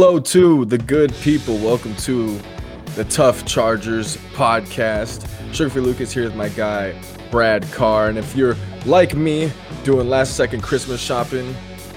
Hello 0.00 0.20
to 0.20 0.64
the 0.64 0.78
good 0.78 1.12
people. 1.14 1.56
Welcome 1.58 1.92
to 1.96 2.38
the 2.94 3.02
TUFF 3.02 3.44
Chargers 3.44 4.16
podcast. 4.32 5.26
Sugar 5.52 5.70
Free 5.70 5.82
Lucas 5.82 6.12
here 6.12 6.22
with 6.22 6.36
my 6.36 6.50
guy 6.50 6.94
Brad 7.32 7.64
Carr. 7.72 8.08
And 8.08 8.16
if 8.16 8.36
you're 8.36 8.54
like 8.86 9.16
me, 9.16 9.50
doing 9.82 10.08
last 10.08 10.36
second 10.36 10.62
Christmas 10.62 11.00
shopping, 11.00 11.52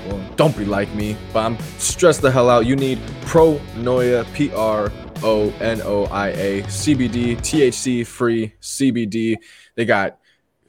well, 0.07 0.19
don't 0.35 0.57
be 0.57 0.65
like 0.65 0.91
me, 0.95 1.15
but 1.31 1.45
I'm 1.45 1.59
stressed 1.77 2.23
the 2.23 2.31
hell 2.31 2.49
out. 2.49 2.65
You 2.65 2.75
need 2.75 2.99
Pro 3.27 3.59
Noia, 3.75 4.25
P 4.33 4.51
R 4.51 4.91
O 5.21 5.51
N 5.59 5.79
O 5.83 6.05
I 6.05 6.29
A, 6.29 6.63
CBD, 6.63 7.37
THC 7.37 8.07
free 8.07 8.51
CBD. 8.63 9.35
They 9.75 9.85
got 9.85 10.17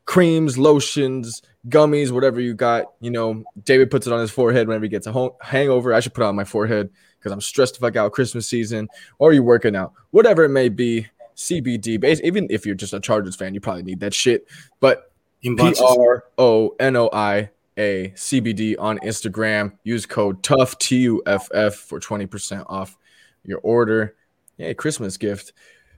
creams, 0.05 0.59
lotions, 0.59 1.41
gummies, 1.67 2.11
whatever 2.11 2.43
you 2.43 2.53
got. 2.53 2.93
You 3.01 3.11
know, 3.11 3.43
David 3.63 3.91
puts 3.91 4.07
it 4.07 4.13
on 4.13 4.21
his 4.21 4.31
forehead 4.31 4.69
whenever 4.69 4.85
he 4.85 4.91
gets 4.91 5.07
a 5.07 5.31
hangover. 5.41 5.95
I 5.95 6.01
should 6.01 6.13
put 6.13 6.25
it 6.25 6.27
on 6.27 6.37
my 6.37 6.45
forehead 6.45 6.91
because 7.23 7.33
I'm 7.33 7.41
stressed 7.41 7.75
the 7.75 7.81
fuck 7.81 7.97
out 7.97 8.13
Christmas 8.13 8.49
season, 8.49 8.89
or 9.19 9.33
you're 9.33 9.43
working 9.43 9.77
out, 9.77 9.93
whatever 10.11 10.45
it 10.45 10.51
may 10.51 10.69
be. 10.69 11.07
CBD, 11.35 12.21
even 12.23 12.47
if 12.51 12.67
you're 12.67 12.75
just 12.75 12.93
a 12.93 13.01
Chargers 13.01 13.35
fan, 13.35 13.55
you 13.55 13.61
probably 13.61 13.83
need 13.83 14.01
that 14.01 14.13
shit. 14.13 14.47
But 14.81 15.11
P 15.43 15.75
R 15.81 16.25
O 16.39 16.75
N 16.79 16.95
O 16.95 17.09
I 17.13 17.51
A 17.79 18.13
CBD 18.15 18.77
on 18.79 18.99
Instagram. 18.99 19.73
Use 19.83 20.05
code 20.05 20.43
TUFF 20.43 20.79
T 20.79 20.99
U 20.99 21.23
F 21.27 21.49
F 21.55 21.75
for 21.75 21.99
twenty 21.99 22.27
percent 22.27 22.65
off 22.69 22.99
your 23.45 23.61
order. 23.63 24.15
Hey, 24.59 24.75
Christmas 24.75 25.17
gift. 25.17 25.53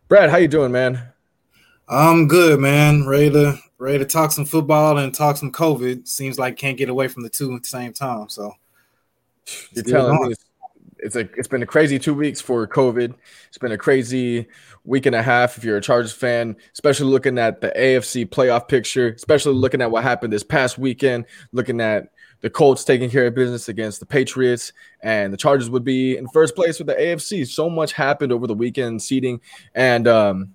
Brad, 0.09 0.31
how 0.31 0.37
you 0.37 0.49
doing, 0.49 0.73
man? 0.73 1.13
I'm 1.89 2.29
good, 2.29 2.61
man. 2.61 3.07
Ready 3.07 3.31
to 3.33 3.59
ready 3.79 3.99
to 3.99 4.07
talk 4.07 4.33
some 4.33 4.47
football 4.47 4.99
and 4.99 5.15
talk 5.15 5.37
some 5.37 5.53
COVID. 5.53 6.09
Seems 6.09 6.39
like 6.39 6.57
can't 6.57 6.79
get 6.79 6.89
away 6.89 7.09
from 7.09 7.23
the 7.23 7.29
two 7.29 7.55
at 7.55 7.63
the 7.63 7.69
same 7.69 7.93
time. 7.93 8.29
So 8.29 8.55
you're 9.73 9.85
telling 9.85 10.29
me 10.29 10.35
it's 11.05 11.17
a 11.17 11.29
it's 11.37 11.47
been 11.47 11.63
a 11.63 11.67
crazy 11.67 11.99
two 11.99 12.15
weeks 12.15 12.41
for 12.41 12.67
COVID. 12.67 13.15
It's 13.49 13.59
been 13.59 13.73
a 13.73 13.79
crazy 13.79 14.47
week 14.85 15.05
and 15.05 15.15
a 15.15 15.23
half 15.23 15.59
if 15.59 15.63
you're 15.63 15.77
a 15.77 15.81
Chargers 15.81 16.13
fan, 16.13 16.57
especially 16.73 17.07
looking 17.07 17.39
at 17.39 17.61
the 17.61 17.73
AFC 17.77 18.27
playoff 18.27 18.67
picture, 18.69 19.09
especially 19.09 19.55
looking 19.55 19.83
at 19.83 19.91
what 19.91 20.03
happened 20.03 20.33
this 20.33 20.43
past 20.43 20.79
weekend, 20.79 21.27
looking 21.53 21.81
at 21.81 22.09
the 22.41 22.49
Colts 22.49 22.85
taking 22.85 23.11
care 23.11 23.27
of 23.27 23.35
business 23.35 23.69
against 23.69 24.01
the 24.01 24.07
Patriots, 24.07 24.73
and 25.03 25.33
the 25.33 25.37
Chargers 25.37 25.69
would 25.69 25.85
be 25.85 26.17
in 26.17 26.27
first 26.29 26.57
place 26.57 26.79
with 26.79 26.89
the 26.89 26.95
AFC. 26.95 27.47
So 27.47 27.69
much 27.69 27.93
happened 27.93 28.33
over 28.33 28.47
the 28.47 28.55
weekend 28.55 29.03
seeding, 29.03 29.41
and 29.75 30.09
um, 30.09 30.55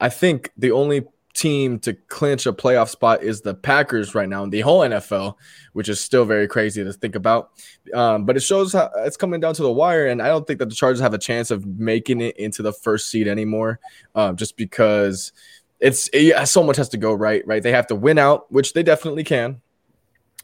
I 0.00 0.08
think 0.08 0.52
the 0.56 0.70
only 0.70 1.04
team 1.40 1.78
to 1.78 1.94
clinch 1.94 2.44
a 2.44 2.52
playoff 2.52 2.90
spot 2.90 3.22
is 3.22 3.40
the 3.40 3.54
Packers 3.54 4.14
right 4.14 4.28
now 4.28 4.44
in 4.44 4.50
the 4.50 4.60
whole 4.60 4.80
NFL, 4.80 5.36
which 5.72 5.88
is 5.88 5.98
still 5.98 6.26
very 6.26 6.46
crazy 6.46 6.84
to 6.84 6.92
think 6.92 7.14
about. 7.14 7.52
Um, 7.94 8.26
but 8.26 8.36
it 8.36 8.40
shows 8.40 8.74
how 8.74 8.90
it's 8.98 9.16
coming 9.16 9.40
down 9.40 9.54
to 9.54 9.62
the 9.62 9.72
wire, 9.72 10.06
and 10.06 10.20
I 10.20 10.28
don't 10.28 10.46
think 10.46 10.58
that 10.58 10.68
the 10.68 10.74
Chargers 10.74 11.00
have 11.00 11.14
a 11.14 11.18
chance 11.18 11.50
of 11.50 11.66
making 11.66 12.20
it 12.20 12.36
into 12.36 12.62
the 12.62 12.74
first 12.74 13.08
seed 13.08 13.26
anymore, 13.26 13.80
um, 14.14 14.36
just 14.36 14.58
because 14.58 15.32
it's 15.80 16.10
it, 16.12 16.46
so 16.46 16.62
much 16.62 16.76
has 16.76 16.90
to 16.90 16.98
go 16.98 17.14
right. 17.14 17.42
Right, 17.46 17.62
they 17.62 17.72
have 17.72 17.86
to 17.86 17.94
win 17.94 18.18
out, 18.18 18.52
which 18.52 18.74
they 18.74 18.82
definitely 18.82 19.24
can. 19.24 19.62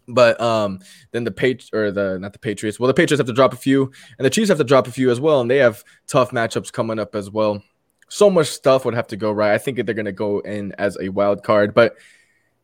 But 0.09 0.41
um, 0.41 0.79
then 1.11 1.25
the 1.25 1.33
page 1.33 1.69
or 1.75 1.91
the 1.91 2.19
not 2.19 2.33
the 2.33 2.39
Patriots. 2.39 2.81
Well, 2.81 2.89
the 2.89 2.95
Patriots 2.95 3.19
have 3.19 3.27
to 3.27 3.35
drop 3.35 3.53
a 3.53 3.57
few, 3.57 3.93
and 4.19 4.25
the 4.25 4.31
Chiefs 4.31 4.49
have 4.49 4.59
to 4.59 4.65
drop 4.65 4.87
a 4.87 4.93
few 4.93 5.11
as 5.11 5.21
well, 5.21 5.43
and 5.43 5.51
they 5.51 5.59
have 5.59 5.85
tough 6.06 6.31
matchups 6.31 6.73
coming 6.73 6.99
up 6.99 7.15
as 7.15 7.31
well 7.31 7.62
so 8.09 8.31
much 8.31 8.49
stuff 8.49 8.84
would 8.84 8.94
have 8.94 9.09
to 9.09 9.17
go 9.17 9.33
right. 9.33 9.53
I 9.53 9.59
think 9.59 9.84
they're 9.84 9.94
going 9.94 10.06
to 10.06 10.12
go 10.12 10.41
in 10.41 10.72
as 10.78 10.97
a 11.00 11.09
wild 11.09 11.43
card, 11.43 11.75
but 11.75 11.97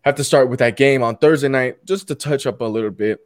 have 0.04 0.14
to 0.16 0.24
start 0.24 0.48
with 0.48 0.58
that 0.60 0.76
game 0.76 1.02
on 1.02 1.16
Thursday 1.16 1.48
night 1.48 1.84
just 1.84 2.08
to 2.08 2.14
touch 2.14 2.46
up 2.46 2.60
a 2.60 2.64
little 2.64 2.90
bit. 2.90 3.20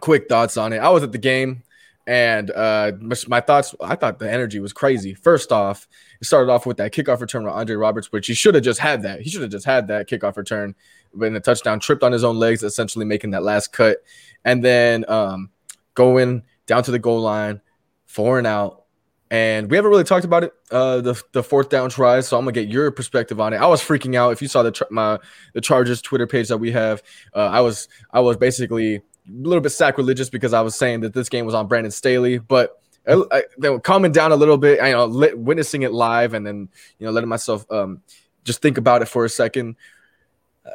Quick 0.00 0.28
thoughts 0.28 0.56
on 0.56 0.72
it. 0.72 0.78
I 0.78 0.88
was 0.90 1.02
at 1.02 1.12
the 1.12 1.18
game 1.18 1.62
and 2.06 2.50
uh, 2.50 2.92
my 3.28 3.40
thoughts, 3.40 3.74
I 3.80 3.94
thought 3.94 4.18
the 4.18 4.30
energy 4.30 4.60
was 4.60 4.72
crazy. 4.72 5.14
First 5.14 5.52
off, 5.52 5.88
it 6.20 6.26
started 6.26 6.52
off 6.52 6.66
with 6.66 6.76
that 6.76 6.92
kickoff 6.92 7.20
return 7.20 7.44
with 7.44 7.54
Andre 7.54 7.76
Roberts, 7.76 8.12
which 8.12 8.26
he 8.26 8.34
should 8.34 8.54
have 8.54 8.64
just 8.64 8.80
had 8.80 9.02
that. 9.02 9.22
He 9.22 9.30
should 9.30 9.42
have 9.42 9.50
just 9.50 9.64
had 9.64 9.88
that 9.88 10.08
kickoff 10.08 10.36
return 10.36 10.74
when 11.12 11.32
the 11.32 11.40
touchdown 11.40 11.80
tripped 11.80 12.02
on 12.02 12.12
his 12.12 12.24
own 12.24 12.36
legs, 12.36 12.62
essentially 12.62 13.04
making 13.04 13.30
that 13.30 13.42
last 13.42 13.72
cut. 13.72 13.98
And 14.44 14.62
then 14.62 15.08
um, 15.08 15.50
going 15.94 16.42
down 16.66 16.82
to 16.82 16.90
the 16.90 16.98
goal 16.98 17.20
line, 17.20 17.60
four 18.06 18.36
and 18.36 18.46
out, 18.46 18.83
and 19.30 19.70
we 19.70 19.76
haven't 19.76 19.90
really 19.90 20.04
talked 20.04 20.24
about 20.24 20.44
it, 20.44 20.52
uh, 20.70 21.00
the 21.00 21.20
the 21.32 21.42
fourth 21.42 21.68
down 21.68 21.90
tries. 21.90 22.28
So 22.28 22.36
I'm 22.36 22.44
gonna 22.44 22.52
get 22.52 22.68
your 22.68 22.90
perspective 22.90 23.40
on 23.40 23.52
it. 23.52 23.56
I 23.56 23.66
was 23.66 23.82
freaking 23.82 24.14
out. 24.14 24.32
If 24.32 24.42
you 24.42 24.48
saw 24.48 24.62
the 24.62 24.86
my 24.90 25.18
the 25.54 25.60
Chargers 25.60 26.02
Twitter 26.02 26.26
page 26.26 26.48
that 26.48 26.58
we 26.58 26.70
have, 26.72 27.02
uh, 27.34 27.46
I 27.46 27.60
was 27.60 27.88
I 28.12 28.20
was 28.20 28.36
basically 28.36 28.96
a 28.96 29.02
little 29.28 29.62
bit 29.62 29.70
sacrilegious 29.70 30.28
because 30.28 30.52
I 30.52 30.60
was 30.60 30.74
saying 30.74 31.00
that 31.00 31.14
this 31.14 31.28
game 31.28 31.46
was 31.46 31.54
on 31.54 31.66
Brandon 31.66 31.90
Staley, 31.90 32.38
but 32.38 32.78
I, 33.08 33.22
I, 33.32 33.42
they 33.58 33.70
were 33.70 33.80
calming 33.80 34.12
down 34.12 34.32
a 34.32 34.36
little 34.36 34.58
bit. 34.58 34.84
You 34.84 34.92
know 34.92 35.06
lit, 35.06 35.38
witnessing 35.38 35.82
it 35.82 35.92
live 35.92 36.34
and 36.34 36.46
then 36.46 36.68
you 36.98 37.06
know 37.06 37.12
letting 37.12 37.28
myself 37.28 37.70
um, 37.70 38.02
just 38.44 38.60
think 38.60 38.78
about 38.78 39.02
it 39.02 39.06
for 39.06 39.24
a 39.24 39.30
second. 39.30 39.76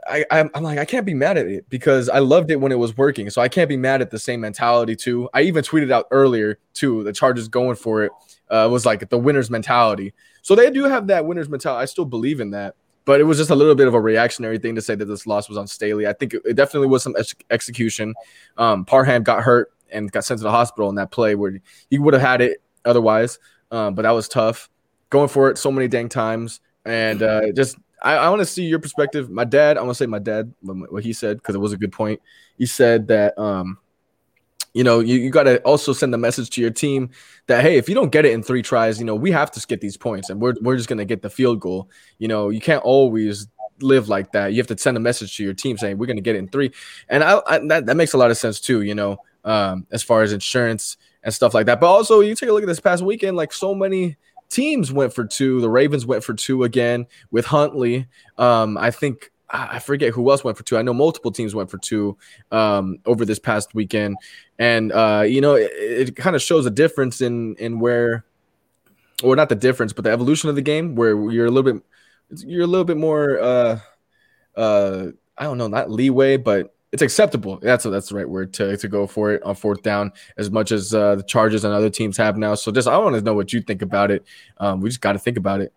I, 0.07 0.23
I'm, 0.29 0.49
I'm 0.53 0.63
like 0.63 0.77
I 0.77 0.85
can't 0.85 1.05
be 1.05 1.13
mad 1.13 1.37
at 1.37 1.47
it 1.47 1.67
because 1.69 2.09
I 2.09 2.19
loved 2.19 2.51
it 2.51 2.57
when 2.57 2.71
it 2.71 2.77
was 2.77 2.95
working, 2.95 3.29
so 3.29 3.41
I 3.41 3.47
can't 3.47 3.67
be 3.67 3.77
mad 3.77 4.01
at 4.01 4.11
the 4.11 4.19
same 4.19 4.41
mentality 4.41 4.95
too. 4.95 5.29
I 5.33 5.41
even 5.41 5.63
tweeted 5.63 5.91
out 5.91 6.07
earlier 6.11 6.59
too 6.73 7.03
the 7.03 7.13
Chargers 7.13 7.47
going 7.47 7.75
for 7.75 8.03
it 8.03 8.11
uh, 8.49 8.67
was 8.71 8.85
like 8.85 9.09
the 9.09 9.17
winner's 9.17 9.49
mentality. 9.49 10.13
So 10.41 10.55
they 10.55 10.69
do 10.69 10.83
have 10.83 11.07
that 11.07 11.25
winner's 11.25 11.49
mentality. 11.49 11.81
I 11.81 11.85
still 11.85 12.05
believe 12.05 12.39
in 12.39 12.51
that, 12.51 12.75
but 13.05 13.19
it 13.19 13.23
was 13.23 13.37
just 13.37 13.49
a 13.49 13.55
little 13.55 13.75
bit 13.75 13.87
of 13.87 13.93
a 13.93 14.01
reactionary 14.01 14.59
thing 14.59 14.75
to 14.75 14.81
say 14.81 14.95
that 14.95 15.05
this 15.05 15.25
loss 15.25 15.49
was 15.49 15.57
on 15.57 15.67
Staley. 15.67 16.07
I 16.07 16.13
think 16.13 16.35
it, 16.35 16.43
it 16.45 16.53
definitely 16.53 16.87
was 16.87 17.03
some 17.03 17.15
ex- 17.17 17.35
execution. 17.49 18.13
Um, 18.57 18.85
Parham 18.85 19.23
got 19.23 19.41
hurt 19.41 19.73
and 19.91 20.11
got 20.11 20.23
sent 20.23 20.39
to 20.39 20.43
the 20.43 20.51
hospital 20.51 20.89
in 20.89 20.95
that 20.95 21.09
play 21.09 21.33
where 21.33 21.59
he 21.89 21.97
would 21.97 22.13
have 22.13 22.21
had 22.21 22.41
it 22.41 22.61
otherwise, 22.85 23.39
um, 23.71 23.95
but 23.95 24.03
that 24.03 24.11
was 24.11 24.27
tough. 24.27 24.69
Going 25.09 25.29
for 25.29 25.49
it 25.49 25.57
so 25.57 25.71
many 25.71 25.87
dang 25.87 26.09
times, 26.09 26.61
and 26.85 27.23
uh, 27.23 27.51
just 27.53 27.77
I, 28.01 28.15
I 28.15 28.29
want 28.29 28.41
to 28.41 28.45
see 28.45 28.63
your 28.63 28.79
perspective. 28.79 29.29
My 29.29 29.45
dad, 29.45 29.77
I 29.77 29.81
want 29.81 29.91
to 29.91 29.95
say 29.95 30.05
my 30.05 30.19
dad 30.19 30.53
what 30.61 31.03
he 31.03 31.13
said 31.13 31.37
because 31.37 31.55
it 31.55 31.59
was 31.59 31.73
a 31.73 31.77
good 31.77 31.91
point. 31.91 32.21
He 32.57 32.65
said 32.65 33.07
that 33.07 33.37
um, 33.37 33.77
you 34.73 34.83
know, 34.83 34.99
you, 34.99 35.15
you 35.19 35.29
got 35.29 35.43
to 35.43 35.59
also 35.63 35.93
send 35.93 36.13
the 36.13 36.17
message 36.17 36.49
to 36.51 36.61
your 36.61 36.69
team 36.69 37.09
that, 37.47 37.61
hey, 37.61 37.77
if 37.77 37.89
you 37.89 37.95
don't 37.95 38.11
get 38.11 38.25
it 38.25 38.33
in 38.33 38.43
three 38.43 38.61
tries, 38.61 38.99
you 38.99 39.05
know, 39.05 39.15
we 39.15 39.31
have 39.31 39.51
to 39.51 39.67
get 39.67 39.81
these 39.81 39.97
points 39.97 40.29
and 40.29 40.39
we're, 40.39 40.53
we're 40.61 40.77
just 40.77 40.89
going 40.89 40.99
to 40.99 41.05
get 41.05 41.21
the 41.21 41.29
field 41.29 41.59
goal. 41.59 41.89
You 42.19 42.27
know, 42.27 42.49
you 42.49 42.61
can't 42.61 42.83
always 42.83 43.47
live 43.81 44.09
like 44.09 44.31
that. 44.33 44.53
You 44.53 44.57
have 44.57 44.67
to 44.67 44.77
send 44.77 44.97
a 44.97 44.99
message 44.99 45.35
to 45.37 45.43
your 45.43 45.53
team 45.53 45.77
saying, 45.77 45.97
we're 45.97 46.05
going 46.05 46.17
to 46.17 46.21
get 46.21 46.35
it 46.35 46.39
in 46.39 46.47
three. 46.47 46.71
And 47.07 47.23
I, 47.23 47.41
I, 47.47 47.59
that, 47.67 47.87
that 47.87 47.97
makes 47.97 48.13
a 48.13 48.17
lot 48.17 48.31
of 48.31 48.37
sense 48.37 48.59
too, 48.59 48.81
you 48.81 48.93
know, 48.93 49.17
um, 49.43 49.87
as 49.91 50.03
far 50.03 50.21
as 50.21 50.33
insurance 50.33 50.97
and 51.23 51.33
stuff 51.33 51.53
like 51.53 51.65
that. 51.65 51.79
But 51.79 51.87
also, 51.87 52.19
you 52.19 52.35
take 52.35 52.49
a 52.49 52.53
look 52.53 52.63
at 52.63 52.67
this 52.67 52.79
past 52.79 53.03
weekend, 53.03 53.35
like 53.37 53.51
so 53.51 53.73
many 53.73 54.17
teams 54.49 54.91
went 54.91 55.13
for 55.13 55.25
two. 55.25 55.61
The 55.61 55.69
Ravens 55.69 56.05
went 56.05 56.23
for 56.23 56.33
two 56.33 56.63
again 56.63 57.07
with 57.31 57.45
Huntley. 57.45 58.07
Um, 58.37 58.77
I 58.77 58.91
think 58.91 59.31
I 59.49 59.79
forget 59.79 60.13
who 60.13 60.29
else 60.29 60.43
went 60.43 60.57
for 60.57 60.63
two. 60.63 60.77
I 60.77 60.81
know 60.81 60.93
multiple 60.93 61.31
teams 61.31 61.55
went 61.55 61.71
for 61.71 61.79
two 61.79 62.17
um, 62.51 62.99
over 63.05 63.25
this 63.25 63.39
past 63.39 63.73
weekend, 63.73 64.17
and 64.59 64.91
uh, 64.91 65.23
you 65.25 65.41
know 65.41 65.55
it, 65.55 65.71
it 65.73 66.15
kind 66.15 66.35
of 66.35 66.41
shows 66.41 66.65
a 66.65 66.71
difference 66.71 67.21
in 67.21 67.55
in 67.55 67.79
where, 67.79 68.25
or 69.23 69.35
not 69.35 69.49
the 69.49 69.55
difference, 69.55 69.93
but 69.93 70.03
the 70.03 70.11
evolution 70.11 70.49
of 70.49 70.55
the 70.55 70.61
game 70.61 70.95
where 70.95 71.31
you're 71.31 71.47
a 71.47 71.51
little 71.51 71.73
bit 71.73 71.83
you're 72.45 72.63
a 72.63 72.67
little 72.67 72.85
bit 72.85 72.97
more 72.97 73.39
uh, 73.39 73.79
uh, 74.55 75.07
I 75.37 75.43
don't 75.43 75.57
know, 75.57 75.67
not 75.67 75.89
leeway, 75.89 76.37
but 76.37 76.75
it's 76.91 77.01
acceptable. 77.01 77.59
That's 77.61 77.83
that's 77.83 78.09
the 78.09 78.15
right 78.15 78.27
word 78.27 78.53
to 78.53 78.75
to 78.75 78.87
go 78.87 79.05
for 79.05 79.31
it 79.31 79.43
on 79.43 79.55
fourth 79.55 79.83
down 79.83 80.11
as 80.37 80.49
much 80.49 80.71
as 80.71 80.93
uh, 80.93 81.15
the 81.15 81.23
Chargers 81.23 81.63
and 81.63 81.73
other 81.73 81.89
teams 81.89 82.17
have 82.17 82.37
now. 82.37 82.55
So 82.55 82.71
just 82.71 82.87
I 82.87 82.97
want 82.97 83.15
to 83.15 83.21
know 83.21 83.33
what 83.33 83.53
you 83.53 83.61
think 83.61 83.81
about 83.81 84.11
it. 84.11 84.25
Um, 84.57 84.81
we 84.81 84.89
just 84.89 85.01
got 85.01 85.13
to 85.13 85.19
think 85.19 85.37
about 85.37 85.61
it. 85.61 85.73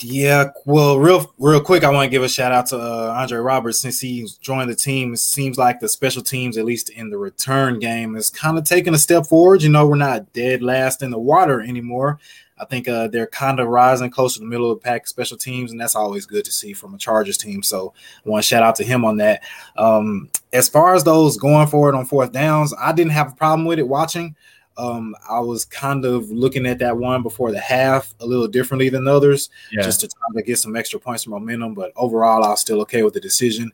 Yeah, 0.00 0.50
well, 0.64 0.98
real 0.98 1.32
real 1.38 1.60
quick, 1.60 1.84
I 1.84 1.90
want 1.90 2.06
to 2.06 2.10
give 2.10 2.24
a 2.24 2.28
shout 2.28 2.50
out 2.50 2.66
to 2.68 2.76
uh, 2.76 3.14
Andre 3.16 3.38
Roberts 3.38 3.80
since 3.80 4.00
he's 4.00 4.34
joined 4.34 4.68
the 4.68 4.74
team. 4.74 5.12
It 5.12 5.18
seems 5.18 5.58
like 5.58 5.78
the 5.78 5.88
special 5.88 6.22
teams, 6.22 6.56
at 6.56 6.64
least 6.64 6.90
in 6.90 7.10
the 7.10 7.18
return 7.18 7.78
game, 7.78 8.16
is 8.16 8.28
kind 8.28 8.58
of 8.58 8.64
taking 8.64 8.94
a 8.94 8.98
step 8.98 9.26
forward. 9.26 9.62
You 9.62 9.68
know, 9.68 9.86
we're 9.86 9.96
not 9.96 10.32
dead 10.32 10.60
last 10.60 11.02
in 11.02 11.10
the 11.10 11.18
water 11.18 11.60
anymore. 11.60 12.18
I 12.58 12.64
think 12.64 12.88
uh, 12.88 13.08
they're 13.08 13.26
kind 13.26 13.60
of 13.60 13.68
rising 13.68 14.10
close 14.10 14.34
to 14.34 14.40
the 14.40 14.46
middle 14.46 14.70
of 14.70 14.80
the 14.80 14.84
pack 14.84 15.06
special 15.06 15.36
teams, 15.36 15.72
and 15.72 15.80
that's 15.80 15.96
always 15.96 16.24
good 16.24 16.44
to 16.46 16.52
see 16.52 16.72
from 16.72 16.94
a 16.94 16.98
Chargers 16.98 17.36
team. 17.36 17.62
So 17.62 17.92
I 18.24 18.28
want 18.28 18.42
to 18.42 18.48
shout 18.48 18.62
out 18.62 18.76
to 18.76 18.84
him 18.84 19.04
on 19.04 19.18
that. 19.18 19.42
Um, 19.76 20.30
as 20.52 20.68
far 20.68 20.94
as 20.94 21.04
those 21.04 21.36
going 21.36 21.66
forward 21.66 21.94
on 21.94 22.06
fourth 22.06 22.32
downs, 22.32 22.72
I 22.78 22.92
didn't 22.92 23.12
have 23.12 23.32
a 23.32 23.36
problem 23.36 23.66
with 23.66 23.78
it 23.78 23.88
watching. 23.88 24.34
Um, 24.78 25.14
I 25.28 25.40
was 25.40 25.64
kind 25.64 26.04
of 26.04 26.30
looking 26.30 26.66
at 26.66 26.78
that 26.80 26.96
one 26.96 27.22
before 27.22 27.50
the 27.50 27.60
half 27.60 28.14
a 28.20 28.26
little 28.26 28.48
differently 28.48 28.88
than 28.88 29.08
others, 29.08 29.48
yeah. 29.72 29.82
just 29.82 30.00
to 30.00 30.08
try 30.08 30.40
to 30.40 30.42
get 30.42 30.58
some 30.58 30.76
extra 30.76 31.00
points 31.00 31.24
of 31.24 31.32
momentum. 31.32 31.74
But 31.74 31.92
overall, 31.96 32.44
I 32.44 32.48
was 32.48 32.60
still 32.60 32.80
okay 32.82 33.02
with 33.02 33.14
the 33.14 33.20
decision. 33.20 33.72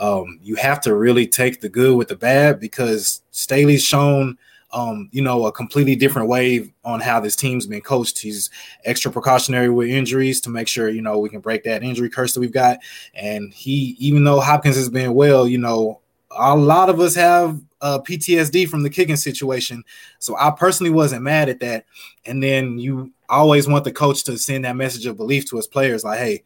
Um, 0.00 0.40
you 0.42 0.56
have 0.56 0.80
to 0.82 0.94
really 0.94 1.26
take 1.26 1.60
the 1.60 1.68
good 1.68 1.96
with 1.96 2.08
the 2.08 2.16
bad 2.16 2.58
because 2.58 3.22
Staley's 3.30 3.84
shown, 3.84 4.38
um, 4.72 5.08
you 5.12 5.22
know, 5.22 5.46
a 5.46 5.52
completely 5.52 5.96
different 5.96 6.28
way 6.28 6.72
on 6.84 7.00
how 7.00 7.20
this 7.20 7.36
team's 7.36 7.66
been 7.66 7.80
coached. 7.80 8.18
He's 8.18 8.50
extra 8.84 9.10
precautionary 9.10 9.68
with 9.68 9.88
injuries 9.88 10.40
to 10.42 10.50
make 10.50 10.68
sure, 10.68 10.88
you 10.88 11.02
know, 11.02 11.18
we 11.18 11.28
can 11.28 11.40
break 11.40 11.64
that 11.64 11.82
injury 11.82 12.08
curse 12.08 12.34
that 12.34 12.40
we've 12.40 12.52
got. 12.52 12.78
And 13.14 13.52
he, 13.52 13.96
even 13.98 14.24
though 14.24 14.40
Hopkins 14.40 14.76
has 14.76 14.88
been 14.88 15.14
well, 15.14 15.48
you 15.48 15.58
know, 15.58 16.00
a 16.30 16.56
lot 16.56 16.88
of 16.88 17.00
us 17.00 17.14
have 17.16 17.60
uh, 17.80 17.98
PTSD 17.98 18.68
from 18.68 18.82
the 18.82 18.90
kicking 18.90 19.16
situation. 19.16 19.82
So 20.18 20.36
I 20.36 20.50
personally 20.50 20.92
wasn't 20.92 21.22
mad 21.22 21.48
at 21.48 21.60
that. 21.60 21.86
And 22.24 22.42
then 22.42 22.78
you 22.78 23.12
always 23.28 23.66
want 23.66 23.84
the 23.84 23.92
coach 23.92 24.24
to 24.24 24.38
send 24.38 24.64
that 24.64 24.76
message 24.76 25.06
of 25.06 25.16
belief 25.16 25.48
to 25.50 25.56
his 25.56 25.66
players, 25.66 26.04
like, 26.04 26.18
hey, 26.18 26.44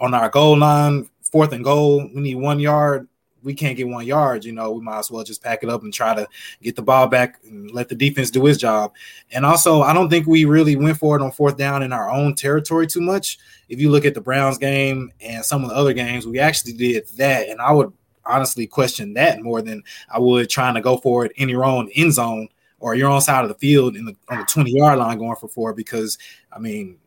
on 0.00 0.14
our 0.14 0.28
goal 0.28 0.58
line, 0.58 1.08
fourth 1.22 1.52
and 1.52 1.64
goal, 1.64 2.08
we 2.14 2.20
need 2.20 2.36
one 2.36 2.58
yard 2.58 3.08
we 3.44 3.54
can't 3.54 3.76
get 3.76 3.86
one 3.86 4.06
yard, 4.06 4.44
you 4.44 4.52
know, 4.52 4.72
we 4.72 4.80
might 4.80 4.98
as 4.98 5.10
well 5.10 5.22
just 5.22 5.42
pack 5.42 5.62
it 5.62 5.68
up 5.68 5.82
and 5.82 5.92
try 5.92 6.14
to 6.14 6.26
get 6.62 6.74
the 6.74 6.82
ball 6.82 7.06
back 7.06 7.38
and 7.44 7.70
let 7.70 7.88
the 7.88 7.94
defense 7.94 8.30
do 8.30 8.46
its 8.46 8.58
job. 8.58 8.92
And 9.30 9.44
also, 9.44 9.82
I 9.82 9.92
don't 9.92 10.08
think 10.08 10.26
we 10.26 10.46
really 10.46 10.76
went 10.76 10.98
for 10.98 11.16
it 11.16 11.22
on 11.22 11.30
fourth 11.30 11.56
down 11.56 11.82
in 11.82 11.92
our 11.92 12.10
own 12.10 12.34
territory 12.34 12.86
too 12.86 13.02
much. 13.02 13.38
If 13.68 13.80
you 13.80 13.90
look 13.90 14.04
at 14.04 14.14
the 14.14 14.20
Browns 14.20 14.58
game 14.58 15.12
and 15.20 15.44
some 15.44 15.62
of 15.62 15.70
the 15.70 15.76
other 15.76 15.92
games, 15.92 16.26
we 16.26 16.38
actually 16.38 16.72
did 16.72 17.06
that. 17.16 17.48
And 17.48 17.60
I 17.60 17.70
would 17.72 17.92
honestly 18.26 18.66
question 18.66 19.14
that 19.14 19.42
more 19.42 19.60
than 19.60 19.82
I 20.08 20.18
would 20.18 20.48
trying 20.48 20.74
to 20.74 20.80
go 20.80 20.96
for 20.96 21.26
it 21.26 21.32
in 21.36 21.48
your 21.48 21.64
own 21.64 21.90
end 21.94 22.14
zone 22.14 22.48
or 22.80 22.94
your 22.94 23.10
own 23.10 23.20
side 23.20 23.42
of 23.42 23.48
the 23.48 23.54
field 23.54 23.96
in 23.96 24.06
the 24.06 24.16
on 24.28 24.38
the 24.38 24.44
20 24.44 24.70
yard 24.70 24.98
line 24.98 25.18
going 25.18 25.36
for 25.36 25.48
four. 25.48 25.74
Because 25.74 26.18
I 26.52 26.58
mean, 26.58 26.98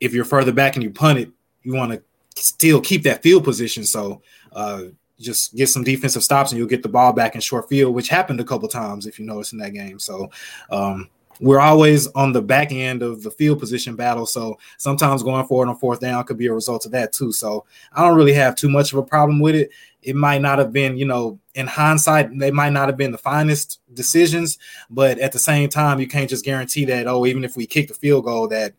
if 0.00 0.12
you're 0.12 0.24
further 0.24 0.52
back 0.52 0.74
and 0.74 0.82
you 0.82 0.90
punt 0.90 1.18
it, 1.18 1.30
you 1.62 1.74
want 1.74 1.92
to 1.92 2.02
still 2.34 2.80
keep 2.80 3.02
that 3.04 3.22
field 3.22 3.44
position. 3.44 3.84
So 3.84 4.22
uh, 4.52 4.84
just 5.20 5.54
get 5.54 5.68
some 5.68 5.84
defensive 5.84 6.24
stops 6.24 6.50
and 6.50 6.58
you'll 6.58 6.68
get 6.68 6.82
the 6.82 6.88
ball 6.88 7.12
back 7.12 7.34
in 7.34 7.40
short 7.40 7.68
field, 7.68 7.94
which 7.94 8.08
happened 8.08 8.40
a 8.40 8.44
couple 8.44 8.68
times 8.68 9.06
if 9.06 9.18
you 9.18 9.26
notice 9.26 9.52
in 9.52 9.58
that 9.58 9.74
game. 9.74 9.98
So 9.98 10.30
um, 10.70 11.08
we're 11.40 11.60
always 11.60 12.06
on 12.08 12.32
the 12.32 12.42
back 12.42 12.72
end 12.72 13.02
of 13.02 13.22
the 13.22 13.30
field 13.30 13.58
position 13.58 13.96
battle. 13.96 14.26
So 14.26 14.58
sometimes 14.78 15.22
going 15.22 15.46
forward 15.46 15.68
on 15.68 15.76
fourth 15.76 16.00
down 16.00 16.24
could 16.24 16.38
be 16.38 16.46
a 16.46 16.52
result 16.52 16.86
of 16.86 16.92
that 16.92 17.12
too. 17.12 17.32
So 17.32 17.64
I 17.92 18.06
don't 18.06 18.16
really 18.16 18.32
have 18.34 18.56
too 18.56 18.68
much 18.68 18.92
of 18.92 18.98
a 18.98 19.02
problem 19.02 19.40
with 19.40 19.54
it. 19.54 19.70
It 20.02 20.16
might 20.16 20.40
not 20.40 20.58
have 20.58 20.72
been, 20.72 20.96
you 20.96 21.04
know, 21.04 21.38
in 21.54 21.66
hindsight, 21.66 22.38
they 22.38 22.50
might 22.50 22.72
not 22.72 22.88
have 22.88 22.96
been 22.96 23.12
the 23.12 23.18
finest 23.18 23.80
decisions, 23.92 24.58
but 24.88 25.18
at 25.18 25.32
the 25.32 25.38
same 25.38 25.68
time, 25.68 26.00
you 26.00 26.06
can't 26.06 26.30
just 26.30 26.44
guarantee 26.44 26.86
that, 26.86 27.06
oh, 27.06 27.26
even 27.26 27.44
if 27.44 27.56
we 27.56 27.66
kick 27.66 27.88
the 27.88 27.94
field 27.94 28.24
goal, 28.24 28.48
that 28.48 28.72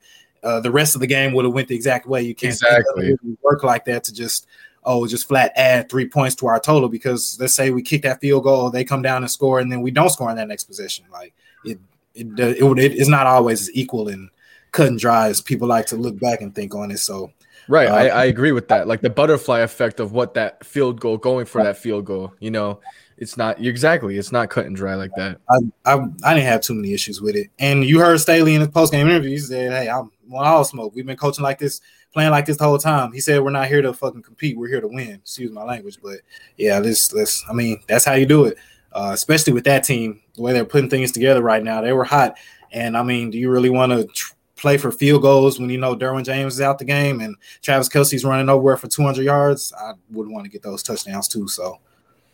uh, 0.44 0.60
the 0.60 0.72
rest 0.72 0.96
of 0.96 1.02
the 1.02 1.08
game 1.08 1.34
would 1.34 1.46
have 1.46 1.54
went 1.54 1.68
the 1.68 1.76
exact 1.76 2.08
way. 2.08 2.24
You 2.24 2.34
can't 2.34 2.54
exactly 2.54 3.16
work 3.44 3.64
like 3.64 3.86
that 3.86 4.04
to 4.06 4.14
just 4.14 4.48
oh, 4.84 5.06
just 5.08 5.28
flat 5.28 5.52
add 5.56 5.90
three 5.90 6.08
points 6.08 6.36
to 6.36 6.48
our 6.48 6.60
total 6.60 6.90
because 6.90 7.38
let's 7.40 7.54
say 7.54 7.72
we 7.72 7.82
kick 7.82 8.02
that 8.04 8.20
field 8.22 8.44
goal, 8.44 8.70
they 8.70 8.84
come 8.84 9.02
down 9.02 9.24
and 9.24 9.32
score, 9.32 9.60
and 9.60 9.72
then 9.72 9.82
we 9.82 9.92
don't 9.92 10.10
score 10.10 10.30
in 10.30 10.38
that 10.38 10.48
next 10.48 10.66
position. 10.66 11.06
Like 11.12 11.34
it, 11.66 11.80
it, 12.14 12.40
it, 12.40 12.62
it 12.62 12.94
it's 12.94 13.10
not 13.10 13.28
always 13.28 13.62
as 13.62 13.76
equal 13.76 14.08
and 14.08 14.30
cut 14.72 14.88
and 14.88 15.00
dry 15.00 15.28
as 15.28 15.42
people 15.42 15.68
like 15.68 15.86
to 15.88 15.96
look 15.96 16.20
back 16.20 16.42
and 16.42 16.54
think 16.54 16.74
on 16.76 16.92
it. 16.92 17.00
So. 17.00 17.32
Right, 17.68 17.88
uh, 17.88 17.94
I, 17.94 18.08
I 18.08 18.26
agree 18.26 18.52
with 18.52 18.68
that. 18.70 18.88
Like 18.88 19.02
the 19.02 19.10
butterfly 19.10 19.60
effect 19.60 20.00
of 20.00 20.12
what 20.12 20.34
that 20.34 20.66
field 20.66 21.00
goal 21.00 21.18
going 21.18 21.46
for 21.46 21.64
that 21.64 21.78
field 21.78 22.06
goal. 22.06 22.34
You 22.40 22.50
know, 22.50 22.82
it's 23.18 23.38
not 23.38 23.64
exactly. 23.64 24.18
It's 24.18 24.32
not 24.32 24.50
cut 24.50 24.66
and 24.66 24.76
dry 24.76 24.96
like 24.96 25.12
that. 25.16 25.38
I, 25.48 25.58
I, 25.86 25.94
I 26.24 26.34
didn't 26.34 26.48
have 26.48 26.62
too 26.62 26.74
many 26.74 26.92
issues 26.92 27.22
with 27.22 27.36
it. 27.36 27.50
And 27.60 27.86
you 27.86 28.00
heard 28.00 28.20
Staley 28.20 28.56
in 28.56 28.62
his 28.62 28.70
post 28.72 28.92
game 28.92 29.08
interview. 29.08 29.30
He 29.30 29.38
said, 29.38 29.72
"Hey, 29.72 29.90
I'm 29.90 30.10
all 30.34 30.66
smoke. 30.66 30.96
We've 30.96 31.06
been 31.06 31.18
coaching 31.18 31.44
like 31.44 31.60
this 31.60 31.82
playing 32.12 32.32
like 32.32 32.46
this 32.46 32.58
the 32.58 32.64
whole 32.64 32.78
time. 32.78 33.12
He 33.12 33.20
said 33.20 33.42
we're 33.42 33.52
not 33.52 33.68
here 33.68 33.82
to 33.82 33.94
fucking 33.94 34.24
compete. 34.24 34.58
We're 34.58 34.68
here 34.68 34.82
to 34.82 34.88
win. 34.88 35.16
Excuse 35.16 35.52
my 35.52 35.64
language, 35.64 35.98
but 36.02 36.20
yeah, 36.58 36.80
this 36.80 37.08
this 37.08 37.44
I 37.50 37.54
mean 37.54 37.82
that's 37.88 38.06
how 38.06 38.14
you 38.14 38.26
do 38.26 38.46
it. 38.46 38.58
Uh, 38.94 39.12
especially 39.14 39.54
with 39.54 39.64
that 39.64 39.84
team, 39.84 40.22
the 40.36 40.42
way 40.42 40.52
they're 40.52 40.66
putting 40.66 40.90
things 40.90 41.12
together 41.12 41.42
right 41.42 41.64
now. 41.64 41.82
They 41.82 41.94
were 41.94 42.04
hot, 42.04 42.38
and 42.72 42.98
I 42.98 43.04
mean, 43.04 43.32
do 43.32 43.38
you 43.38 43.50
really 43.50 43.70
want 43.70 43.92
to 43.94 44.06
tr- 44.06 44.34
play 44.58 44.78
for 44.78 44.92
field 44.92 45.22
goals 45.22 45.60
when 45.60 45.70
you 45.70 45.78
know 45.78 45.96
Derwin 45.96 46.26
James 46.26 46.56
is 46.56 46.62
out 46.62 46.78
the 46.78 46.86
game 46.86 47.22
and 47.22 47.36
Travis 47.62 47.88
Kelce's 47.90 48.26
running 48.26 48.46
nowhere 48.46 48.78
for 48.78 48.88
200 48.88 49.24
yards? 49.24 49.74
I 49.80 49.94
would 50.12 50.28
want 50.28 50.44
to 50.44 50.52
get 50.52 50.62
those 50.62 50.84
touchdowns 50.84 51.28
too. 51.28 51.48
So 51.48 51.80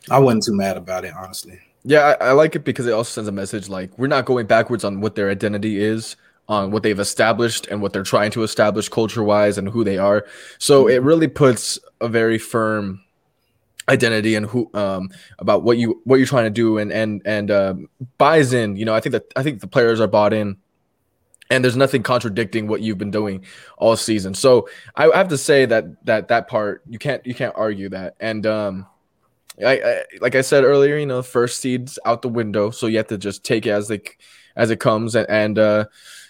I 0.09 0.19
wasn't 0.19 0.43
too 0.43 0.55
mad 0.55 0.77
about 0.77 1.05
it, 1.05 1.13
honestly. 1.15 1.59
Yeah, 1.83 2.15
I, 2.19 2.29
I 2.29 2.31
like 2.31 2.55
it 2.55 2.65
because 2.65 2.87
it 2.87 2.91
also 2.91 3.11
sends 3.11 3.29
a 3.29 3.31
message 3.31 3.69
like 3.69 3.97
we're 3.97 4.07
not 4.07 4.25
going 4.25 4.47
backwards 4.47 4.83
on 4.83 4.99
what 4.99 5.15
their 5.15 5.29
identity 5.29 5.79
is 5.79 6.15
on 6.47 6.71
what 6.71 6.83
they've 6.83 6.99
established 6.99 7.67
and 7.67 7.81
what 7.81 7.93
they're 7.93 8.03
trying 8.03 8.31
to 8.31 8.43
establish 8.43 8.87
culture 8.89 9.23
wise 9.23 9.57
and 9.57 9.67
who 9.67 9.83
they 9.83 9.97
are. 9.97 10.25
So 10.59 10.87
it 10.87 11.01
really 11.03 11.27
puts 11.27 11.77
a 11.99 12.07
very 12.07 12.37
firm 12.37 13.01
identity 13.89 14.35
and 14.35 14.45
who 14.45 14.69
um 14.73 15.09
about 15.39 15.63
what 15.63 15.77
you 15.77 16.01
what 16.03 16.17
you're 16.17 16.27
trying 16.27 16.43
to 16.45 16.49
do 16.49 16.77
and 16.77 16.91
and 16.91 17.21
and 17.25 17.51
uh, 17.51 17.75
buys 18.17 18.53
in. 18.53 18.75
You 18.75 18.85
know 18.85 18.93
i 18.93 18.99
think 18.99 19.13
that 19.13 19.31
i 19.35 19.43
think 19.43 19.61
the 19.61 19.67
players 19.67 20.01
are 20.01 20.07
bought 20.07 20.33
in 20.33 20.57
and 21.49 21.63
there's 21.63 21.77
nothing 21.77 22.03
contradicting 22.03 22.67
what 22.67 22.81
you've 22.81 22.97
been 22.97 23.11
doing 23.11 23.45
all 23.77 23.95
season. 23.95 24.33
So 24.33 24.67
i 24.95 25.09
have 25.15 25.29
to 25.29 25.37
say 25.37 25.65
that 25.65 26.05
that 26.05 26.27
that 26.27 26.47
part 26.47 26.83
you 26.89 26.99
can't 26.99 27.25
you 27.25 27.33
can't 27.33 27.55
argue 27.55 27.89
that. 27.89 28.15
And 28.19 28.45
um 28.45 28.87
I, 29.59 29.79
I 29.79 30.03
like 30.21 30.35
i 30.35 30.41
said 30.41 30.63
earlier 30.63 30.97
you 30.97 31.07
know 31.07 31.23
first 31.23 31.59
seeds 31.59 31.97
out 32.05 32.21
the 32.21 32.29
window 32.29 32.69
so 32.69 32.85
you 32.85 32.97
have 32.97 33.07
to 33.07 33.17
just 33.17 33.43
take 33.43 33.65
it 33.65 33.71
as 33.71 33.89
like 33.89 34.19
as 34.55 34.69
it 34.69 34.79
comes. 34.79 35.15
And, 35.15 35.29
and 35.29 35.59
uh 35.59 35.85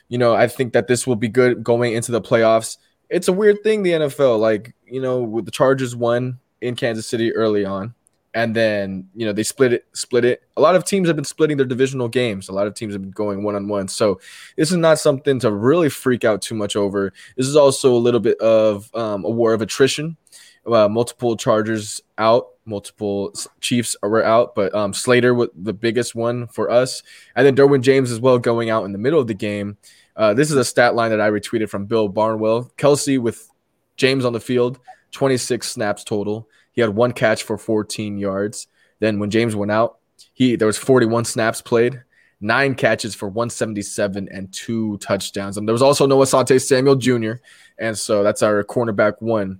you 0.09 0.17
know, 0.17 0.33
I 0.33 0.47
think 0.47 0.73
that 0.73 0.87
this 0.87 1.05
will 1.05 1.15
be 1.15 1.27
good 1.27 1.63
going 1.63 1.93
into 1.93 2.11
the 2.11 2.21
playoffs. 2.21 2.77
It's 3.09 3.27
a 3.27 3.33
weird 3.33 3.63
thing, 3.63 3.83
the 3.83 3.91
NFL. 3.91 4.39
Like, 4.39 4.73
you 4.85 5.01
know, 5.01 5.21
with 5.21 5.45
the 5.45 5.51
Chargers 5.51 5.95
won 5.95 6.39
in 6.61 6.75
Kansas 6.75 7.07
City 7.07 7.33
early 7.33 7.65
on, 7.65 7.93
and 8.33 8.55
then 8.55 9.09
you 9.15 9.25
know 9.25 9.33
they 9.33 9.43
split 9.43 9.73
it, 9.73 9.85
split 9.93 10.25
it. 10.25 10.43
A 10.57 10.61
lot 10.61 10.75
of 10.75 10.85
teams 10.85 11.07
have 11.07 11.15
been 11.15 11.25
splitting 11.25 11.57
their 11.57 11.65
divisional 11.65 12.07
games. 12.07 12.49
A 12.49 12.53
lot 12.53 12.67
of 12.67 12.73
teams 12.73 12.93
have 12.93 13.01
been 13.01 13.11
going 13.11 13.43
one 13.43 13.55
on 13.55 13.67
one. 13.67 13.87
So 13.87 14.19
this 14.55 14.71
is 14.71 14.77
not 14.77 14.99
something 14.99 15.39
to 15.39 15.51
really 15.51 15.89
freak 15.89 16.23
out 16.23 16.41
too 16.41 16.55
much 16.55 16.75
over. 16.75 17.13
This 17.35 17.47
is 17.47 17.55
also 17.55 17.93
a 17.93 17.97
little 17.97 18.19
bit 18.19 18.37
of 18.39 18.93
um, 18.95 19.25
a 19.25 19.29
war 19.29 19.53
of 19.53 19.61
attrition. 19.61 20.17
Uh, 20.65 20.89
multiple 20.89 21.37
Chargers 21.37 22.01
out, 22.17 22.49
multiple 22.67 23.33
Chiefs 23.61 23.95
were 24.01 24.23
out, 24.23 24.55
but 24.55 24.73
um, 24.75 24.93
Slater 24.93 25.33
was 25.33 25.49
the 25.55 25.73
biggest 25.73 26.15
one 26.15 26.47
for 26.47 26.69
us, 26.69 27.01
and 27.35 27.45
then 27.45 27.55
Derwin 27.55 27.81
James 27.81 28.11
as 28.11 28.19
well 28.19 28.37
going 28.39 28.69
out 28.69 28.85
in 28.85 28.91
the 28.91 28.97
middle 28.97 29.19
of 29.19 29.27
the 29.27 29.33
game. 29.33 29.77
Uh, 30.15 30.33
this 30.33 30.49
is 30.49 30.57
a 30.57 30.65
stat 30.65 30.95
line 30.95 31.11
that 31.11 31.21
I 31.21 31.29
retweeted 31.29 31.69
from 31.69 31.85
Bill 31.85 32.09
Barnwell. 32.09 32.71
Kelce 32.77 33.19
with 33.19 33.49
James 33.97 34.25
on 34.25 34.33
the 34.33 34.39
field, 34.39 34.79
26 35.11 35.69
snaps 35.69 36.03
total. 36.03 36.49
He 36.71 36.81
had 36.81 36.91
one 36.91 37.13
catch 37.13 37.43
for 37.43 37.57
14 37.57 38.17
yards. 38.17 38.67
Then 38.99 39.19
when 39.19 39.29
James 39.29 39.55
went 39.55 39.71
out, 39.71 39.99
he 40.33 40.55
there 40.55 40.67
was 40.67 40.77
41 40.77 41.25
snaps 41.25 41.61
played, 41.61 42.01
nine 42.41 42.75
catches 42.75 43.15
for 43.15 43.27
177 43.27 44.29
and 44.29 44.51
two 44.53 44.97
touchdowns. 44.97 45.57
And 45.57 45.67
there 45.67 45.73
was 45.73 45.81
also 45.81 46.05
no 46.05 46.17
Asante 46.17 46.61
Samuel 46.61 46.95
Jr. 46.95 47.33
And 47.79 47.97
so 47.97 48.23
that's 48.23 48.43
our 48.43 48.63
cornerback 48.63 49.15
one. 49.19 49.59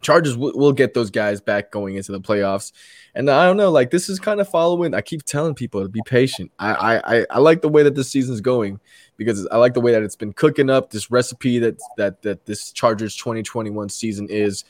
Chargers 0.00 0.36
will, 0.36 0.52
will 0.54 0.72
get 0.72 0.94
those 0.94 1.10
guys 1.10 1.40
back 1.40 1.70
going 1.70 1.96
into 1.96 2.12
the 2.12 2.20
playoffs. 2.20 2.72
And 3.14 3.28
I 3.30 3.46
don't 3.46 3.56
know, 3.56 3.70
like 3.70 3.90
this 3.90 4.08
is 4.08 4.18
kind 4.18 4.40
of 4.40 4.48
following. 4.48 4.94
I 4.94 5.00
keep 5.00 5.24
telling 5.24 5.54
people 5.54 5.82
to 5.82 5.88
be 5.88 6.02
patient. 6.06 6.52
I 6.58 6.98
I 6.98 7.26
I 7.30 7.38
like 7.38 7.62
the 7.62 7.68
way 7.68 7.82
that 7.82 7.94
this 7.94 8.10
season's 8.10 8.40
going 8.40 8.80
because 9.16 9.46
I 9.48 9.56
like 9.56 9.74
the 9.74 9.80
way 9.80 9.92
that 9.92 10.02
it's 10.02 10.16
been 10.16 10.32
cooking 10.32 10.70
up. 10.70 10.90
This 10.90 11.10
recipe 11.10 11.58
that 11.58 11.78
that 11.96 12.22
that 12.22 12.46
this 12.46 12.72
Chargers 12.72 13.16
2021 13.16 13.88
season 13.88 14.28
is 14.30 14.64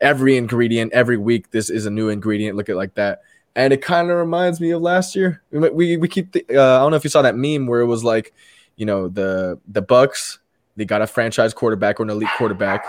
every 0.00 0.36
ingredient 0.36 0.92
every 0.92 1.16
week. 1.16 1.50
This 1.50 1.70
is 1.70 1.86
a 1.86 1.90
new 1.90 2.08
ingredient. 2.08 2.56
Look 2.56 2.68
at 2.68 2.76
like 2.76 2.94
that, 2.94 3.22
and 3.56 3.72
it 3.72 3.80
kind 3.82 4.10
of 4.10 4.18
reminds 4.18 4.60
me 4.60 4.70
of 4.70 4.82
last 4.82 5.16
year. 5.16 5.42
We 5.50 5.96
we 5.96 6.08
keep 6.08 6.32
the, 6.32 6.44
uh, 6.50 6.76
I 6.76 6.80
don't 6.80 6.90
know 6.90 6.96
if 6.96 7.04
you 7.04 7.10
saw 7.10 7.22
that 7.22 7.36
meme 7.36 7.66
where 7.66 7.80
it 7.80 7.86
was 7.86 8.04
like, 8.04 8.34
you 8.76 8.84
know, 8.84 9.08
the 9.08 9.58
the 9.66 9.82
Bucks 9.82 10.40
they 10.76 10.84
got 10.84 11.02
a 11.02 11.06
franchise 11.06 11.54
quarterback 11.54 12.00
or 12.00 12.02
an 12.02 12.10
elite 12.10 12.28
quarterback. 12.36 12.84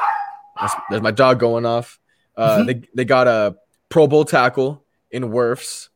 There's 0.90 1.02
my 1.02 1.12
dog 1.12 1.40
going 1.40 1.66
off. 1.66 2.00
Uh, 2.36 2.58
mm-hmm. 2.58 2.66
They 2.68 2.82
they 2.94 3.06
got 3.06 3.28
a 3.28 3.56
Pro 3.90 4.08
Bowl 4.08 4.26
tackle 4.26 4.84
in 5.12 5.24
Wirfs 5.24 5.90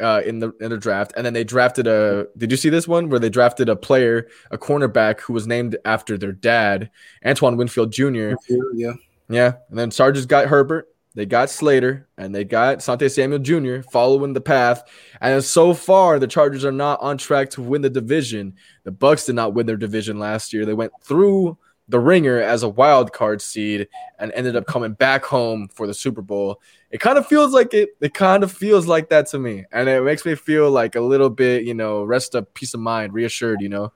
uh, 0.00 0.22
in 0.24 0.38
the 0.38 0.52
in 0.60 0.70
the 0.70 0.78
draft, 0.78 1.12
and 1.16 1.24
then 1.24 1.32
they 1.32 1.44
drafted 1.44 1.86
a. 1.86 2.26
Did 2.36 2.50
you 2.50 2.56
see 2.56 2.68
this 2.68 2.88
one 2.88 3.08
where 3.08 3.20
they 3.20 3.30
drafted 3.30 3.68
a 3.68 3.76
player, 3.76 4.28
a 4.50 4.58
cornerback 4.58 5.20
who 5.20 5.32
was 5.32 5.46
named 5.46 5.76
after 5.84 6.18
their 6.18 6.32
dad, 6.32 6.90
Antoine 7.24 7.56
Winfield 7.56 7.92
Jr. 7.92 8.34
Yeah, 8.74 8.92
yeah. 9.28 9.52
And 9.68 9.78
then 9.78 9.90
Chargers 9.90 10.26
got 10.26 10.46
Herbert, 10.46 10.88
they 11.14 11.26
got 11.26 11.48
Slater, 11.48 12.08
and 12.18 12.34
they 12.34 12.44
got 12.44 12.82
Sante 12.82 13.08
Samuel 13.08 13.38
Jr. 13.38 13.88
following 13.92 14.32
the 14.32 14.40
path. 14.40 14.82
And 15.20 15.42
so 15.44 15.72
far, 15.72 16.18
the 16.18 16.26
Chargers 16.26 16.64
are 16.64 16.72
not 16.72 17.00
on 17.00 17.18
track 17.18 17.50
to 17.50 17.62
win 17.62 17.82
the 17.82 17.90
division. 17.90 18.54
The 18.82 18.90
Bucks 18.90 19.26
did 19.26 19.36
not 19.36 19.54
win 19.54 19.66
their 19.66 19.76
division 19.76 20.18
last 20.18 20.52
year. 20.52 20.66
They 20.66 20.74
went 20.74 20.92
through 21.02 21.56
the 21.88 22.00
ringer 22.00 22.40
as 22.40 22.62
a 22.62 22.68
wild 22.68 23.12
card 23.12 23.42
seed 23.42 23.88
and 24.18 24.32
ended 24.32 24.56
up 24.56 24.66
coming 24.66 24.92
back 24.92 25.24
home 25.24 25.68
for 25.68 25.86
the 25.86 25.94
Super 25.94 26.22
Bowl. 26.22 26.60
It 26.90 26.98
kind 27.00 27.18
of 27.18 27.26
feels 27.26 27.52
like 27.52 27.74
it. 27.74 27.90
It 28.00 28.14
kind 28.14 28.42
of 28.42 28.52
feels 28.52 28.86
like 28.86 29.08
that 29.10 29.26
to 29.28 29.38
me, 29.38 29.64
and 29.72 29.88
it 29.88 30.02
makes 30.02 30.24
me 30.24 30.34
feel 30.34 30.70
like 30.70 30.94
a 30.94 31.00
little 31.00 31.30
bit, 31.30 31.64
you 31.64 31.74
know, 31.74 32.04
rest 32.04 32.34
of 32.34 32.52
peace 32.54 32.74
of 32.74 32.80
mind, 32.80 33.12
reassured. 33.12 33.60
You 33.60 33.68
know, 33.68 33.92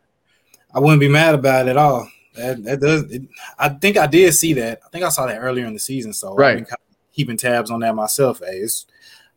I 0.74 0.80
wouldn't 0.80 1.00
be 1.00 1.08
mad 1.08 1.34
about 1.34 1.66
it 1.66 1.70
at 1.70 1.76
all. 1.76 2.10
That, 2.34 2.62
that 2.64 2.80
does. 2.80 3.02
It, 3.10 3.22
I 3.58 3.68
think 3.68 3.96
I 3.96 4.06
did 4.06 4.34
see 4.34 4.52
that. 4.54 4.80
I 4.84 4.88
think 4.90 5.04
I 5.04 5.08
saw 5.08 5.26
that 5.26 5.38
earlier 5.38 5.66
in 5.66 5.74
the 5.74 5.80
season. 5.80 6.12
So 6.12 6.34
right, 6.34 6.56
kind 6.56 6.72
of 6.72 7.12
keeping 7.12 7.36
tabs 7.36 7.70
on 7.70 7.80
that 7.80 7.94
myself. 7.94 8.40
Hey, 8.40 8.58
it's 8.58 8.86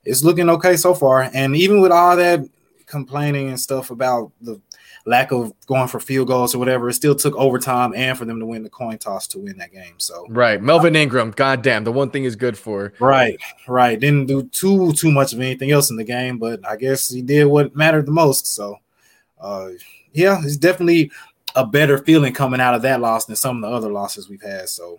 it's 0.04 0.24
looking 0.24 0.50
okay 0.50 0.76
so 0.76 0.94
far, 0.94 1.30
and 1.34 1.56
even 1.56 1.82
with 1.82 1.92
all 1.92 2.18
that 2.18 2.42
complaining 2.88 3.50
and 3.50 3.60
stuff 3.60 3.92
about 3.92 4.32
the 4.42 4.60
lack 5.06 5.32
of 5.32 5.54
going 5.66 5.88
for 5.88 6.00
field 6.00 6.28
goals 6.28 6.54
or 6.54 6.60
whatever, 6.60 6.90
it 6.90 6.94
still 6.94 7.16
took 7.16 7.36
overtime 7.36 7.94
and 7.96 8.18
for 8.18 8.26
them 8.26 8.40
to 8.40 8.46
win 8.46 8.64
the 8.64 8.70
coin 8.70 8.98
toss 8.98 9.28
to 9.28 9.40
win 9.40 9.58
that 9.58 9.72
game. 9.72 9.96
So 9.98 10.26
right, 10.30 10.62
Melvin 10.62 10.96
Ingram, 10.96 11.32
goddamn, 11.32 11.84
the 11.84 11.92
one 11.92 12.12
thing 12.12 12.24
is 12.24 12.36
good 12.36 12.58
for 12.58 12.94
right, 13.00 13.40
right. 13.68 14.00
Didn't 14.00 14.28
do 14.28 14.44
too 14.44 14.94
too 14.94 15.12
much 15.12 15.34
of 15.34 15.40
anything 15.40 15.72
else 15.72 15.90
in 15.90 15.96
the 15.96 16.04
game, 16.04 16.38
but 16.38 16.66
I 16.68 16.76
guess 16.76 17.10
he 17.10 17.22
did 17.22 17.46
what 17.46 17.76
mattered 17.76 18.06
the 18.06 18.12
most. 18.12 18.48
So, 18.48 18.78
uh, 19.40 19.70
yeah, 20.14 20.42
it's 20.44 20.58
definitely 20.58 21.12
a 21.56 21.66
better 21.66 21.98
feeling 21.98 22.34
coming 22.34 22.62
out 22.62 22.76
of 22.76 22.82
that 22.84 23.02
loss 23.02 23.26
than 23.26 23.36
some 23.36 23.58
of 23.58 23.70
the 23.70 23.76
other 23.76 23.92
losses 23.92 24.30
we've 24.30 24.42
had. 24.42 24.70
So, 24.70 24.98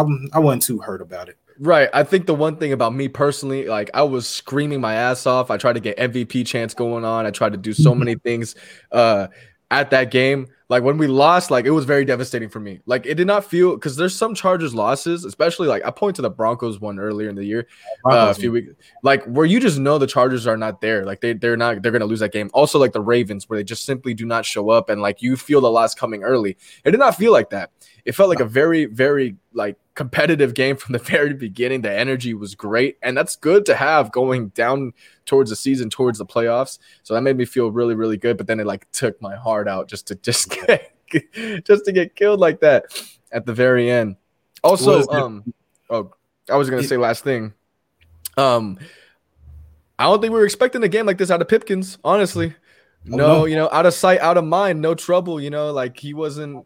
I'm 0.00 0.28
I 0.32 0.38
wasn't 0.38 0.62
too 0.62 0.78
hurt 0.78 1.00
about 1.00 1.28
it. 1.28 1.38
Right. 1.58 1.88
I 1.92 2.02
think 2.02 2.26
the 2.26 2.34
one 2.34 2.56
thing 2.56 2.72
about 2.72 2.94
me 2.94 3.08
personally, 3.08 3.66
like 3.66 3.90
I 3.94 4.02
was 4.02 4.26
screaming 4.26 4.80
my 4.80 4.94
ass 4.94 5.26
off. 5.26 5.50
I 5.50 5.56
tried 5.58 5.74
to 5.74 5.80
get 5.80 5.96
MVP 5.98 6.46
chance 6.46 6.74
going 6.74 7.04
on. 7.04 7.26
I 7.26 7.30
tried 7.30 7.52
to 7.52 7.58
do 7.58 7.72
so 7.72 7.94
many 7.94 8.14
things 8.24 8.54
uh 8.90 9.28
at 9.72 9.90
that 9.90 10.10
game. 10.10 10.46
Like 10.68 10.82
when 10.82 10.98
we 10.98 11.06
lost, 11.06 11.50
like 11.50 11.64
it 11.64 11.70
was 11.70 11.84
very 11.84 12.04
devastating 12.04 12.48
for 12.48 12.60
me. 12.60 12.80
Like 12.86 13.06
it 13.06 13.14
did 13.14 13.26
not 13.26 13.44
feel 13.44 13.74
because 13.74 13.96
there's 13.96 14.14
some 14.14 14.34
Chargers 14.34 14.74
losses, 14.74 15.24
especially 15.24 15.66
like 15.66 15.84
I 15.84 15.90
point 15.90 16.16
to 16.16 16.22
the 16.22 16.30
Broncos 16.30 16.80
one 16.80 16.98
earlier 16.98 17.28
in 17.28 17.36
the 17.36 17.44
year, 17.44 17.66
uh, 18.10 18.28
a 18.30 18.34
few 18.34 18.52
weeks, 18.52 18.72
like 19.02 19.24
where 19.24 19.46
you 19.46 19.60
just 19.60 19.78
know 19.78 19.98
the 19.98 20.06
Chargers 20.06 20.46
are 20.46 20.56
not 20.56 20.80
there. 20.80 21.04
Like 21.04 21.20
they 21.20 21.32
they're 21.32 21.56
not 21.56 21.82
they're 21.82 21.92
gonna 21.92 22.06
lose 22.06 22.20
that 22.20 22.32
game. 22.32 22.50
Also 22.54 22.78
like 22.78 22.92
the 22.92 23.00
Ravens 23.00 23.48
where 23.48 23.58
they 23.58 23.64
just 23.64 23.84
simply 23.84 24.14
do 24.14 24.24
not 24.26 24.44
show 24.44 24.70
up 24.70 24.88
and 24.88 25.00
like 25.00 25.20
you 25.20 25.36
feel 25.36 25.60
the 25.60 25.70
loss 25.70 25.94
coming 25.94 26.22
early. 26.22 26.56
It 26.84 26.90
did 26.90 27.00
not 27.00 27.16
feel 27.16 27.32
like 27.32 27.50
that. 27.50 27.70
It 28.04 28.12
felt 28.12 28.28
like 28.28 28.40
a 28.40 28.46
very 28.46 28.86
very 28.86 29.36
like 29.52 29.76
competitive 29.94 30.54
game 30.54 30.76
from 30.76 30.92
the 30.92 30.98
very 30.98 31.34
beginning. 31.34 31.82
The 31.82 31.92
energy 31.92 32.34
was 32.34 32.54
great, 32.54 32.98
and 33.02 33.16
that's 33.16 33.36
good 33.36 33.66
to 33.66 33.74
have 33.74 34.12
going 34.12 34.48
down 34.48 34.92
towards 35.26 35.50
the 35.50 35.56
season, 35.56 35.90
towards 35.90 36.18
the 36.18 36.26
playoffs. 36.26 36.78
So 37.02 37.14
that 37.14 37.22
made 37.22 37.36
me 37.36 37.44
feel 37.44 37.70
really, 37.70 37.94
really 37.94 38.16
good. 38.16 38.36
But 38.36 38.46
then 38.46 38.60
it 38.60 38.66
like 38.66 38.90
took 38.92 39.20
my 39.20 39.36
heart 39.36 39.68
out 39.68 39.88
just 39.88 40.06
to 40.08 40.14
just 40.22 40.50
get 40.50 40.92
just 41.64 41.84
to 41.84 41.92
get 41.92 42.14
killed 42.14 42.40
like 42.40 42.60
that 42.60 42.84
at 43.30 43.46
the 43.46 43.54
very 43.54 43.90
end. 43.90 44.16
Also, 44.64 45.06
um, 45.08 45.52
oh, 45.90 46.12
I 46.48 46.56
was 46.56 46.70
gonna 46.70 46.82
say 46.82 46.96
last 46.96 47.24
thing. 47.24 47.52
Um, 48.36 48.78
I 49.98 50.04
don't 50.04 50.20
think 50.20 50.32
we 50.32 50.38
were 50.38 50.44
expecting 50.44 50.82
a 50.82 50.88
game 50.88 51.06
like 51.06 51.18
this 51.18 51.30
out 51.30 51.42
of 51.42 51.48
Pipkins, 51.48 51.98
honestly. 52.02 52.54
No, 53.04 53.46
you 53.46 53.56
know, 53.56 53.68
out 53.72 53.84
of 53.84 53.94
sight, 53.94 54.20
out 54.20 54.36
of 54.36 54.44
mind, 54.44 54.80
no 54.80 54.94
trouble. 54.94 55.40
You 55.40 55.50
know, 55.50 55.72
like 55.72 55.98
he 55.98 56.14
wasn't 56.14 56.64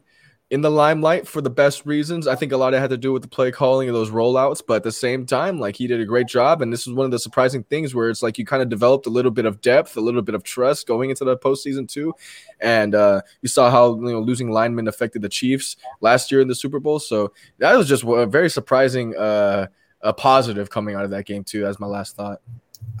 in 0.49 0.61
the 0.61 0.71
limelight 0.71 1.27
for 1.27 1.41
the 1.41 1.49
best 1.49 1.85
reasons. 1.85 2.25
I 2.25 2.35
think 2.35 2.53
a 2.53 2.57
lot 2.57 2.73
of 2.73 2.77
it 2.77 2.81
had 2.81 2.89
to 2.91 2.97
do 2.97 3.11
with 3.11 3.21
the 3.21 3.27
play 3.27 3.51
calling 3.51 3.89
of 3.89 3.93
those 3.93 4.11
rollouts, 4.11 4.61
but 4.65 4.75
at 4.75 4.83
the 4.83 4.93
same 4.93 5.25
time, 5.25 5.59
like 5.59 5.75
he 5.75 5.87
did 5.87 5.99
a 5.99 6.05
great 6.05 6.27
job. 6.27 6.61
And 6.61 6.71
this 6.71 6.87
is 6.87 6.93
one 6.93 7.03
of 7.03 7.11
the 7.11 7.19
surprising 7.19 7.63
things 7.63 7.93
where 7.93 8.09
it's 8.09 8.23
like 8.23 8.37
you 8.37 8.45
kind 8.45 8.61
of 8.61 8.69
developed 8.69 9.07
a 9.07 9.09
little 9.09 9.31
bit 9.31 9.45
of 9.45 9.59
depth, 9.59 9.97
a 9.97 10.01
little 10.01 10.21
bit 10.21 10.35
of 10.35 10.43
trust 10.43 10.87
going 10.87 11.09
into 11.09 11.25
the 11.25 11.37
postseason 11.37 11.87
too. 11.87 12.13
And 12.61 12.95
uh, 12.95 13.21
you 13.41 13.49
saw 13.49 13.69
how 13.69 13.95
you 13.95 14.13
know 14.13 14.21
losing 14.21 14.49
linemen 14.49 14.87
affected 14.87 15.21
the 15.21 15.29
Chiefs 15.29 15.75
last 15.99 16.31
year 16.31 16.39
in 16.39 16.47
the 16.47 16.55
Super 16.55 16.79
Bowl. 16.79 16.99
So 16.99 17.33
that 17.57 17.75
was 17.75 17.89
just 17.89 18.03
a 18.03 18.25
very 18.25 18.49
surprising 18.49 19.17
uh, 19.17 19.67
a 20.01 20.13
positive 20.13 20.69
coming 20.69 20.95
out 20.95 21.03
of 21.03 21.11
that 21.11 21.25
game 21.25 21.43
too. 21.43 21.65
As 21.65 21.79
my 21.79 21.87
last 21.87 22.15
thought. 22.15 22.39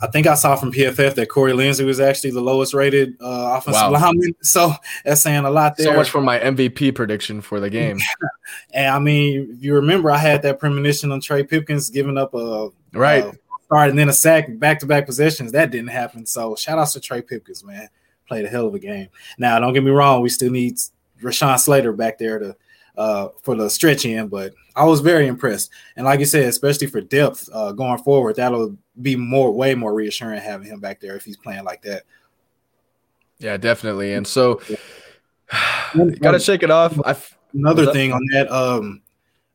I 0.01 0.07
think 0.07 0.27
I 0.27 0.35
saw 0.35 0.55
from 0.55 0.71
PFF 0.71 1.15
that 1.15 1.29
Corey 1.29 1.53
Linsley 1.53 1.85
was 1.85 1.99
actually 1.99 2.31
the 2.31 2.41
lowest 2.41 2.73
rated 2.73 3.15
uh, 3.19 3.57
offensive 3.57 3.81
wow. 3.81 3.91
lineman. 3.91 4.35
So 4.43 4.73
that's 5.03 5.21
saying 5.21 5.45
a 5.45 5.49
lot 5.49 5.75
there. 5.75 5.87
So 5.87 5.93
much 5.93 6.09
for 6.09 6.21
my 6.21 6.39
MVP 6.39 6.93
prediction 6.93 7.41
for 7.41 7.59
the 7.59 7.69
game. 7.69 7.99
and 8.73 8.87
I 8.87 8.99
mean, 8.99 9.55
if 9.57 9.63
you 9.63 9.73
remember, 9.73 10.11
I 10.11 10.17
had 10.17 10.43
that 10.43 10.59
premonition 10.59 11.11
on 11.11 11.19
Trey 11.21 11.43
Pipkins 11.43 11.89
giving 11.89 12.17
up 12.17 12.33
a 12.33 12.69
right 12.93 13.25
a 13.25 13.33
start 13.65 13.89
and 13.89 13.99
then 13.99 14.09
a 14.09 14.13
sack 14.13 14.47
back 14.59 14.79
to 14.79 14.85
back 14.85 15.05
possessions. 15.05 15.51
That 15.51 15.71
didn't 15.71 15.89
happen. 15.89 16.25
So 16.25 16.55
shout 16.55 16.77
outs 16.79 16.93
to 16.93 16.99
Trey 16.99 17.21
Pipkins, 17.21 17.63
man. 17.63 17.89
Played 18.27 18.45
a 18.45 18.49
hell 18.49 18.67
of 18.67 18.75
a 18.75 18.79
game. 18.79 19.09
Now, 19.37 19.59
don't 19.59 19.73
get 19.73 19.83
me 19.83 19.91
wrong, 19.91 20.21
we 20.21 20.29
still 20.29 20.51
need 20.51 20.77
Rashawn 21.21 21.59
Slater 21.59 21.93
back 21.93 22.17
there 22.17 22.39
to 22.39 22.55
uh, 22.97 23.29
for 23.43 23.55
the 23.55 23.69
stretch 23.69 24.05
in, 24.05 24.27
but 24.27 24.53
I 24.75 24.83
was 24.83 24.99
very 24.99 25.27
impressed. 25.27 25.69
And 25.95 26.05
like 26.05 26.19
you 26.19 26.25
said, 26.25 26.45
especially 26.45 26.87
for 26.87 26.99
depth 26.99 27.47
uh, 27.53 27.71
going 27.71 27.99
forward, 27.99 28.35
that'll 28.35 28.75
be 29.01 29.15
more, 29.15 29.51
way 29.51 29.75
more 29.75 29.93
reassuring 29.93 30.41
having 30.41 30.67
him 30.67 30.79
back 30.79 30.99
there 30.99 31.15
if 31.15 31.23
he's 31.23 31.37
playing 31.37 31.63
like 31.63 31.81
that. 31.83 32.03
Yeah, 33.39 33.57
definitely. 33.57 34.13
And 34.13 34.25
so, 34.25 34.61
got 36.19 36.31
to 36.31 36.39
shake 36.39 36.63
it 36.63 36.71
off. 36.71 36.99
I, 37.05 37.15
Another 37.53 37.91
thing 37.93 38.11
on 38.11 38.21
that, 38.33 38.51
um, 38.51 39.01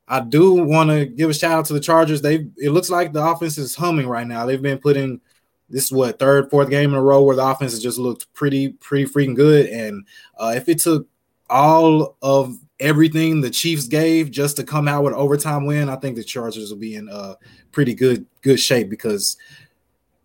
I 0.08 0.20
do 0.20 0.54
want 0.54 0.90
to 0.90 1.06
give 1.06 1.30
a 1.30 1.34
shout 1.34 1.52
out 1.52 1.64
to 1.66 1.72
the 1.72 1.80
Chargers. 1.80 2.22
They 2.22 2.46
it 2.58 2.70
looks 2.70 2.90
like 2.90 3.12
the 3.12 3.25
offense 3.25 3.58
is 3.58 3.75
humming 3.75 4.08
right 4.08 4.26
now. 4.26 4.46
They've 4.46 4.61
been 4.61 4.78
putting 4.78 5.20
this 5.68 5.87
is 5.87 5.92
what 5.92 6.18
third, 6.18 6.50
fourth 6.50 6.68
game 6.68 6.90
in 6.90 6.96
a 6.96 7.02
row 7.02 7.22
where 7.22 7.37
the 7.37 7.46
offense 7.46 7.72
has 7.72 7.82
just 7.82 7.99
looked 7.99 8.32
pretty, 8.34 8.70
pretty 8.70 9.11
freaking 9.11 9.34
good. 9.34 9.66
And 9.66 10.06
uh, 10.38 10.52
if 10.56 10.68
it 10.68 10.80
took 10.80 11.06
all 11.49 12.16
of 12.20 12.58
everything 12.82 13.40
the 13.40 13.50
Chiefs 13.50 13.86
gave 13.86 14.30
just 14.30 14.56
to 14.56 14.64
come 14.64 14.88
out 14.88 15.04
with 15.04 15.14
an 15.14 15.18
overtime 15.18 15.64
win, 15.64 15.88
I 15.88 15.96
think 15.96 16.16
the 16.16 16.24
Chargers 16.24 16.70
will 16.70 16.78
be 16.78 16.96
in 16.96 17.08
uh 17.08 17.36
pretty 17.70 17.94
good 17.94 18.26
good 18.42 18.60
shape 18.60 18.90
because 18.90 19.36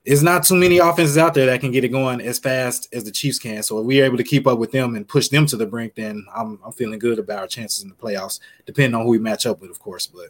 there's 0.05 0.23
not 0.23 0.43
too 0.43 0.55
many 0.55 0.77
offenses 0.77 1.17
out 1.17 1.33
there 1.33 1.45
that 1.47 1.59
can 1.59 1.71
get 1.71 1.83
it 1.83 1.89
going 1.89 2.21
as 2.21 2.39
fast 2.39 2.87
as 2.93 3.03
the 3.03 3.11
Chiefs 3.11 3.39
can. 3.39 3.61
So 3.61 3.79
if 3.79 3.85
we're 3.85 4.05
able 4.05 4.15
to 4.15 4.23
keep 4.23 4.47
up 4.47 4.57
with 4.57 4.71
them 4.71 4.95
and 4.95 5.05
push 5.05 5.27
them 5.27 5.45
to 5.47 5.57
the 5.57 5.65
brink, 5.65 5.95
then 5.95 6.25
I'm 6.33 6.59
I'm 6.65 6.71
feeling 6.71 6.99
good 6.99 7.19
about 7.19 7.39
our 7.39 7.47
chances 7.47 7.83
in 7.83 7.89
the 7.89 7.95
playoffs, 7.95 8.39
depending 8.65 8.95
on 8.95 9.03
who 9.05 9.11
we 9.11 9.19
match 9.19 9.45
up 9.45 9.61
with, 9.61 9.69
of 9.69 9.79
course. 9.79 10.07
But 10.07 10.29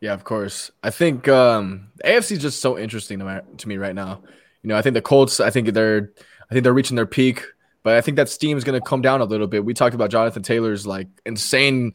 yeah, 0.00 0.14
of 0.14 0.24
course. 0.24 0.70
I 0.82 0.90
think 0.90 1.28
um 1.28 1.88
AFC 2.04 2.32
is 2.32 2.42
just 2.42 2.60
so 2.60 2.78
interesting 2.78 3.18
to, 3.18 3.24
my, 3.24 3.42
to 3.58 3.68
me 3.68 3.76
right 3.76 3.94
now. 3.94 4.22
You 4.62 4.68
know, 4.68 4.76
I 4.76 4.82
think 4.82 4.94
the 4.94 5.02
Colts, 5.02 5.40
I 5.40 5.50
think 5.50 5.68
they're 5.68 6.12
I 6.50 6.54
think 6.54 6.64
they're 6.64 6.72
reaching 6.72 6.96
their 6.96 7.06
peak. 7.06 7.44
But 7.82 7.96
I 7.96 8.00
think 8.00 8.16
that 8.16 8.28
steam 8.28 8.58
is 8.58 8.64
going 8.64 8.78
to 8.78 8.86
come 8.86 9.00
down 9.00 9.20
a 9.20 9.24
little 9.24 9.46
bit. 9.46 9.64
We 9.64 9.74
talked 9.74 9.94
about 9.94 10.10
Jonathan 10.10 10.42
Taylor's 10.42 10.86
like 10.86 11.08
insane 11.24 11.94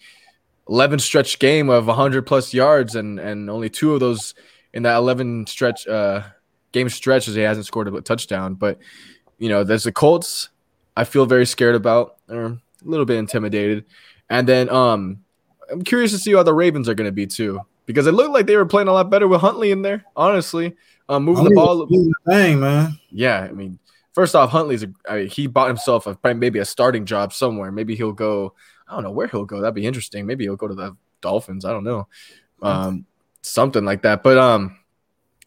11 0.68 1.00
stretch 1.00 1.38
game 1.40 1.70
of 1.70 1.88
100 1.88 2.26
plus 2.26 2.54
yards, 2.54 2.96
and 2.96 3.20
and 3.20 3.50
only 3.50 3.70
two 3.70 3.94
of 3.94 4.00
those 4.00 4.34
in 4.74 4.84
that 4.84 4.98
11 4.98 5.48
stretch 5.48 5.88
uh, 5.88 6.24
game 6.72 6.90
stretches 6.90 7.36
he 7.36 7.42
hasn't 7.42 7.66
scored 7.66 7.88
a 7.88 8.02
touchdown. 8.02 8.56
But 8.56 8.80
you 9.38 9.50
know, 9.50 9.64
there's 9.64 9.84
the 9.84 9.92
Colts. 9.92 10.50
I 10.98 11.04
feel 11.04 11.26
very 11.26 11.46
scared 11.46 11.76
about, 11.76 12.18
or 12.30 12.46
a 12.46 12.60
little 12.84 13.06
bit 13.06 13.18
intimidated, 13.18 13.86
and 14.30 14.48
then 14.48 14.70
um, 14.70 15.24
I'm 15.72 15.84
curious 15.84 16.12
to 16.12 16.18
see 16.18 16.34
how 16.34 16.44
the 16.44 16.54
Ravens 16.54 16.88
are 16.88 16.96
going 16.96 17.08
to 17.08 17.12
be 17.12 17.28
too, 17.28 17.62
because 17.86 18.08
it 18.08 18.14
looked 18.14 18.32
like 18.32 18.46
they 18.46 18.56
were 18.56 18.66
playing 18.66 18.88
a 18.88 18.94
lot 18.94 19.10
better 19.10 19.28
with 19.28 19.42
Huntley 19.42 19.72
in 19.72 19.82
there. 19.82 20.06
Honestly, 20.16 20.76
um, 21.10 21.24
moving 21.26 21.44
Huntley 21.44 21.56
the 21.56 21.62
ball. 21.62 22.14
Thing, 22.28 22.60
man. 22.60 22.98
Yeah, 23.12 23.42
I 23.42 23.52
mean, 23.52 23.78
First 24.16 24.34
off, 24.34 24.50
Huntley's 24.50 24.84
a, 24.84 24.94
I 25.10 25.16
mean, 25.18 25.28
he 25.28 25.46
bought 25.46 25.68
himself 25.68 26.08
a, 26.08 26.18
maybe 26.34 26.60
a 26.60 26.66
starting 26.66 27.06
job 27.06 27.34
somewhere. 27.34 27.70
Maybe 27.70 27.98
he'll 27.98 28.14
go. 28.14 28.54
I 28.88 28.94
don't 28.94 29.04
know 29.04 29.12
where 29.12 29.28
he'll 29.28 29.44
go. 29.44 29.60
That'd 29.60 29.76
be 29.76 29.86
interesting. 29.86 30.26
Maybe 30.26 30.46
he'll 30.46 30.56
go 30.56 30.70
to 30.70 30.74
the 30.74 30.96
Dolphins. 31.20 31.66
I 31.66 31.72
don't 31.72 31.84
know, 31.84 32.08
um, 32.62 33.06
something 33.42 33.84
like 33.84 34.04
that. 34.04 34.24
But 34.24 34.38
um, 34.38 34.78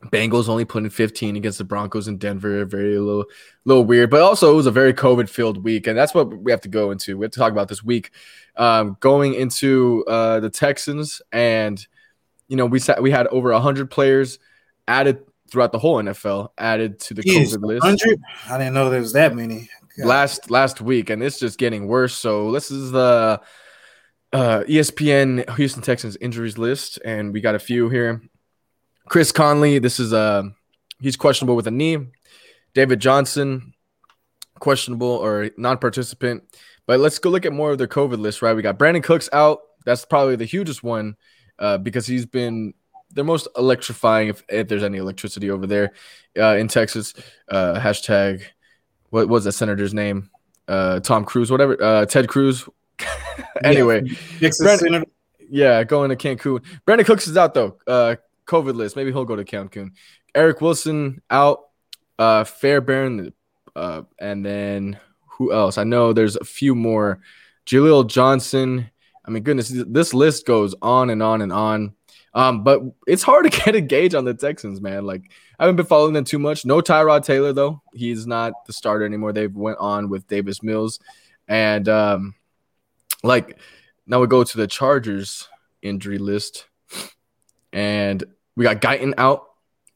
Bengals 0.06 0.50
only 0.50 0.66
put 0.66 0.84
in 0.84 0.90
15 0.90 1.36
against 1.36 1.56
the 1.56 1.64
Broncos 1.64 2.08
in 2.08 2.18
Denver. 2.18 2.66
Very 2.66 2.98
little, 2.98 3.24
little 3.64 3.86
weird. 3.86 4.10
But 4.10 4.20
also, 4.20 4.52
it 4.52 4.56
was 4.56 4.66
a 4.66 4.70
very 4.70 4.92
COVID 4.92 5.30
filled 5.30 5.64
week, 5.64 5.86
and 5.86 5.96
that's 5.96 6.12
what 6.12 6.28
we 6.28 6.50
have 6.52 6.60
to 6.60 6.68
go 6.68 6.90
into. 6.90 7.16
We 7.16 7.24
have 7.24 7.32
to 7.32 7.38
talk 7.38 7.52
about 7.52 7.68
this 7.68 7.82
week, 7.82 8.10
um, 8.56 8.98
going 9.00 9.32
into 9.32 10.04
uh, 10.06 10.40
the 10.40 10.50
Texans, 10.50 11.22
and 11.32 11.84
you 12.48 12.56
know 12.56 12.66
we 12.66 12.80
sat, 12.80 13.02
we 13.02 13.10
had 13.10 13.28
over 13.28 13.50
100 13.50 13.90
players 13.90 14.38
added 14.86 15.20
throughout 15.50 15.72
the 15.72 15.78
whole 15.78 15.96
NFL 15.96 16.50
added 16.58 17.00
to 17.00 17.14
the 17.14 17.22
Jeez, 17.22 17.54
COVID 17.54 17.62
list. 17.62 17.82
100? 17.82 18.20
I 18.48 18.58
didn't 18.58 18.74
know 18.74 18.90
there 18.90 19.00
was 19.00 19.12
that 19.12 19.34
many. 19.34 19.68
God. 19.96 20.06
Last 20.06 20.50
last 20.50 20.80
week, 20.80 21.10
and 21.10 21.22
it's 21.22 21.40
just 21.40 21.58
getting 21.58 21.88
worse. 21.88 22.14
So 22.14 22.52
this 22.52 22.70
is 22.70 22.92
the 22.92 23.40
uh, 24.32 24.60
ESPN 24.68 25.56
Houston 25.56 25.82
Texans 25.82 26.16
injuries 26.20 26.56
list, 26.56 27.00
and 27.04 27.32
we 27.32 27.40
got 27.40 27.56
a 27.56 27.58
few 27.58 27.88
here. 27.88 28.22
Chris 29.08 29.32
Conley, 29.32 29.78
this 29.78 29.98
is 29.98 30.12
uh 30.12 30.44
he's 31.00 31.16
questionable 31.16 31.56
with 31.56 31.66
a 31.66 31.72
knee. 31.72 31.98
David 32.74 33.00
Johnson, 33.00 33.74
questionable 34.60 35.08
or 35.08 35.50
non-participant. 35.56 36.44
But 36.86 37.00
let's 37.00 37.18
go 37.18 37.30
look 37.30 37.46
at 37.46 37.52
more 37.52 37.72
of 37.72 37.78
their 37.78 37.88
COVID 37.88 38.18
list, 38.18 38.40
right? 38.40 38.54
We 38.54 38.62
got 38.62 38.78
Brandin 38.78 39.02
Cooks 39.02 39.28
out. 39.32 39.60
That's 39.84 40.04
probably 40.04 40.36
the 40.36 40.44
hugest 40.44 40.82
one 40.82 41.16
uh, 41.58 41.78
because 41.78 42.06
he's 42.06 42.26
been 42.26 42.74
they're 43.10 43.24
most 43.24 43.48
electrifying 43.56 44.28
if, 44.28 44.42
if 44.48 44.68
there's 44.68 44.82
any 44.82 44.98
electricity 44.98 45.50
over 45.50 45.66
there 45.66 45.92
uh, 46.38 46.56
in 46.56 46.68
Texas. 46.68 47.14
Uh, 47.48 47.78
hashtag 47.78 48.42
what 49.10 49.28
was 49.28 49.44
that 49.44 49.52
senator's 49.52 49.94
name? 49.94 50.30
Uh, 50.66 51.00
Tom 51.00 51.24
Cruise, 51.24 51.50
whatever. 51.50 51.82
Uh, 51.82 52.06
Ted 52.06 52.28
Cruz. 52.28 52.68
anyway, 53.64 54.02
yeah, 54.40 54.50
Brandin, 54.60 55.04
yeah, 55.48 55.84
going 55.84 56.10
to 56.10 56.16
Cancun. 56.16 56.62
Brandin 56.86 57.06
Cooks 57.06 57.28
is 57.28 57.36
out 57.36 57.54
though. 57.54 57.78
Uh, 57.86 58.16
COVID 58.46 58.74
list. 58.74 58.96
Maybe 58.96 59.12
he'll 59.12 59.24
go 59.24 59.36
to 59.36 59.44
Cancun. 59.44 59.92
Eric 60.34 60.60
Wilson 60.60 61.22
out. 61.30 61.64
Uh, 62.18 62.42
Fairbairn, 62.42 63.32
uh, 63.76 64.02
and 64.18 64.44
then 64.44 64.98
who 65.30 65.52
else? 65.52 65.78
I 65.78 65.84
know 65.84 66.12
there's 66.12 66.34
a 66.34 66.44
few 66.44 66.74
more. 66.74 67.20
Jaleel 67.64 68.08
Johnson. 68.08 68.90
I 69.24 69.30
mean, 69.30 69.44
goodness, 69.44 69.68
this 69.68 70.12
list 70.12 70.44
goes 70.44 70.74
on 70.82 71.10
and 71.10 71.22
on 71.22 71.42
and 71.42 71.52
on. 71.52 71.94
Um, 72.34 72.62
but 72.62 72.82
it's 73.06 73.22
hard 73.22 73.50
to 73.50 73.60
get 73.64 73.74
a 73.74 73.80
gauge 73.80 74.14
on 74.14 74.24
the 74.24 74.34
Texans, 74.34 74.80
man. 74.80 75.04
Like 75.04 75.30
I 75.58 75.64
haven't 75.64 75.76
been 75.76 75.86
following 75.86 76.14
them 76.14 76.24
too 76.24 76.38
much. 76.38 76.64
No 76.64 76.80
Tyrod 76.80 77.24
Taylor 77.24 77.52
though. 77.52 77.82
He's 77.94 78.26
not 78.26 78.64
the 78.66 78.72
starter 78.72 79.04
anymore. 79.04 79.32
They've 79.32 79.54
went 79.54 79.78
on 79.78 80.08
with 80.08 80.28
Davis 80.28 80.62
Mills. 80.62 81.00
And 81.48 81.88
um, 81.88 82.34
like 83.22 83.58
now 84.06 84.20
we 84.20 84.26
go 84.26 84.44
to 84.44 84.56
the 84.56 84.66
Chargers 84.66 85.48
injury 85.82 86.18
list, 86.18 86.66
and 87.72 88.22
we 88.56 88.64
got 88.64 88.80
Guyton 88.80 89.14
out, 89.18 89.46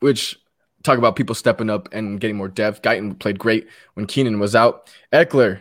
which 0.00 0.38
talk 0.82 0.98
about 0.98 1.16
people 1.16 1.34
stepping 1.34 1.70
up 1.70 1.88
and 1.92 2.20
getting 2.20 2.36
more 2.36 2.48
depth. 2.48 2.82
Guyton 2.82 3.18
played 3.18 3.38
great 3.38 3.68
when 3.94 4.06
Keenan 4.06 4.38
was 4.38 4.56
out. 4.56 4.90
Ekeler, 5.12 5.60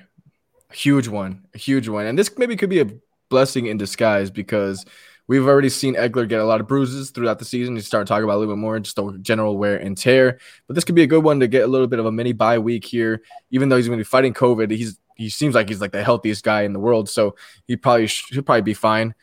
huge 0.71 1.07
one, 1.07 1.45
a 1.53 1.57
huge 1.57 1.87
one, 1.87 2.05
and 2.05 2.17
this 2.17 2.37
maybe 2.37 2.55
could 2.55 2.69
be 2.69 2.79
a 2.79 2.87
blessing 3.29 3.67
in 3.67 3.77
disguise 3.77 4.29
because 4.29 4.85
we've 5.27 5.47
already 5.47 5.69
seen 5.69 5.95
Ekeler 5.95 6.27
get 6.27 6.39
a 6.39 6.45
lot 6.45 6.61
of 6.61 6.67
bruises 6.67 7.11
throughout 7.11 7.39
the 7.39 7.45
season. 7.45 7.75
He's 7.75 7.87
starting 7.87 8.05
to 8.05 8.09
talk 8.09 8.23
about 8.23 8.35
a 8.35 8.39
little 8.39 8.53
bit 8.53 8.59
more 8.59 8.79
just 8.79 8.95
the 8.95 9.17
general 9.21 9.57
wear 9.57 9.77
and 9.77 9.97
tear. 9.97 10.39
But 10.67 10.75
this 10.75 10.83
could 10.83 10.95
be 10.95 11.03
a 11.03 11.07
good 11.07 11.23
one 11.23 11.39
to 11.39 11.47
get 11.47 11.63
a 11.63 11.67
little 11.67 11.87
bit 11.87 11.99
of 11.99 12.05
a 12.05 12.11
mini 12.11 12.33
bye 12.33 12.59
week 12.59 12.85
here. 12.85 13.21
Even 13.51 13.69
though 13.69 13.77
he's 13.77 13.87
going 13.87 13.97
to 13.97 14.03
be 14.03 14.07
fighting 14.07 14.33
COVID, 14.33 14.71
he's 14.71 14.97
he 15.15 15.29
seems 15.29 15.53
like 15.53 15.69
he's 15.69 15.81
like 15.81 15.91
the 15.91 16.03
healthiest 16.03 16.43
guy 16.43 16.63
in 16.63 16.73
the 16.73 16.79
world, 16.79 17.07
so 17.07 17.35
he 17.67 17.77
probably 17.77 18.07
should 18.07 18.45
probably 18.45 18.61
be 18.61 18.73
fine. 18.73 19.13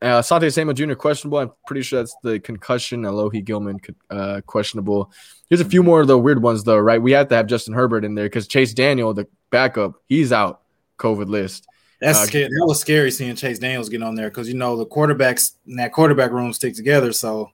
Uh, 0.00 0.20
Asante 0.20 0.52
Samuel 0.52 0.74
Jr. 0.74 0.94
questionable. 0.94 1.38
I'm 1.38 1.50
pretty 1.66 1.82
sure 1.82 1.98
that's 1.98 2.16
the 2.22 2.38
concussion. 2.38 3.02
Alohi 3.02 3.44
Gilman 3.44 3.80
uh, 4.10 4.40
questionable. 4.46 5.12
Here's 5.48 5.60
a 5.60 5.64
few 5.64 5.82
more 5.82 6.00
of 6.00 6.06
the 6.06 6.16
weird 6.16 6.40
ones 6.40 6.62
though, 6.62 6.78
right? 6.78 7.02
We 7.02 7.12
have 7.12 7.28
to 7.28 7.34
have 7.34 7.46
Justin 7.48 7.74
Herbert 7.74 8.04
in 8.04 8.14
there 8.14 8.26
because 8.26 8.46
Chase 8.46 8.72
Daniel, 8.72 9.12
the 9.12 9.26
backup, 9.50 9.94
he's 10.06 10.32
out 10.32 10.60
COVID 10.98 11.26
list. 11.26 11.66
That's 12.00 12.18
uh, 12.18 12.26
scary. 12.26 12.44
That 12.44 12.64
was 12.66 12.80
scary 12.80 13.10
seeing 13.10 13.34
Chase 13.34 13.58
Daniels 13.58 13.88
get 13.88 14.02
on 14.02 14.14
there 14.14 14.28
because 14.28 14.48
you 14.48 14.54
know 14.54 14.76
the 14.76 14.86
quarterbacks 14.86 15.54
in 15.66 15.76
that 15.76 15.92
quarterback 15.92 16.30
room 16.30 16.52
stick 16.52 16.74
together. 16.74 17.12
So 17.12 17.50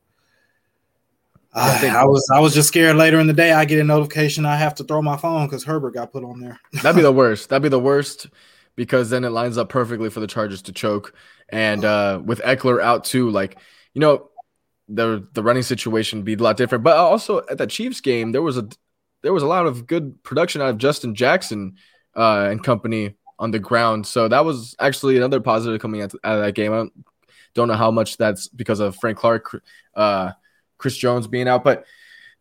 uh, 1.55 1.81
I 1.83 2.05
was 2.05 2.29
I 2.33 2.41
was 2.41 2.53
just 2.53 2.69
scared 2.69 2.97
later 2.97 3.21
in 3.21 3.27
the 3.27 3.33
day. 3.33 3.53
I 3.53 3.65
get 3.65 3.79
a 3.79 3.85
notification 3.85 4.45
I 4.45 4.57
have 4.57 4.75
to 4.77 4.85
throw 4.85 5.01
my 5.01 5.17
phone 5.17 5.47
because 5.47 5.65
Herbert 5.65 5.95
got 5.95 6.13
put 6.13 6.25
on 6.25 6.41
there. 6.41 6.61
That'd 6.83 6.97
be 6.97 7.03
the 7.03 7.13
worst. 7.13 7.49
That'd 7.49 7.63
be 7.63 7.69
the 7.69 7.79
worst 7.79 8.27
because 8.77 9.09
then 9.09 9.25
it 9.25 9.31
lines 9.31 9.57
up 9.57 9.69
perfectly 9.69 10.11
for 10.11 10.21
the 10.21 10.27
Chargers 10.27 10.63
to 10.63 10.73
choke. 10.73 11.15
And 11.49 11.85
uh, 11.85 12.21
with 12.25 12.41
Ekeler 12.43 12.83
out 12.83 13.05
too, 13.05 13.31
like 13.31 13.59
you 13.95 14.01
know, 14.01 14.31
the 14.89 15.27
the 15.33 15.43
running 15.43 15.63
situation 15.63 16.23
be 16.23 16.35
a 16.35 16.39
lot 16.39 16.57
different. 16.59 16.85
But 16.85 16.97
also 16.97 17.39
at 17.51 17.59
that 17.59 17.71
Chiefs 17.71 18.01
game, 18.03 18.33
there 18.33 18.43
was 18.43 18.59
a 18.59 18.69
there 19.23 19.33
was 19.33 19.43
a 19.43 19.49
lot 19.49 19.67
of 19.67 19.87
good 19.87 20.23
production 20.23 20.61
out 20.61 20.69
of 20.69 20.79
Justin 20.79 21.15
Jackson 21.15 21.77
uh, 22.15 22.49
and 22.51 22.63
company 22.63 23.15
on 23.39 23.51
the 23.51 23.59
ground. 23.59 24.07
So 24.07 24.29
that 24.29 24.45
was 24.45 24.77
actually 24.79 25.17
another 25.17 25.41
positive 25.41 25.81
coming 25.81 26.03
out, 26.03 26.13
out 26.25 26.37
of 26.37 26.45
that 26.45 26.55
game. 26.55 26.73
I 26.73 26.87
don't, 27.55 27.69
know 27.69 27.75
how 27.75 27.91
much 27.91 28.17
that's 28.17 28.49
because 28.49 28.81
of 28.81 28.97
Frank 28.97 29.19
Clark, 29.19 29.63
uh, 29.95 30.33
Chris 30.79 30.97
Jones 30.97 31.27
being 31.27 31.49
out, 31.49 31.65
but 31.65 31.85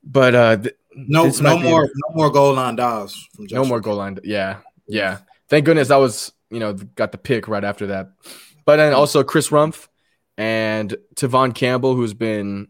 but 0.04 0.36
uh, 0.36 0.58
th- 0.58 0.76
no, 0.96 1.28
no 1.28 1.58
more, 1.58 1.84
no 1.84 2.16
more 2.16 2.30
goal 2.30 2.54
line 2.54 2.76
dives. 2.76 3.28
no 3.38 3.64
more 3.64 3.80
goal 3.80 3.96
line. 3.96 4.18
Yeah, 4.24 4.58
yeah. 4.88 5.20
Thank 5.50 5.66
goodness 5.66 5.90
that 5.90 5.98
was 5.98 6.34
you 6.50 6.60
know 6.60 6.74
got 6.74 7.12
the 7.12 7.18
pick 7.18 7.48
right 7.48 7.64
after 7.64 7.88
that. 7.88 8.12
But 8.66 8.78
then 8.78 8.94
also 8.94 9.24
Chris 9.24 9.50
Rumph 9.50 9.88
and 10.38 10.96
Tevaughn 11.16 11.54
Campbell, 11.54 11.96
who's 11.96 12.14
been, 12.14 12.70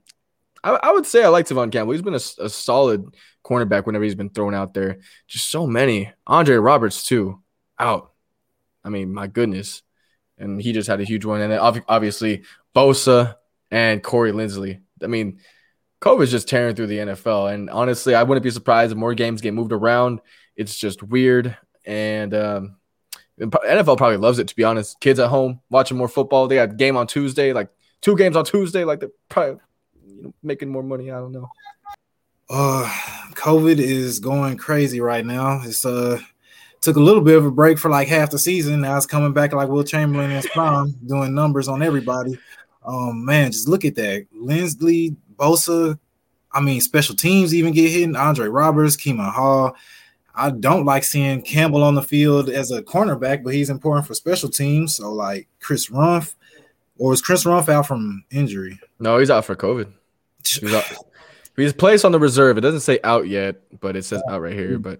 I, 0.63 0.79
I 0.81 0.91
would 0.91 1.05
say 1.05 1.23
I 1.23 1.29
like 1.29 1.45
Tevaughn 1.45 1.71
Campbell. 1.71 1.93
He's 1.93 2.01
been 2.01 2.13
a, 2.13 2.43
a 2.43 2.49
solid 2.49 3.15
cornerback 3.43 3.85
whenever 3.85 4.03
he's 4.03 4.15
been 4.15 4.29
thrown 4.29 4.53
out 4.53 4.73
there. 4.73 4.99
Just 5.27 5.49
so 5.49 5.67
many. 5.67 6.11
Andre 6.25 6.55
Roberts 6.55 7.05
too, 7.05 7.41
out. 7.79 8.12
I 8.83 8.89
mean, 8.89 9.13
my 9.13 9.27
goodness. 9.27 9.81
And 10.37 10.61
he 10.61 10.73
just 10.73 10.87
had 10.87 10.99
a 10.99 11.05
huge 11.05 11.25
one. 11.25 11.41
And 11.41 11.51
then 11.51 11.59
obviously 11.59 12.43
Bosa 12.75 13.35
and 13.71 14.03
Corey 14.03 14.31
Linsley. 14.31 14.81
I 15.01 15.07
mean, 15.07 15.39
COVID's 16.01 16.31
just 16.31 16.49
tearing 16.49 16.75
through 16.75 16.87
the 16.87 16.97
NFL. 16.97 17.53
And 17.53 17.69
honestly, 17.69 18.13
I 18.13 18.23
wouldn't 18.23 18.43
be 18.43 18.49
surprised 18.49 18.91
if 18.91 18.97
more 18.97 19.13
games 19.13 19.41
get 19.41 19.53
moved 19.53 19.71
around. 19.71 20.19
It's 20.55 20.75
just 20.75 21.01
weird. 21.01 21.55
And 21.86 22.34
um, 22.34 22.75
NFL 23.39 23.97
probably 23.97 24.17
loves 24.17 24.39
it, 24.39 24.47
to 24.49 24.55
be 24.55 24.63
honest. 24.63 24.99
Kids 24.99 25.19
at 25.19 25.29
home 25.29 25.62
watching 25.69 25.97
more 25.97 26.08
football. 26.08 26.47
They 26.47 26.55
got 26.55 26.77
game 26.77 26.97
on 26.97 27.08
Tuesday, 27.08 27.53
like 27.53 27.69
two 28.01 28.17
games 28.17 28.36
on 28.36 28.45
Tuesday. 28.45 28.84
Like 28.84 28.99
they're 28.99 29.10
probably 29.29 29.60
you 30.05 30.23
know, 30.23 30.34
making 30.43 30.69
more 30.69 30.84
money. 30.84 31.10
I 31.10 31.19
don't 31.19 31.31
know. 31.31 31.49
Uh, 32.49 32.86
COVID 33.31 33.79
is 33.79 34.19
going 34.19 34.58
crazy 34.58 34.99
right 34.99 35.25
now. 35.25 35.62
It's 35.63 35.86
uh 35.86 36.19
took 36.84 36.98
a 36.98 37.02
little 37.02 37.22
bit 37.22 37.38
of 37.38 37.46
a 37.46 37.52
break 37.52 37.80
for 37.80 37.89
like 37.89 38.08
half 38.08 38.30
the 38.30 38.38
season. 38.38 38.82
Now 38.82 38.98
it's 38.98 39.06
coming 39.06 39.34
back 39.34 39.54
like 39.54 39.69
Will 39.69 39.84
Chamberlain 39.84 40.32
and 40.32 40.46
prime, 40.48 40.91
doing 41.06 41.34
numbers 41.34 41.67
on 41.67 41.82
everybody. 41.82 42.38
Um, 42.86 43.26
man, 43.26 43.52
just 43.52 43.69
look 43.69 43.86
at 43.86 43.96
that. 43.96 44.28
Linsley, 44.36 45.15
Bosa, 45.38 45.98
I 46.52 46.60
mean, 46.60 46.82
special 46.82 47.15
teams 47.15 47.56
even 47.56 47.74
get 47.74 47.89
hit. 47.89 48.15
Andre 48.15 48.48
Roberts, 48.48 48.98
Kemon 48.98 49.32
Hall. 49.32 49.76
I 50.36 50.50
don't 50.50 50.86
like 50.86 51.04
seeing 51.04 51.41
Campbell 51.41 51.84
on 51.84 51.96
the 51.96 52.02
field 52.02 52.50
as 52.50 52.72
a 52.72 52.82
cornerback, 52.82 53.43
but 53.43 53.54
he's 53.54 53.69
important 53.69 54.06
for 54.06 54.13
special 54.13 54.50
teams. 54.50 54.96
So 54.98 55.13
like 55.13 55.48
Chris 55.62 55.89
Rumph, 55.89 56.36
or 56.98 57.13
is 57.13 57.22
Chris 57.22 57.46
Rumph 57.46 57.69
out 57.69 57.88
from 57.88 58.26
injury? 58.30 58.80
No, 59.00 59.17
he's 59.19 59.30
out 59.30 59.46
for 59.46 59.56
COVID. 59.56 59.91
He's, 60.46 60.74
out. 60.74 60.86
he's 61.56 61.72
placed 61.72 62.04
on 62.04 62.12
the 62.12 62.19
reserve. 62.19 62.58
It 62.58 62.62
doesn't 62.62 62.82
say 62.82 63.00
out 63.04 63.28
yet, 63.28 63.62
but 63.80 63.96
it 63.96 64.04
says 64.04 64.22
out 64.28 64.41
right 64.41 64.54
here. 64.54 64.78
But 64.80 65.00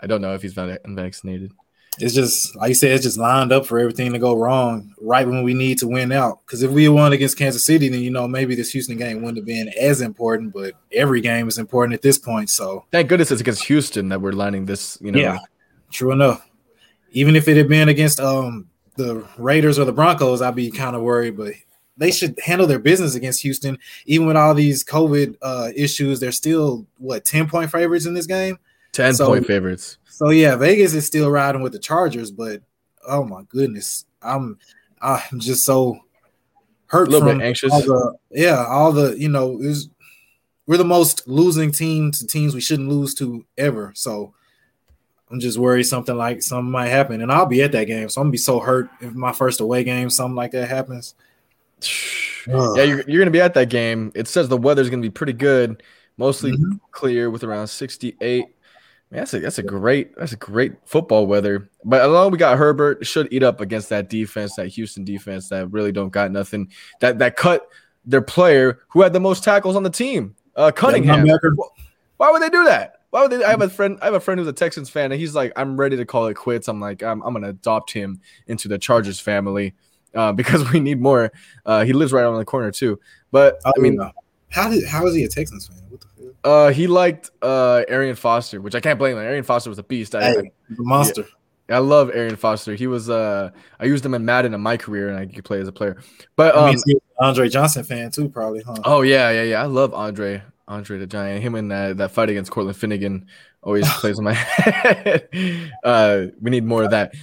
I 0.00 0.06
don't 0.06 0.20
know 0.20 0.34
if 0.34 0.42
he's 0.42 0.56
unvaccinated. 0.56 1.52
It's 2.00 2.14
just 2.14 2.54
like 2.56 2.68
you 2.68 2.74
said, 2.74 2.92
it's 2.92 3.02
just 3.02 3.18
lined 3.18 3.52
up 3.52 3.66
for 3.66 3.78
everything 3.78 4.12
to 4.12 4.18
go 4.18 4.36
wrong 4.36 4.94
right 5.00 5.26
when 5.26 5.42
we 5.42 5.52
need 5.52 5.78
to 5.78 5.88
win 5.88 6.12
out. 6.12 6.40
Because 6.46 6.62
if 6.62 6.70
we 6.70 6.88
won 6.88 7.12
against 7.12 7.36
Kansas 7.36 7.64
City, 7.64 7.88
then 7.88 8.00
you 8.00 8.10
know 8.10 8.28
maybe 8.28 8.54
this 8.54 8.70
Houston 8.70 8.96
game 8.96 9.16
wouldn't 9.16 9.38
have 9.38 9.46
been 9.46 9.68
as 9.80 10.00
important. 10.00 10.52
But 10.52 10.74
every 10.92 11.20
game 11.20 11.48
is 11.48 11.58
important 11.58 11.94
at 11.94 12.02
this 12.02 12.18
point. 12.18 12.50
So 12.50 12.84
thank 12.92 13.08
goodness 13.08 13.30
it's 13.30 13.40
against 13.40 13.64
Houston 13.64 14.08
that 14.10 14.20
we're 14.20 14.32
lining 14.32 14.66
this. 14.66 14.98
You 15.00 15.12
know, 15.12 15.18
yeah, 15.18 15.38
true 15.90 16.12
enough. 16.12 16.48
Even 17.10 17.34
if 17.34 17.48
it 17.48 17.56
had 17.56 17.68
been 17.68 17.88
against 17.88 18.20
um 18.20 18.68
the 18.96 19.26
Raiders 19.36 19.78
or 19.78 19.84
the 19.84 19.92
Broncos, 19.92 20.40
I'd 20.40 20.54
be 20.54 20.70
kind 20.70 20.94
of 20.94 21.02
worried. 21.02 21.36
But 21.36 21.54
they 21.96 22.12
should 22.12 22.38
handle 22.44 22.66
their 22.66 22.78
business 22.78 23.16
against 23.16 23.42
Houston, 23.42 23.76
even 24.06 24.26
with 24.26 24.36
all 24.36 24.54
these 24.54 24.84
COVID 24.84 25.36
uh, 25.42 25.70
issues. 25.74 26.20
They're 26.20 26.32
still 26.32 26.86
what 26.98 27.24
ten 27.24 27.48
point 27.48 27.72
favorites 27.72 28.06
in 28.06 28.14
this 28.14 28.26
game. 28.26 28.58
10 28.98 29.14
so, 29.14 29.26
point 29.28 29.46
favorites. 29.46 29.98
So 30.04 30.30
yeah, 30.30 30.56
Vegas 30.56 30.92
is 30.92 31.06
still 31.06 31.30
riding 31.30 31.62
with 31.62 31.72
the 31.72 31.78
Chargers, 31.78 32.32
but 32.32 32.62
oh 33.06 33.24
my 33.24 33.42
goodness, 33.48 34.04
I'm 34.20 34.58
I'm 35.00 35.38
just 35.38 35.64
so 35.64 36.00
hurt. 36.86 37.06
A 37.06 37.10
little 37.12 37.32
bit 37.32 37.40
anxious. 37.40 37.72
All 37.72 37.80
the, 37.80 38.18
yeah, 38.30 38.64
all 38.66 38.90
the 38.90 39.16
you 39.16 39.28
know 39.28 39.60
is 39.60 39.88
we're 40.66 40.78
the 40.78 40.84
most 40.84 41.28
losing 41.28 41.70
team 41.70 42.10
to 42.10 42.26
teams 42.26 42.54
we 42.54 42.60
shouldn't 42.60 42.88
lose 42.88 43.14
to 43.14 43.46
ever. 43.56 43.92
So 43.94 44.34
I'm 45.30 45.38
just 45.38 45.58
worried 45.58 45.84
something 45.84 46.16
like 46.16 46.42
something 46.42 46.70
might 46.70 46.88
happen, 46.88 47.20
and 47.20 47.30
I'll 47.30 47.46
be 47.46 47.62
at 47.62 47.70
that 47.70 47.84
game, 47.84 48.08
so 48.08 48.20
I'm 48.20 48.26
gonna 48.26 48.32
be 48.32 48.38
so 48.38 48.58
hurt 48.58 48.90
if 49.00 49.14
my 49.14 49.32
first 49.32 49.60
away 49.60 49.84
game 49.84 50.10
something 50.10 50.34
like 50.36 50.50
that 50.52 50.68
happens. 50.68 51.14
Yeah, 52.46 52.84
you're, 52.84 53.02
you're 53.02 53.20
gonna 53.20 53.30
be 53.30 53.42
at 53.42 53.52
that 53.54 53.68
game. 53.68 54.10
It 54.14 54.26
says 54.26 54.48
the 54.48 54.56
weather's 54.56 54.88
gonna 54.88 55.02
be 55.02 55.10
pretty 55.10 55.34
good, 55.34 55.82
mostly 56.16 56.52
mm-hmm. 56.52 56.76
clear 56.92 57.28
with 57.28 57.44
around 57.44 57.66
68 57.66 58.46
Man, 59.10 59.20
that's 59.20 59.32
a 59.32 59.40
that's 59.40 59.58
a 59.58 59.62
great 59.62 60.14
that's 60.16 60.32
a 60.32 60.36
great 60.36 60.74
football 60.84 61.26
weather. 61.26 61.70
But 61.84 62.02
along 62.02 62.30
we 62.30 62.38
got 62.38 62.58
Herbert 62.58 63.06
should 63.06 63.32
eat 63.32 63.42
up 63.42 63.60
against 63.60 63.88
that 63.88 64.10
defense, 64.10 64.56
that 64.56 64.68
Houston 64.68 65.04
defense 65.04 65.48
that 65.48 65.72
really 65.72 65.92
don't 65.92 66.10
got 66.10 66.30
nothing. 66.30 66.70
That 67.00 67.18
that 67.18 67.36
cut 67.36 67.68
their 68.04 68.20
player 68.20 68.80
who 68.88 69.00
had 69.00 69.14
the 69.14 69.20
most 69.20 69.42
tackles 69.42 69.76
on 69.76 69.82
the 69.82 69.90
team, 69.90 70.34
uh, 70.56 70.72
Cunningham. 70.72 71.26
Why 72.18 72.30
would 72.30 72.42
they 72.42 72.50
do 72.50 72.64
that? 72.64 72.96
Why 73.10 73.22
would 73.22 73.30
they? 73.30 73.42
I 73.42 73.50
have 73.50 73.62
a 73.62 73.70
friend. 73.70 73.98
I 74.02 74.06
have 74.06 74.14
a 74.14 74.20
friend 74.20 74.38
who's 74.38 74.48
a 74.48 74.52
Texans 74.52 74.90
fan, 74.90 75.10
and 75.10 75.18
he's 75.18 75.34
like, 75.34 75.52
"I'm 75.56 75.78
ready 75.78 75.96
to 75.96 76.04
call 76.04 76.26
it 76.26 76.34
quits." 76.34 76.68
I'm 76.68 76.80
like, 76.80 77.02
"I'm, 77.02 77.22
I'm 77.22 77.32
gonna 77.32 77.50
adopt 77.50 77.92
him 77.92 78.20
into 78.46 78.68
the 78.68 78.76
Chargers 78.76 79.20
family 79.20 79.74
uh, 80.14 80.32
because 80.34 80.70
we 80.70 80.80
need 80.80 81.00
more." 81.00 81.32
Uh, 81.64 81.84
he 81.84 81.94
lives 81.94 82.12
right 82.12 82.24
on 82.24 82.36
the 82.36 82.44
corner 82.44 82.70
too. 82.70 83.00
But 83.30 83.58
I 83.64 83.72
mean, 83.78 83.98
how 84.50 84.68
did 84.68 84.86
how 84.86 85.06
is 85.06 85.14
he 85.14 85.24
a 85.24 85.28
Texans 85.28 85.66
fan? 85.66 85.98
Uh, 86.44 86.70
he 86.70 86.86
liked 86.86 87.30
uh 87.42 87.84
Arian 87.88 88.16
Foster, 88.16 88.60
which 88.60 88.74
I 88.74 88.80
can't 88.80 88.98
blame 88.98 89.16
him. 89.16 89.22
Arian 89.22 89.44
Foster 89.44 89.70
was 89.70 89.78
a 89.78 89.82
beast. 89.82 90.14
I, 90.14 90.22
hey, 90.22 90.52
monster. 90.70 91.26
Yeah, 91.68 91.76
I 91.76 91.78
love 91.80 92.10
Arian 92.14 92.36
Foster. 92.36 92.74
He 92.74 92.86
was 92.86 93.10
uh 93.10 93.50
I 93.78 93.84
used 93.84 94.04
him 94.04 94.14
in 94.14 94.24
Madden 94.24 94.54
in 94.54 94.60
my 94.60 94.76
career, 94.76 95.08
and 95.08 95.18
I 95.18 95.26
could 95.26 95.44
play 95.44 95.60
as 95.60 95.68
a 95.68 95.72
player. 95.72 96.00
But 96.36 96.56
um, 96.56 96.76
Andre 97.20 97.48
Johnson 97.48 97.84
fan 97.84 98.10
too, 98.10 98.28
probably, 98.28 98.62
huh? 98.62 98.76
Oh 98.84 99.02
yeah, 99.02 99.30
yeah, 99.30 99.42
yeah. 99.42 99.62
I 99.62 99.66
love 99.66 99.92
Andre, 99.92 100.42
Andre 100.68 100.98
the 100.98 101.06
Giant. 101.06 101.42
Him 101.42 101.54
in 101.54 101.68
that, 101.68 101.96
that 101.96 102.12
fight 102.12 102.30
against 102.30 102.50
Cortland 102.50 102.76
Finnegan 102.78 103.26
always 103.62 103.88
plays 103.94 104.18
in 104.18 104.24
my 104.24 104.32
head. 104.34 105.28
uh, 105.82 106.26
we 106.40 106.50
need 106.50 106.64
more 106.64 106.84
of 106.84 106.90
that. 106.90 107.14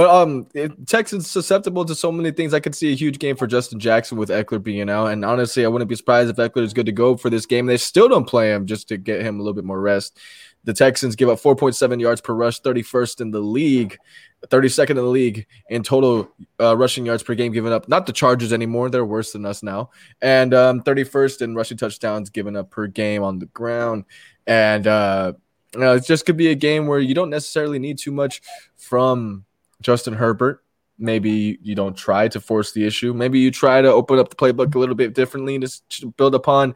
But 0.00 0.08
um, 0.08 0.46
Texans 0.86 1.30
susceptible 1.30 1.84
to 1.84 1.94
so 1.94 2.10
many 2.10 2.30
things. 2.30 2.54
I 2.54 2.60
could 2.60 2.74
see 2.74 2.90
a 2.90 2.96
huge 2.96 3.18
game 3.18 3.36
for 3.36 3.46
Justin 3.46 3.78
Jackson 3.78 4.16
with 4.16 4.30
Ekeler 4.30 4.62
being 4.62 4.88
out, 4.88 5.08
and 5.08 5.22
honestly, 5.26 5.62
I 5.62 5.68
wouldn't 5.68 5.90
be 5.90 5.94
surprised 5.94 6.30
if 6.30 6.36
Ekeler 6.36 6.62
is 6.62 6.72
good 6.72 6.86
to 6.86 6.92
go 6.92 7.18
for 7.18 7.28
this 7.28 7.44
game. 7.44 7.66
They 7.66 7.76
still 7.76 8.08
don't 8.08 8.26
play 8.26 8.50
him 8.50 8.64
just 8.64 8.88
to 8.88 8.96
get 8.96 9.20
him 9.20 9.34
a 9.34 9.42
little 9.42 9.52
bit 9.52 9.66
more 9.66 9.78
rest. 9.78 10.18
The 10.64 10.72
Texans 10.72 11.16
give 11.16 11.28
up 11.28 11.38
4.7 11.38 12.00
yards 12.00 12.22
per 12.22 12.32
rush, 12.32 12.62
31st 12.62 13.20
in 13.20 13.30
the 13.30 13.40
league, 13.40 13.98
32nd 14.46 14.88
in 14.88 14.96
the 14.96 15.02
league 15.02 15.46
in 15.68 15.82
total 15.82 16.32
uh, 16.58 16.74
rushing 16.78 17.04
yards 17.04 17.22
per 17.22 17.34
game 17.34 17.52
given 17.52 17.70
up. 17.70 17.86
Not 17.86 18.06
the 18.06 18.14
Chargers 18.14 18.54
anymore; 18.54 18.88
they're 18.88 19.04
worse 19.04 19.32
than 19.32 19.44
us 19.44 19.62
now. 19.62 19.90
And 20.22 20.54
um, 20.54 20.80
31st 20.80 21.42
in 21.42 21.54
rushing 21.54 21.76
touchdowns 21.76 22.30
given 22.30 22.56
up 22.56 22.70
per 22.70 22.86
game 22.86 23.22
on 23.22 23.38
the 23.38 23.44
ground. 23.44 24.06
And 24.46 24.86
uh, 24.86 25.34
uh, 25.76 25.96
it 25.96 26.06
just 26.06 26.24
could 26.24 26.38
be 26.38 26.48
a 26.48 26.54
game 26.54 26.86
where 26.86 27.00
you 27.00 27.14
don't 27.14 27.28
necessarily 27.28 27.78
need 27.78 27.98
too 27.98 28.12
much 28.12 28.40
from 28.78 29.44
Justin 29.80 30.14
Herbert. 30.14 30.62
Maybe 30.98 31.58
you 31.62 31.74
don't 31.74 31.96
try 31.96 32.28
to 32.28 32.40
force 32.40 32.72
the 32.72 32.86
issue. 32.86 33.14
Maybe 33.14 33.38
you 33.38 33.50
try 33.50 33.80
to 33.80 33.90
open 33.90 34.18
up 34.18 34.28
the 34.28 34.36
playbook 34.36 34.74
a 34.74 34.78
little 34.78 34.94
bit 34.94 35.14
differently 35.14 35.58
to 35.58 36.10
build 36.16 36.34
upon 36.34 36.74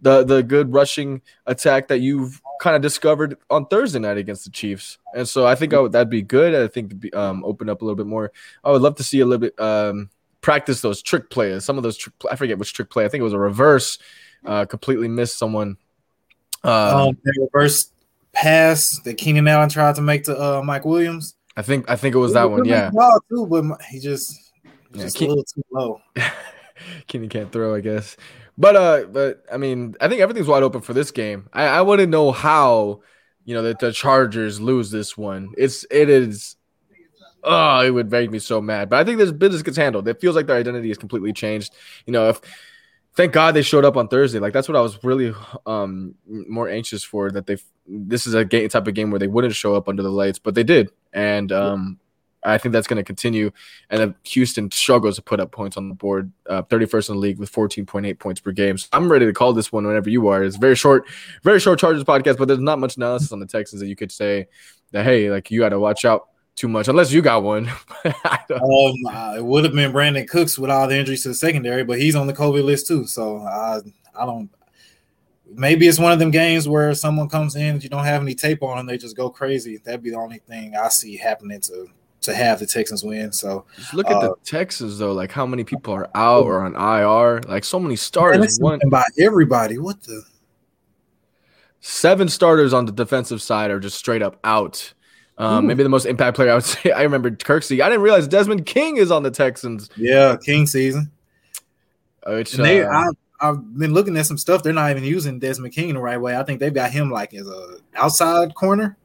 the 0.00 0.24
the 0.24 0.42
good 0.42 0.72
rushing 0.72 1.22
attack 1.46 1.88
that 1.88 1.98
you've 2.00 2.40
kind 2.60 2.76
of 2.76 2.82
discovered 2.82 3.36
on 3.50 3.66
Thursday 3.66 3.98
night 3.98 4.16
against 4.16 4.44
the 4.44 4.50
Chiefs. 4.50 4.98
And 5.14 5.28
so 5.28 5.46
I 5.46 5.54
think 5.54 5.74
I 5.74 5.80
would, 5.80 5.92
that'd 5.92 6.10
be 6.10 6.22
good. 6.22 6.54
I 6.54 6.68
think 6.68 7.14
um, 7.14 7.44
open 7.44 7.68
up 7.68 7.82
a 7.82 7.84
little 7.84 7.96
bit 7.96 8.06
more. 8.06 8.32
I 8.64 8.70
would 8.70 8.82
love 8.82 8.96
to 8.96 9.04
see 9.04 9.20
a 9.20 9.26
little 9.26 9.40
bit 9.40 9.58
um, 9.60 10.10
practice 10.40 10.80
those 10.80 11.02
trick 11.02 11.30
plays. 11.30 11.64
Some 11.64 11.76
of 11.76 11.82
those 11.82 11.96
trick, 11.96 12.14
I 12.30 12.36
forget 12.36 12.58
which 12.58 12.72
trick 12.72 12.90
play. 12.90 13.04
I 13.04 13.08
think 13.08 13.20
it 13.20 13.24
was 13.24 13.32
a 13.32 13.38
reverse. 13.38 13.98
Uh, 14.44 14.64
completely 14.64 15.08
missed 15.08 15.38
someone. 15.38 15.76
Um, 16.62 16.72
um, 16.72 17.18
reverse 17.38 17.90
pass 18.32 18.98
that 19.00 19.14
Keenan 19.14 19.48
Allen 19.48 19.68
tried 19.68 19.94
to 19.94 20.02
make 20.02 20.24
to 20.24 20.38
uh, 20.38 20.62
Mike 20.62 20.84
Williams. 20.84 21.35
I 21.56 21.62
think 21.62 21.90
I 21.90 21.96
think 21.96 22.14
it 22.14 22.18
was 22.18 22.34
that 22.34 22.50
one. 22.50 22.64
Yeah, 22.64 22.90
too, 23.30 23.46
but 23.46 23.82
he 23.82 23.98
just, 23.98 24.52
yeah, 24.92 25.02
just 25.02 25.16
Keen- 25.16 25.28
a 25.28 25.34
little 25.34 25.44
too 25.44 25.62
low. 25.70 26.00
Kenny 27.06 27.28
can't 27.28 27.50
throw, 27.50 27.74
I 27.74 27.80
guess. 27.80 28.16
But 28.58 28.76
uh, 28.76 29.04
but 29.06 29.44
I 29.52 29.56
mean, 29.56 29.94
I 30.00 30.08
think 30.08 30.20
everything's 30.20 30.46
wide 30.46 30.62
open 30.62 30.80
for 30.80 30.92
this 30.92 31.10
game. 31.10 31.48
I, 31.52 31.64
I 31.64 31.82
wouldn't 31.82 32.10
know 32.10 32.32
how, 32.32 33.00
you 33.44 33.54
know, 33.54 33.62
that 33.62 33.78
the 33.78 33.92
Chargers 33.92 34.60
lose 34.60 34.90
this 34.90 35.16
one. 35.16 35.52
It's 35.56 35.86
it 35.90 36.08
is 36.08 36.56
oh, 37.46 37.80
it 37.80 37.90
would 37.90 38.10
make 38.10 38.30
me 38.30 38.38
so 38.38 38.60
mad. 38.60 38.90
But 38.90 38.98
I 38.98 39.04
think 39.04 39.18
this 39.18 39.32
business 39.32 39.62
gets 39.62 39.76
handled. 39.76 40.08
It 40.08 40.20
feels 40.20 40.36
like 40.36 40.46
their 40.46 40.56
identity 40.56 40.90
is 40.90 40.98
completely 40.98 41.32
changed. 41.32 41.72
You 42.04 42.12
know, 42.12 42.28
if 42.28 42.40
thank 43.16 43.32
God 43.32 43.54
they 43.54 43.62
showed 43.62 43.84
up 43.84 43.96
on 43.96 44.08
Thursday. 44.08 44.38
Like 44.38 44.52
that's 44.52 44.68
what 44.68 44.76
I 44.76 44.80
was 44.80 45.02
really 45.02 45.34
um 45.66 46.14
more 46.26 46.68
anxious 46.68 47.02
for. 47.02 47.30
That 47.30 47.46
they 47.46 47.56
this 47.88 48.26
is 48.26 48.34
a 48.34 48.44
game 48.44 48.68
type 48.68 48.86
of 48.86 48.94
game 48.94 49.10
where 49.10 49.18
they 49.18 49.26
wouldn't 49.26 49.54
show 49.54 49.74
up 49.74 49.88
under 49.88 50.02
the 50.02 50.10
lights, 50.10 50.38
but 50.38 50.54
they 50.54 50.64
did, 50.64 50.90
and 51.12 51.50
um. 51.50 51.98
I 52.44 52.58
think 52.58 52.72
that's 52.72 52.86
going 52.86 52.98
to 52.98 53.02
continue. 53.02 53.50
And 53.90 54.00
then 54.00 54.14
Houston 54.22 54.70
struggles 54.70 55.16
to 55.16 55.22
put 55.22 55.40
up 55.40 55.50
points 55.50 55.76
on 55.76 55.88
the 55.88 55.96
board, 55.96 56.30
uh, 56.48 56.62
31st 56.62 57.08
in 57.08 57.14
the 57.16 57.20
league 57.20 57.38
with 57.40 57.50
14.8 57.50 58.20
points 58.20 58.40
per 58.40 58.52
game. 58.52 58.78
So 58.78 58.86
I'm 58.92 59.10
ready 59.10 59.26
to 59.26 59.32
call 59.32 59.52
this 59.52 59.72
one 59.72 59.84
whenever 59.84 60.08
you 60.08 60.28
are. 60.28 60.44
It's 60.44 60.54
very 60.54 60.76
short, 60.76 61.08
very 61.42 61.58
short 61.58 61.80
Chargers 61.80 62.04
podcast, 62.04 62.38
but 62.38 62.46
there's 62.46 62.60
not 62.60 62.78
much 62.78 62.96
analysis 62.96 63.32
on 63.32 63.40
the 63.40 63.46
Texans 63.46 63.80
that 63.80 63.88
you 63.88 63.96
could 63.96 64.12
say 64.12 64.46
that, 64.92 65.02
hey, 65.04 65.28
like 65.28 65.50
you 65.50 65.58
got 65.58 65.70
to 65.70 65.80
watch 65.80 66.04
out 66.04 66.28
too 66.56 66.68
much, 66.68 66.88
unless 66.88 67.12
you 67.12 67.22
got 67.22 67.42
one. 67.42 67.68
um, 68.04 68.94
uh, 69.08 69.34
it 69.36 69.44
would 69.44 69.64
have 69.64 69.74
been 69.74 69.92
Brandin 69.92 70.28
Cooks 70.28 70.58
with 70.58 70.70
all 70.70 70.88
the 70.88 70.98
injuries 70.98 71.22
to 71.22 71.28
the 71.28 71.34
secondary, 71.34 71.84
but 71.84 72.00
he's 72.00 72.16
on 72.16 72.26
the 72.26 72.32
COVID 72.32 72.64
list 72.64 72.88
too. 72.88 73.06
So 73.06 73.38
I, 73.38 73.80
I 74.14 74.26
don't. 74.26 74.50
Maybe 75.48 75.86
it's 75.86 76.00
one 76.00 76.10
of 76.10 76.18
them 76.18 76.32
games 76.32 76.68
where 76.68 76.92
someone 76.94 77.28
comes 77.28 77.54
in, 77.54 77.74
and 77.76 77.82
you 77.82 77.88
don't 77.88 78.04
have 78.04 78.20
any 78.20 78.34
tape 78.34 78.62
on, 78.62 78.78
and 78.78 78.88
they 78.88 78.98
just 78.98 79.16
go 79.16 79.30
crazy. 79.30 79.76
That'd 79.76 80.02
be 80.02 80.10
the 80.10 80.16
only 80.16 80.38
thing 80.38 80.74
I 80.74 80.88
see 80.88 81.16
happening 81.16 81.60
to 81.62 81.88
to 82.22 82.34
have 82.34 82.58
the 82.58 82.66
Texans 82.66 83.04
win. 83.04 83.32
So 83.32 83.64
just 83.76 83.94
look 83.94 84.10
at 84.10 84.16
uh, 84.16 84.20
the 84.20 84.34
Texans 84.44 84.98
though, 84.98 85.12
like 85.12 85.30
how 85.30 85.46
many 85.46 85.62
people 85.62 85.94
are 85.94 86.10
out 86.14 86.44
or 86.44 86.60
on 86.60 86.74
IR, 86.74 87.42
like 87.48 87.64
so 87.64 87.78
many 87.78 87.96
starters. 87.96 88.58
One 88.58 88.80
by 88.90 89.04
everybody. 89.18 89.78
What 89.78 90.02
the 90.02 90.24
seven 91.80 92.28
starters 92.28 92.72
on 92.72 92.84
the 92.84 92.92
defensive 92.92 93.40
side 93.40 93.70
are 93.70 93.78
just 93.78 93.96
straight 93.96 94.22
up 94.22 94.38
out. 94.42 94.92
Um, 95.38 95.66
maybe 95.66 95.82
the 95.82 95.88
most 95.88 96.06
impact 96.06 96.36
player 96.36 96.50
I 96.50 96.54
would 96.54 96.64
say. 96.64 96.92
I 96.92 97.02
remember 97.02 97.30
Kirksey. 97.30 97.80
I 97.82 97.88
didn't 97.88 98.02
realize 98.02 98.26
Desmond 98.26 98.66
King 98.66 98.96
is 98.96 99.10
on 99.10 99.22
the 99.22 99.30
Texans. 99.30 99.90
Yeah, 99.96 100.36
King 100.36 100.66
season. 100.66 101.10
Which, 102.26 102.52
they, 102.54 102.82
uh, 102.82 102.90
I, 102.90 103.06
I've 103.40 103.78
been 103.78 103.94
looking 103.94 104.16
at 104.16 104.26
some 104.26 104.38
stuff. 104.38 104.62
They're 104.62 104.72
not 104.72 104.90
even 104.90 105.04
using 105.04 105.38
Desmond 105.38 105.74
King 105.74 105.94
the 105.94 106.00
right 106.00 106.20
way. 106.20 106.36
I 106.36 106.42
think 106.42 106.58
they've 106.58 106.74
got 106.74 106.90
him 106.90 107.10
like 107.10 107.34
as 107.34 107.46
a 107.46 107.78
outside 107.94 108.54
corner. 108.54 108.96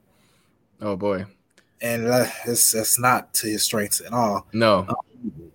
Oh 0.82 0.96
boy, 0.96 1.26
and 1.82 2.08
uh, 2.08 2.26
it's 2.48 2.72
that's 2.72 3.00
not 3.00 3.34
to 3.36 3.48
his 3.48 3.64
strengths 3.64 4.02
at 4.02 4.14
all. 4.14 4.48
No, 4.54 4.86
um, 4.90 4.96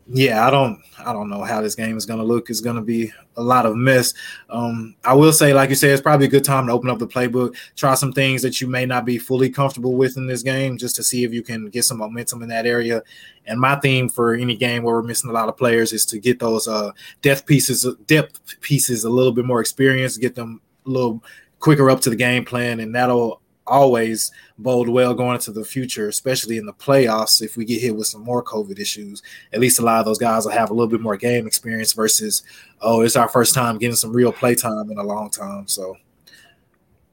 yeah, 0.09 0.47
I 0.47 0.51
don't 0.51 0.81
I 1.05 1.13
don't 1.13 1.29
know 1.29 1.43
how 1.43 1.61
this 1.61 1.75
game 1.75 1.97
is 1.97 2.07
going 2.07 2.21
to 2.21 2.25
look. 2.25 2.49
It's 2.49 2.61
going 2.61 2.77
to 2.77 2.83
be 2.83 3.13
a 3.37 3.43
lot 3.43 3.67
of 3.67 3.75
mess. 3.75 4.15
Um, 4.49 4.95
I 5.05 5.15
will 5.15 5.33
say, 5.33 5.53
like 5.53 5.69
you 5.69 5.75
said, 5.75 5.91
it's 5.91 6.03
probably 6.03 6.27
a 6.27 6.31
good 6.31 6.45
time 6.45 6.67
to 6.67 6.73
open 6.73 6.91
up 6.91 6.99
the 6.99 7.09
playbook, 7.09 7.57
try 7.75 7.95
some 7.95 8.13
things 8.13 8.41
that 8.43 8.61
you 8.61 8.69
may 8.69 8.87
not 8.87 9.05
be 9.05 9.19
fully 9.19 9.51
comfortable 9.51 9.95
with 9.95 10.17
in 10.17 10.27
this 10.27 10.43
game, 10.43 10.79
just 10.79 10.95
to 10.97 11.03
see 11.03 11.25
if 11.25 11.33
you 11.33 11.43
can 11.43 11.69
get 11.71 11.85
some 11.85 11.99
momentum 11.99 12.43
in 12.43 12.49
that 12.49 12.67
area. 12.67 13.03
And 13.47 13.61
my 13.61 13.77
theme 13.77 14.09
for 14.09 14.35
any 14.35 14.57
game 14.57 14.85
where 14.85 14.95
we're 14.95 15.03
missing 15.03 15.31
a 15.31 15.35
lot 15.35 15.49
of 15.49 15.57
players 15.57 15.93
is 15.93 16.07
to 16.07 16.19
get 16.19 16.39
those 16.39 16.69
uh, 16.69 16.93
depth 17.23 17.47
pieces, 17.47 17.87
depth 18.07 18.61
pieces, 18.61 19.05
a 19.05 19.11
little 19.11 19.33
bit 19.33 19.45
more 19.45 19.61
experience, 19.61 20.17
get 20.17 20.37
them 20.37 20.61
a 20.87 20.91
little 20.91 21.23
quicker 21.59 21.91
up 21.91 22.01
to 22.03 22.11
the 22.11 22.17
game 22.17 22.45
plan, 22.45 22.79
and 22.81 22.95
that'll 22.95 23.41
always 23.67 24.31
bode 24.59 24.89
well 24.89 25.15
going 25.15 25.35
into 25.35 25.53
the 25.53 25.65
future, 25.65 26.09
especially 26.09 26.57
in 26.57 26.67
the 26.67 26.73
playoffs. 26.73 27.43
If 27.43 27.57
we 27.57 27.65
get 27.65 27.81
hit 27.81 27.97
with 27.97 28.07
some 28.07 28.23
more 28.23 28.43
COVID 28.43 28.79
issues, 28.79 29.23
at 29.53 29.61
least 29.61 29.79
a 29.79 29.83
lot 29.83 30.01
of 30.01 30.05
those 30.05 30.19
guys 30.19 30.45
will 30.45 30.53
have 30.53 30.71
a 30.71 30.75
little 30.75 30.89
bit 30.91 31.01
more 31.01 31.17
game 31.17 31.47
experience 31.47 31.93
versus, 31.93 32.43
oh, 32.81 33.03
it's 33.03 33.17
our 33.17 33.29
first 33.29 33.55
time 33.55 33.79
getting 33.79 33.97
some 33.97 34.13
real 34.13 34.33
play 34.33 34.55
time 34.55 34.91
in 34.91 34.99
a 34.99 35.03
long 35.03 35.31
time. 35.31 35.67
So 35.67 35.97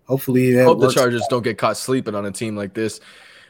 hopefully, 0.06 0.54
hope 0.56 0.80
works. 0.80 0.94
the 0.94 1.00
Chargers 1.00 1.26
don't 1.30 1.44
get 1.44 1.58
caught 1.58 1.78
sleeping 1.78 2.16
on 2.16 2.26
a 2.26 2.32
team 2.32 2.56
like 2.56 2.74
this. 2.74 3.00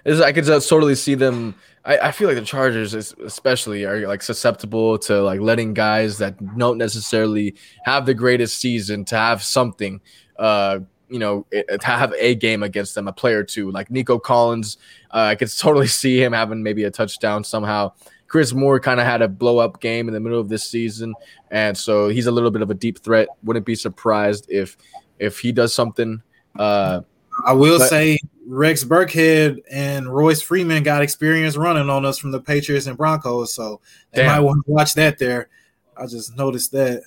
Is 0.06 0.20
I 0.20 0.34
could 0.34 0.44
just 0.44 0.68
totally 0.68 0.96
see 0.96 1.16
them. 1.16 1.56
I, 1.86 1.98
I 1.98 2.12
feel 2.12 2.28
like 2.28 2.38
the 2.38 2.46
Chargers, 2.46 2.94
especially, 2.94 3.86
are 3.86 4.06
like 4.08 4.22
susceptible 4.22 4.98
to 5.00 5.22
like 5.22 5.40
letting 5.40 5.74
guys 5.74 6.18
that 6.18 6.58
don't 6.58 6.78
necessarily 6.78 7.56
have 7.84 8.06
the 8.06 8.14
greatest 8.14 8.58
season 8.58 9.06
to 9.06 9.16
have 9.16 9.42
something 9.44 10.02
uh, 10.38 10.80
you 11.14 11.20
know, 11.20 11.46
to 11.52 11.86
have 11.86 12.12
a 12.18 12.34
game 12.34 12.64
against 12.64 12.96
them, 12.96 13.08
a 13.08 13.14
player 13.14 13.44
two, 13.44 13.70
like 13.70 13.92
Nico 13.92 14.18
Collins. 14.18 14.78
Uh, 15.12 15.20
I 15.20 15.36
could 15.36 15.56
totally 15.58 15.86
see 15.86 16.22
him 16.22 16.34
having 16.34 16.64
maybe 16.64 16.86
a 16.86 16.92
touchdown 16.92 17.44
somehow. 17.44 17.94
Chris 18.28 18.52
Moore 18.52 18.80
kind 18.80 19.00
of 19.00 19.06
had 19.06 19.22
a 19.22 19.28
blow 19.28 19.60
up 19.60 19.80
game 19.80 20.08
in 20.08 20.14
the 20.16 20.20
middle 20.20 20.40
of 20.40 20.50
this 20.50 20.64
season, 20.64 21.14
and 21.52 21.78
so 21.78 22.10
he's 22.10 22.26
a 22.26 22.32
little 22.32 22.50
bit 22.50 22.64
of 22.64 22.72
a 22.72 22.74
deep 22.74 22.98
threat. 22.98 23.28
Wouldn't 23.44 23.64
be 23.64 23.76
surprised 23.76 24.48
if 24.50 24.76
if 25.20 25.38
he 25.38 25.52
does 25.52 25.72
something. 25.72 26.24
Uh, 26.58 27.02
I 27.46 27.54
will 27.54 27.78
but, 27.78 27.90
say 27.90 28.18
Rex 28.48 28.84
Burkhead 28.84 29.60
and 29.70 30.12
Royce 30.12 30.42
Freeman 30.42 30.82
got 30.82 31.04
experience 31.04 31.58
running 31.58 31.92
on 31.92 32.06
us 32.06 32.18
from 32.18 32.32
the 32.32 32.42
Patriots 32.42 32.88
and 32.88 32.98
Broncos, 32.98 33.54
so 33.54 33.82
they 34.14 34.24
damn. 34.24 34.32
might 34.32 34.40
want 34.40 34.66
to 34.66 34.72
watch 34.72 34.96
that 34.96 35.20
there. 35.20 35.50
I 35.96 36.08
just 36.08 36.36
noticed 36.36 36.72
that. 36.72 37.04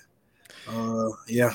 Uh, 0.69 1.09
yeah. 1.27 1.55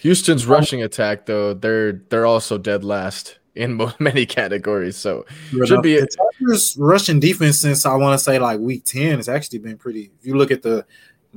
Houston's 0.00 0.46
rushing 0.46 0.82
attack, 0.82 1.26
though, 1.26 1.54
they're 1.54 1.92
they're 2.08 2.26
also 2.26 2.56
dead 2.56 2.84
last 2.84 3.38
in 3.54 3.80
many 3.98 4.26
categories. 4.26 4.96
So 4.96 5.26
should 5.50 5.82
be 5.82 6.00
the 6.00 6.06
Tigers' 6.40 6.76
rushing 6.78 7.20
defense 7.20 7.60
since 7.60 7.84
I 7.84 7.94
want 7.96 8.18
to 8.18 8.24
say 8.24 8.38
like 8.38 8.60
week 8.60 8.84
ten 8.84 9.16
has 9.16 9.28
actually 9.28 9.58
been 9.58 9.76
pretty. 9.76 10.10
If 10.18 10.26
you 10.26 10.36
look 10.36 10.50
at 10.50 10.62
the 10.62 10.86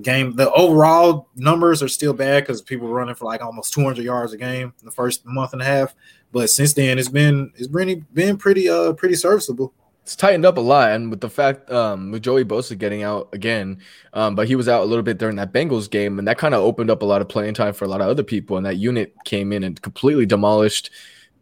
game, 0.01 0.35
the 0.35 0.51
overall 0.51 1.27
numbers 1.35 1.83
are 1.83 1.89
still 1.89 2.13
bad 2.13 2.43
because 2.43 2.61
people 2.61 2.87
are 2.87 2.93
running 2.93 3.15
for 3.15 3.25
like 3.25 3.43
almost 3.43 3.73
200 3.73 4.03
yards 4.03 4.33
a 4.33 4.37
game 4.37 4.73
in 4.79 4.85
the 4.85 4.91
first 4.91 5.25
month 5.25 5.53
and 5.53 5.61
a 5.61 5.65
half. 5.65 5.93
But 6.31 6.49
since 6.49 6.73
then, 6.73 6.97
it's 6.97 7.09
been 7.09 7.51
it's 7.55 7.67
been 7.67 8.05
been 8.13 8.37
pretty 8.37 8.69
uh 8.69 8.93
pretty 8.93 9.15
serviceable 9.15 9.73
it's 10.03 10.17
tightened 10.17 10.45
up 10.45 10.57
a 10.57 10.61
lot, 10.61 10.91
and 10.91 11.09
with 11.09 11.21
the 11.21 11.29
fact 11.29 11.71
um, 11.71 12.11
with 12.11 12.21
Joey 12.23 12.43
Bosa 12.43 12.77
getting 12.77 13.03
out 13.03 13.29
again, 13.31 13.79
um, 14.13 14.35
but 14.35 14.47
he 14.47 14.55
was 14.55 14.67
out 14.67 14.83
a 14.83 14.85
little 14.85 15.01
bit 15.01 15.17
during 15.17 15.37
that 15.37 15.53
Bengals 15.53 15.89
game, 15.89 16.19
and 16.19 16.27
that 16.27 16.37
kind 16.37 16.53
of 16.53 16.61
opened 16.61 16.91
up 16.91 17.01
a 17.01 17.05
lot 17.05 17.21
of 17.21 17.29
playing 17.29 17.53
time 17.53 17.73
for 17.73 17.85
a 17.85 17.87
lot 17.87 18.01
of 18.01 18.07
other 18.07 18.23
people. 18.23 18.57
And 18.57 18.65
that 18.65 18.75
unit 18.75 19.15
came 19.23 19.53
in 19.53 19.63
and 19.63 19.81
completely 19.81 20.25
demolished 20.25 20.91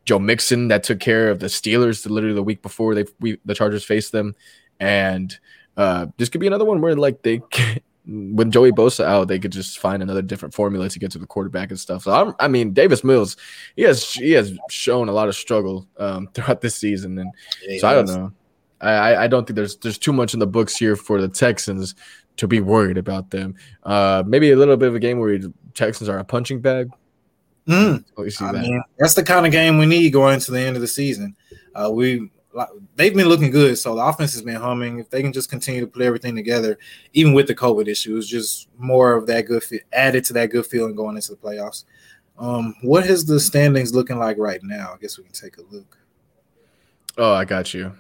Joe 0.06 0.19
Mixon, 0.19 0.67
that 0.69 0.84
took 0.84 1.00
care 1.00 1.30
of 1.30 1.39
the 1.39 1.47
Steelers 1.47 2.10
literally 2.10 2.36
the 2.36 2.43
week 2.43 2.62
before 2.62 2.95
they 2.95 3.06
we, 3.19 3.39
the 3.45 3.54
Chargers 3.54 3.84
faced 3.84 4.12
them, 4.12 4.36
and 4.80 5.38
uh, 5.78 6.08
this 6.17 6.30
could 6.30 6.41
be 6.41 6.47
another 6.47 6.65
one 6.65 6.82
where 6.82 6.95
like 6.95 7.21
they. 7.24 7.41
When 8.04 8.50
Joey 8.50 8.71
Bosa 8.71 9.06
out, 9.06 9.28
they 9.28 9.38
could 9.38 9.52
just 9.52 9.78
find 9.78 10.02
another 10.02 10.24
different 10.24 10.56
formula 10.56 10.89
to 10.89 10.97
get 10.97 11.12
to 11.12 11.19
the 11.19 11.28
quarterback 11.28 11.69
and 11.69 11.80
stuff. 11.80 12.02
So 12.02 12.12
I'm, 12.12 12.34
i 12.39 12.47
mean, 12.47 12.74
Davis 12.74 13.04
Mills, 13.04 13.38
he 13.76 13.84
has 13.84 14.12
he 14.12 14.32
has 14.32 14.58
shown 14.71 15.08
a 15.08 15.12
lot 15.12 15.28
of 15.28 15.36
struggle 15.36 15.88
um, 15.97 16.28
throughout 16.34 16.62
this 16.62 16.74
season, 16.76 17.19
and 17.19 17.32
yeah, 17.63 17.80
so 17.80 17.88
I 17.88 17.93
don't 17.93 18.08
know. 18.08 18.34
I, 18.82 19.24
I 19.24 19.28
don't 19.28 19.46
think 19.46 19.56
there's 19.56 19.78
there's 19.78 19.98
too 19.98 20.13
much 20.13 20.34
in 20.34 20.39
the 20.39 20.48
books 20.48 20.76
here 20.76 20.96
for 20.96 21.22
the 21.22 21.28
Texans 21.28 21.96
to 22.38 22.48
be 22.48 22.60
worried 22.60 22.98
about 22.98 23.30
them. 23.30 23.56
Uh, 23.84 24.24
maybe 24.26 24.52
a 24.52 24.56
little 24.56 24.78
bit 24.78 24.89
of 24.89 24.96
a 24.96 25.00
game 25.00 25.20
where 25.20 25.38
the 25.38 25.54
Texans 25.74 26.10
are 26.10 26.17
a 26.17 26.24
punching 26.24 26.60
bag. 26.62 26.89
Mm. 27.67 28.04
I 28.17 28.52
that. 28.52 28.62
mean, 28.62 28.84
that's 28.98 29.13
the 29.13 29.24
kind 29.24 29.46
of 29.46 29.52
game 29.52 29.78
we 29.78 29.86
need 29.86 30.10
going 30.12 30.34
into 30.34 30.52
the 30.52 30.60
end 30.60 30.76
of 30.76 30.82
the 30.82 30.88
season. 30.88 31.36
Uh, 31.76 31.91
we 31.91 32.32
they've 32.96 33.15
been 33.15 33.30
looking 33.30 33.52
good, 33.52 33.78
so 33.78 33.96
the 33.96 34.04
offense 34.04 34.34
has 34.34 34.41
been 34.41 34.56
humming. 34.56 35.00
If 35.00 35.10
they 35.10 35.22
can 35.22 35.32
just 35.32 35.50
continue 35.50 35.82
to 35.82 35.88
put 35.88 36.02
everything 36.02 36.36
together, 36.36 36.78
even 37.13 37.34
with 37.34 37.48
the 37.48 37.56
COVID 37.56 37.88
issues, 37.88 38.28
just 38.28 38.67
more 38.78 39.13
of 39.13 39.28
that 39.28 39.46
good 39.46 39.63
fit 39.63 39.84
added 39.94 40.26
to 40.26 40.34
that 40.34 40.50
good 40.50 40.65
feeling 40.65 40.96
going 40.96 41.15
into 41.15 41.32
the 41.32 41.38
playoffs. 41.38 41.86
Um, 42.39 42.76
what 42.82 43.06
is 43.06 43.26
the 43.26 43.39
standings 43.39 43.94
looking 43.94 44.17
like 44.17 44.38
right 44.39 44.62
now? 44.63 44.94
I 44.96 44.98
guess 44.98 45.17
we 45.17 45.24
can 45.24 45.34
take 45.34 45.58
a 45.58 45.62
look. 45.70 46.00
Oh, 47.17 47.34
I 47.34 47.46
got 47.46 47.74
you 47.74 47.94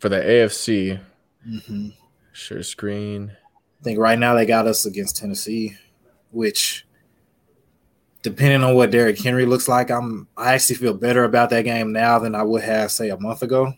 for 0.00 0.08
the 0.08 0.16
AFC. 0.16 0.98
Mm-hmm. 1.48 1.88
Share 2.32 2.62
screen. 2.62 3.36
I 3.80 3.84
think 3.84 3.98
right 3.98 4.18
now 4.18 4.34
they 4.34 4.46
got 4.46 4.66
us 4.66 4.84
against 4.84 5.16
Tennessee, 5.16 5.76
which 6.32 6.86
depending 8.22 8.62
on 8.62 8.74
what 8.74 8.90
Derrick 8.90 9.20
Henry 9.20 9.46
looks 9.46 9.68
like, 9.68 9.90
I'm 9.90 10.26
I 10.36 10.54
actually 10.54 10.76
feel 10.76 10.94
better 10.94 11.24
about 11.24 11.50
that 11.50 11.62
game 11.62 11.92
now 11.92 12.18
than 12.18 12.34
I 12.34 12.42
would 12.42 12.62
have 12.62 12.90
say 12.90 13.10
a 13.10 13.18
month 13.18 13.42
ago. 13.42 13.74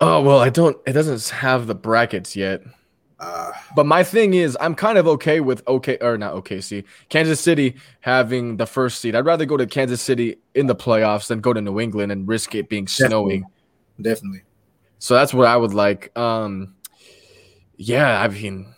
Oh 0.00 0.22
well, 0.22 0.38
I 0.38 0.48
don't. 0.48 0.76
It 0.86 0.92
doesn't 0.92 1.28
have 1.36 1.66
the 1.66 1.74
brackets 1.74 2.36
yet. 2.36 2.62
Uh, 3.20 3.50
but 3.74 3.84
my 3.84 4.04
thing 4.04 4.34
is, 4.34 4.56
I'm 4.60 4.76
kind 4.76 4.96
of 4.96 5.08
okay 5.08 5.40
with 5.40 5.66
okay 5.66 5.98
or 6.00 6.16
not 6.16 6.34
OKC, 6.34 6.84
Kansas 7.08 7.40
City 7.40 7.74
having 8.00 8.58
the 8.58 8.66
first 8.66 9.00
seed. 9.00 9.16
I'd 9.16 9.26
rather 9.26 9.44
go 9.44 9.56
to 9.56 9.66
Kansas 9.66 10.00
City 10.00 10.36
in 10.54 10.68
the 10.68 10.76
playoffs 10.76 11.26
than 11.26 11.40
go 11.40 11.52
to 11.52 11.60
New 11.60 11.80
England 11.80 12.12
and 12.12 12.28
risk 12.28 12.54
it 12.54 12.68
being 12.68 12.86
snowing. 12.86 13.40
Definitely. 13.40 13.57
So 14.98 15.14
that's 15.14 15.32
what 15.32 15.46
I 15.46 15.56
would 15.56 15.74
like. 15.74 16.16
Um, 16.16 16.74
yeah, 17.76 18.20
I 18.20 18.28
mean, 18.28 18.74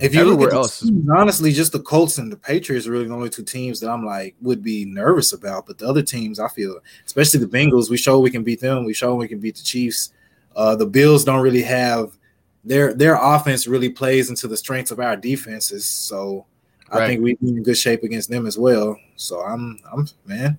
if 0.00 0.14
you 0.14 0.24
look 0.24 0.48
at 0.48 0.54
else, 0.54 0.80
teams, 0.80 1.08
honestly, 1.10 1.52
just 1.52 1.72
the 1.72 1.80
Colts 1.80 2.18
and 2.18 2.30
the 2.30 2.36
Patriots 2.36 2.86
are 2.86 2.92
really 2.92 3.06
the 3.06 3.14
only 3.14 3.30
two 3.30 3.42
teams 3.42 3.80
that 3.80 3.90
I'm 3.90 4.04
like 4.04 4.36
would 4.40 4.62
be 4.62 4.84
nervous 4.84 5.32
about. 5.32 5.66
But 5.66 5.78
the 5.78 5.88
other 5.88 6.02
teams, 6.02 6.38
I 6.38 6.48
feel, 6.48 6.78
especially 7.06 7.40
the 7.40 7.46
Bengals, 7.46 7.90
we 7.90 7.96
show 7.96 8.20
we 8.20 8.30
can 8.30 8.44
beat 8.44 8.60
them. 8.60 8.84
We 8.84 8.94
show 8.94 9.14
we 9.14 9.28
can 9.28 9.40
beat 9.40 9.56
the 9.56 9.64
Chiefs. 9.64 10.12
Uh, 10.54 10.76
the 10.76 10.86
Bills 10.86 11.24
don't 11.24 11.40
really 11.40 11.62
have 11.62 12.16
their 12.64 12.92
their 12.92 13.16
offense 13.16 13.66
really 13.66 13.88
plays 13.88 14.28
into 14.28 14.46
the 14.46 14.56
strengths 14.56 14.90
of 14.90 15.00
our 15.00 15.16
defenses. 15.16 15.86
So 15.86 16.46
I 16.90 17.06
think 17.06 17.22
we'd 17.22 17.40
be 17.40 17.48
in 17.48 17.62
good 17.62 17.76
shape 17.76 18.02
against 18.02 18.30
them 18.30 18.46
as 18.46 18.58
well. 18.58 18.96
So 19.16 19.40
I'm 19.40 19.78
I'm 19.90 20.06
man, 20.26 20.58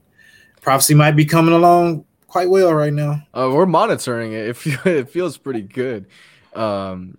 prophecy 0.62 0.95
might 0.95 1.15
be 1.15 1.25
coming 1.25 1.54
along 1.54 2.06
quite 2.29 2.49
well 2.49 2.73
right 2.73 2.93
now. 2.93 3.21
Uh, 3.33 3.51
we're 3.53 3.65
monitoring 3.65 4.33
it. 4.33 4.49
It, 4.49 4.79
it 4.85 5.09
feels 5.09 5.37
pretty 5.37 5.61
good. 5.61 6.07
Um, 6.53 7.17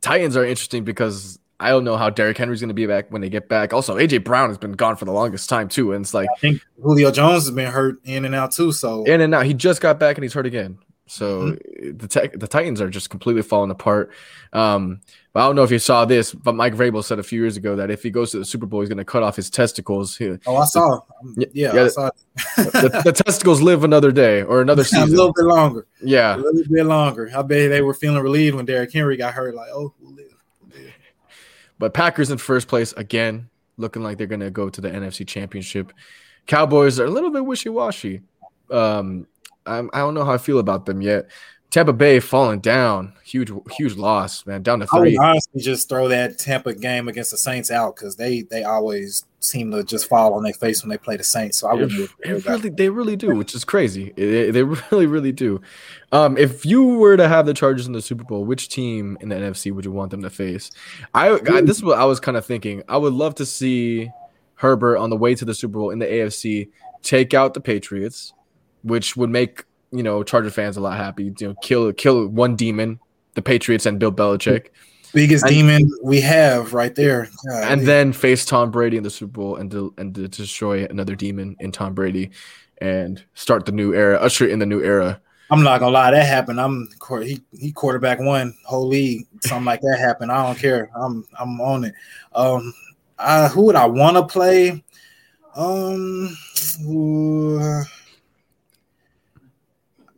Titans 0.00 0.36
are 0.36 0.44
interesting 0.44 0.84
because 0.84 1.38
I 1.58 1.70
don't 1.70 1.84
know 1.84 1.96
how 1.96 2.10
Derrick 2.10 2.36
Henry's 2.36 2.60
going 2.60 2.68
to 2.68 2.74
be 2.74 2.86
back 2.86 3.10
when 3.10 3.22
they 3.22 3.30
get 3.30 3.48
back. 3.48 3.72
Also, 3.72 3.96
AJ 3.96 4.24
Brown 4.24 4.50
has 4.50 4.58
been 4.58 4.72
gone 4.72 4.96
for 4.96 5.04
the 5.04 5.12
longest 5.12 5.48
time 5.48 5.68
too, 5.68 5.92
and 5.92 6.04
it's 6.04 6.12
like 6.12 6.28
I 6.36 6.38
think 6.38 6.62
Julio 6.82 7.10
Jones 7.10 7.44
has 7.44 7.50
been 7.50 7.70
hurt 7.70 7.96
in 8.04 8.24
and 8.24 8.34
out 8.34 8.52
too. 8.52 8.72
So 8.72 9.04
in 9.04 9.20
and 9.20 9.34
out, 9.34 9.46
he 9.46 9.54
just 9.54 9.80
got 9.80 9.98
back 9.98 10.16
and 10.16 10.24
he's 10.24 10.34
hurt 10.34 10.46
again. 10.46 10.78
So 11.06 11.52
mm-hmm. 11.52 11.96
the 11.98 12.38
the 12.38 12.48
Titans 12.48 12.80
are 12.80 12.88
just 12.88 13.10
completely 13.10 13.42
falling 13.42 13.70
apart. 13.70 14.10
Um, 14.52 15.00
but 15.34 15.40
I 15.40 15.46
don't 15.46 15.56
know 15.56 15.62
if 15.64 15.70
you 15.70 15.78
saw 15.78 16.04
this, 16.04 16.32
but 16.32 16.54
Mike 16.54 16.74
Vrabel 16.74 17.04
said 17.04 17.18
a 17.18 17.22
few 17.22 17.40
years 17.40 17.56
ago 17.56 17.76
that 17.76 17.90
if 17.90 18.02
he 18.02 18.10
goes 18.10 18.30
to 18.30 18.38
the 18.38 18.44
Super 18.44 18.66
Bowl, 18.66 18.80
he's 18.80 18.88
going 18.88 18.98
to 18.98 19.04
cut 19.04 19.22
off 19.22 19.36
his 19.36 19.50
testicles. 19.50 20.18
Oh, 20.46 20.56
I 20.56 20.64
saw. 20.64 21.00
The, 21.34 21.50
yeah, 21.52 21.74
yeah 21.74 21.84
I 21.84 21.88
saw 21.88 22.10
the, 22.56 23.02
the, 23.04 23.12
testicles 23.12 23.60
live 23.60 23.84
another 23.84 24.12
day 24.12 24.42
or 24.42 24.62
another 24.62 24.84
season. 24.84 25.02
a 25.08 25.12
little 25.12 25.32
bit 25.32 25.44
longer. 25.44 25.86
Yeah, 26.02 26.36
a 26.36 26.38
little 26.38 26.62
bit 26.70 26.86
longer. 26.86 27.30
I 27.36 27.42
bet 27.42 27.70
they 27.70 27.82
were 27.82 27.94
feeling 27.94 28.22
relieved 28.22 28.56
when 28.56 28.64
Derrick 28.64 28.92
Henry 28.92 29.16
got 29.16 29.34
hurt. 29.34 29.54
Like, 29.54 29.68
oh, 29.72 29.92
we'll 30.00 30.12
live. 30.12 30.34
We'll 30.62 30.84
live. 30.84 30.94
But 31.78 31.92
Packers 31.92 32.30
in 32.30 32.38
first 32.38 32.68
place 32.68 32.92
again, 32.92 33.50
looking 33.76 34.02
like 34.02 34.16
they're 34.16 34.26
going 34.26 34.40
to 34.40 34.50
go 34.50 34.70
to 34.70 34.80
the 34.80 34.90
NFC 34.90 35.26
Championship. 35.26 35.92
Cowboys 36.46 36.98
are 36.98 37.04
a 37.06 37.10
little 37.10 37.30
bit 37.30 37.44
wishy 37.44 37.68
washy. 37.68 38.22
Um, 38.70 39.26
I'm, 39.66 39.90
I 39.92 39.98
don't 39.98 40.14
know 40.14 40.24
how 40.24 40.32
I 40.32 40.38
feel 40.38 40.58
about 40.58 40.86
them 40.86 41.00
yet. 41.00 41.28
Tampa 41.74 41.92
Bay 41.92 42.20
falling 42.20 42.60
down, 42.60 43.14
huge, 43.24 43.50
huge 43.72 43.96
loss, 43.96 44.46
man, 44.46 44.62
down 44.62 44.78
to 44.78 44.86
three. 44.86 45.18
I 45.18 45.20
would 45.20 45.28
honestly 45.30 45.60
just 45.60 45.88
throw 45.88 46.06
that 46.06 46.38
Tampa 46.38 46.72
game 46.72 47.08
against 47.08 47.32
the 47.32 47.36
Saints 47.36 47.68
out 47.68 47.96
because 47.96 48.14
they 48.14 48.42
they 48.42 48.62
always 48.62 49.24
seem 49.40 49.72
to 49.72 49.82
just 49.82 50.08
fall 50.08 50.34
on 50.34 50.44
their 50.44 50.52
face 50.52 50.84
when 50.84 50.90
they 50.90 50.98
play 50.98 51.16
the 51.16 51.24
Saints. 51.24 51.58
So 51.58 51.66
I 51.66 51.74
would 51.74 51.90
really, 52.24 52.68
they 52.70 52.90
really 52.90 53.16
do, 53.16 53.34
which 53.34 53.56
is 53.56 53.64
crazy. 53.64 54.12
They, 54.14 54.52
they 54.52 54.62
really, 54.92 55.06
really 55.06 55.32
do. 55.32 55.60
Um, 56.12 56.38
if 56.38 56.64
you 56.64 56.84
were 56.84 57.16
to 57.16 57.26
have 57.26 57.44
the 57.44 57.54
Chargers 57.54 57.88
in 57.88 57.92
the 57.92 58.02
Super 58.02 58.22
Bowl, 58.22 58.44
which 58.44 58.68
team 58.68 59.18
in 59.20 59.30
the 59.30 59.34
NFC 59.34 59.72
would 59.72 59.84
you 59.84 59.90
want 59.90 60.12
them 60.12 60.22
to 60.22 60.30
face? 60.30 60.70
I, 61.12 61.30
I 61.30 61.60
this 61.62 61.78
is 61.78 61.82
what 61.82 61.98
I 61.98 62.04
was 62.04 62.20
kind 62.20 62.36
of 62.36 62.46
thinking. 62.46 62.84
I 62.88 62.98
would 62.98 63.14
love 63.14 63.34
to 63.36 63.46
see 63.46 64.12
Herbert 64.54 64.98
on 64.98 65.10
the 65.10 65.16
way 65.16 65.34
to 65.34 65.44
the 65.44 65.54
Super 65.54 65.78
Bowl 65.78 65.90
in 65.90 65.98
the 65.98 66.06
AFC 66.06 66.68
take 67.02 67.34
out 67.34 67.54
the 67.54 67.60
Patriots 67.60 68.32
which 68.84 69.16
would 69.16 69.30
make 69.30 69.64
you 69.90 70.02
know 70.02 70.22
Charger 70.22 70.50
fans 70.50 70.76
a 70.76 70.80
lot 70.80 70.96
happy. 70.96 71.34
You 71.38 71.48
know, 71.48 71.54
kill 71.62 71.92
kill 71.92 72.28
one 72.28 72.54
demon, 72.54 73.00
the 73.34 73.42
Patriots 73.42 73.86
and 73.86 73.98
Bill 73.98 74.12
Belichick. 74.12 74.68
Biggest 75.12 75.44
and, 75.44 75.52
demon 75.52 75.90
we 76.02 76.20
have 76.20 76.74
right 76.74 76.94
there. 76.94 77.28
God, 77.48 77.64
and 77.64 77.80
man. 77.80 77.84
then 77.84 78.12
face 78.12 78.44
Tom 78.44 78.70
Brady 78.70 78.96
in 78.96 79.02
the 79.02 79.10
Super 79.10 79.32
Bowl 79.32 79.56
and 79.56 79.70
to, 79.70 79.94
and 79.96 80.14
to 80.14 80.26
destroy 80.26 80.84
another 80.86 81.14
demon 81.14 81.56
in 81.60 81.70
Tom 81.70 81.94
Brady 81.94 82.30
and 82.78 83.22
start 83.34 83.64
the 83.64 83.72
new 83.72 83.94
era, 83.94 84.16
usher 84.18 84.46
in 84.46 84.58
the 84.58 84.66
new 84.66 84.82
era. 84.82 85.20
I'm 85.50 85.62
not 85.62 85.78
gonna 85.78 85.92
lie, 85.92 86.10
that 86.10 86.26
happened. 86.26 86.60
I'm 86.60 86.88
he 87.22 87.40
he 87.52 87.70
quarterback 87.70 88.18
one 88.18 88.56
whole 88.64 88.88
league, 88.88 89.26
something 89.42 89.66
like 89.66 89.80
that 89.82 89.98
happened. 90.00 90.32
I 90.32 90.44
don't 90.46 90.58
care. 90.58 90.90
I'm 90.96 91.24
I'm 91.38 91.60
on 91.60 91.84
it. 91.84 91.94
Um, 92.34 92.74
I, 93.18 93.46
who 93.46 93.62
would 93.66 93.76
I 93.76 93.86
want 93.86 94.16
to 94.16 94.26
play? 94.26 94.82
Um, 95.54 96.36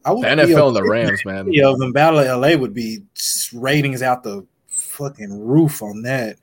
I 0.06 0.12
would 0.12 0.22
the 0.22 0.28
NFL 0.28 0.68
and 0.68 0.76
the 0.76 0.84
Rams, 0.84 1.24
man. 1.24 1.52
Yeah, 1.52 1.74
the 1.76 1.90
Battle 1.92 2.20
of 2.20 2.40
LA 2.40 2.56
would 2.56 2.72
be 2.72 3.02
ratings 3.52 4.02
out 4.02 4.22
the 4.22 4.46
fucking 4.68 5.44
roof 5.44 5.82
on 5.82 6.02
that. 6.02 6.36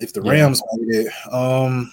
If 0.00 0.12
the 0.12 0.22
yeah. 0.22 0.32
Rams 0.32 0.62
made 0.74 1.06
it, 1.06 1.12
um, 1.32 1.90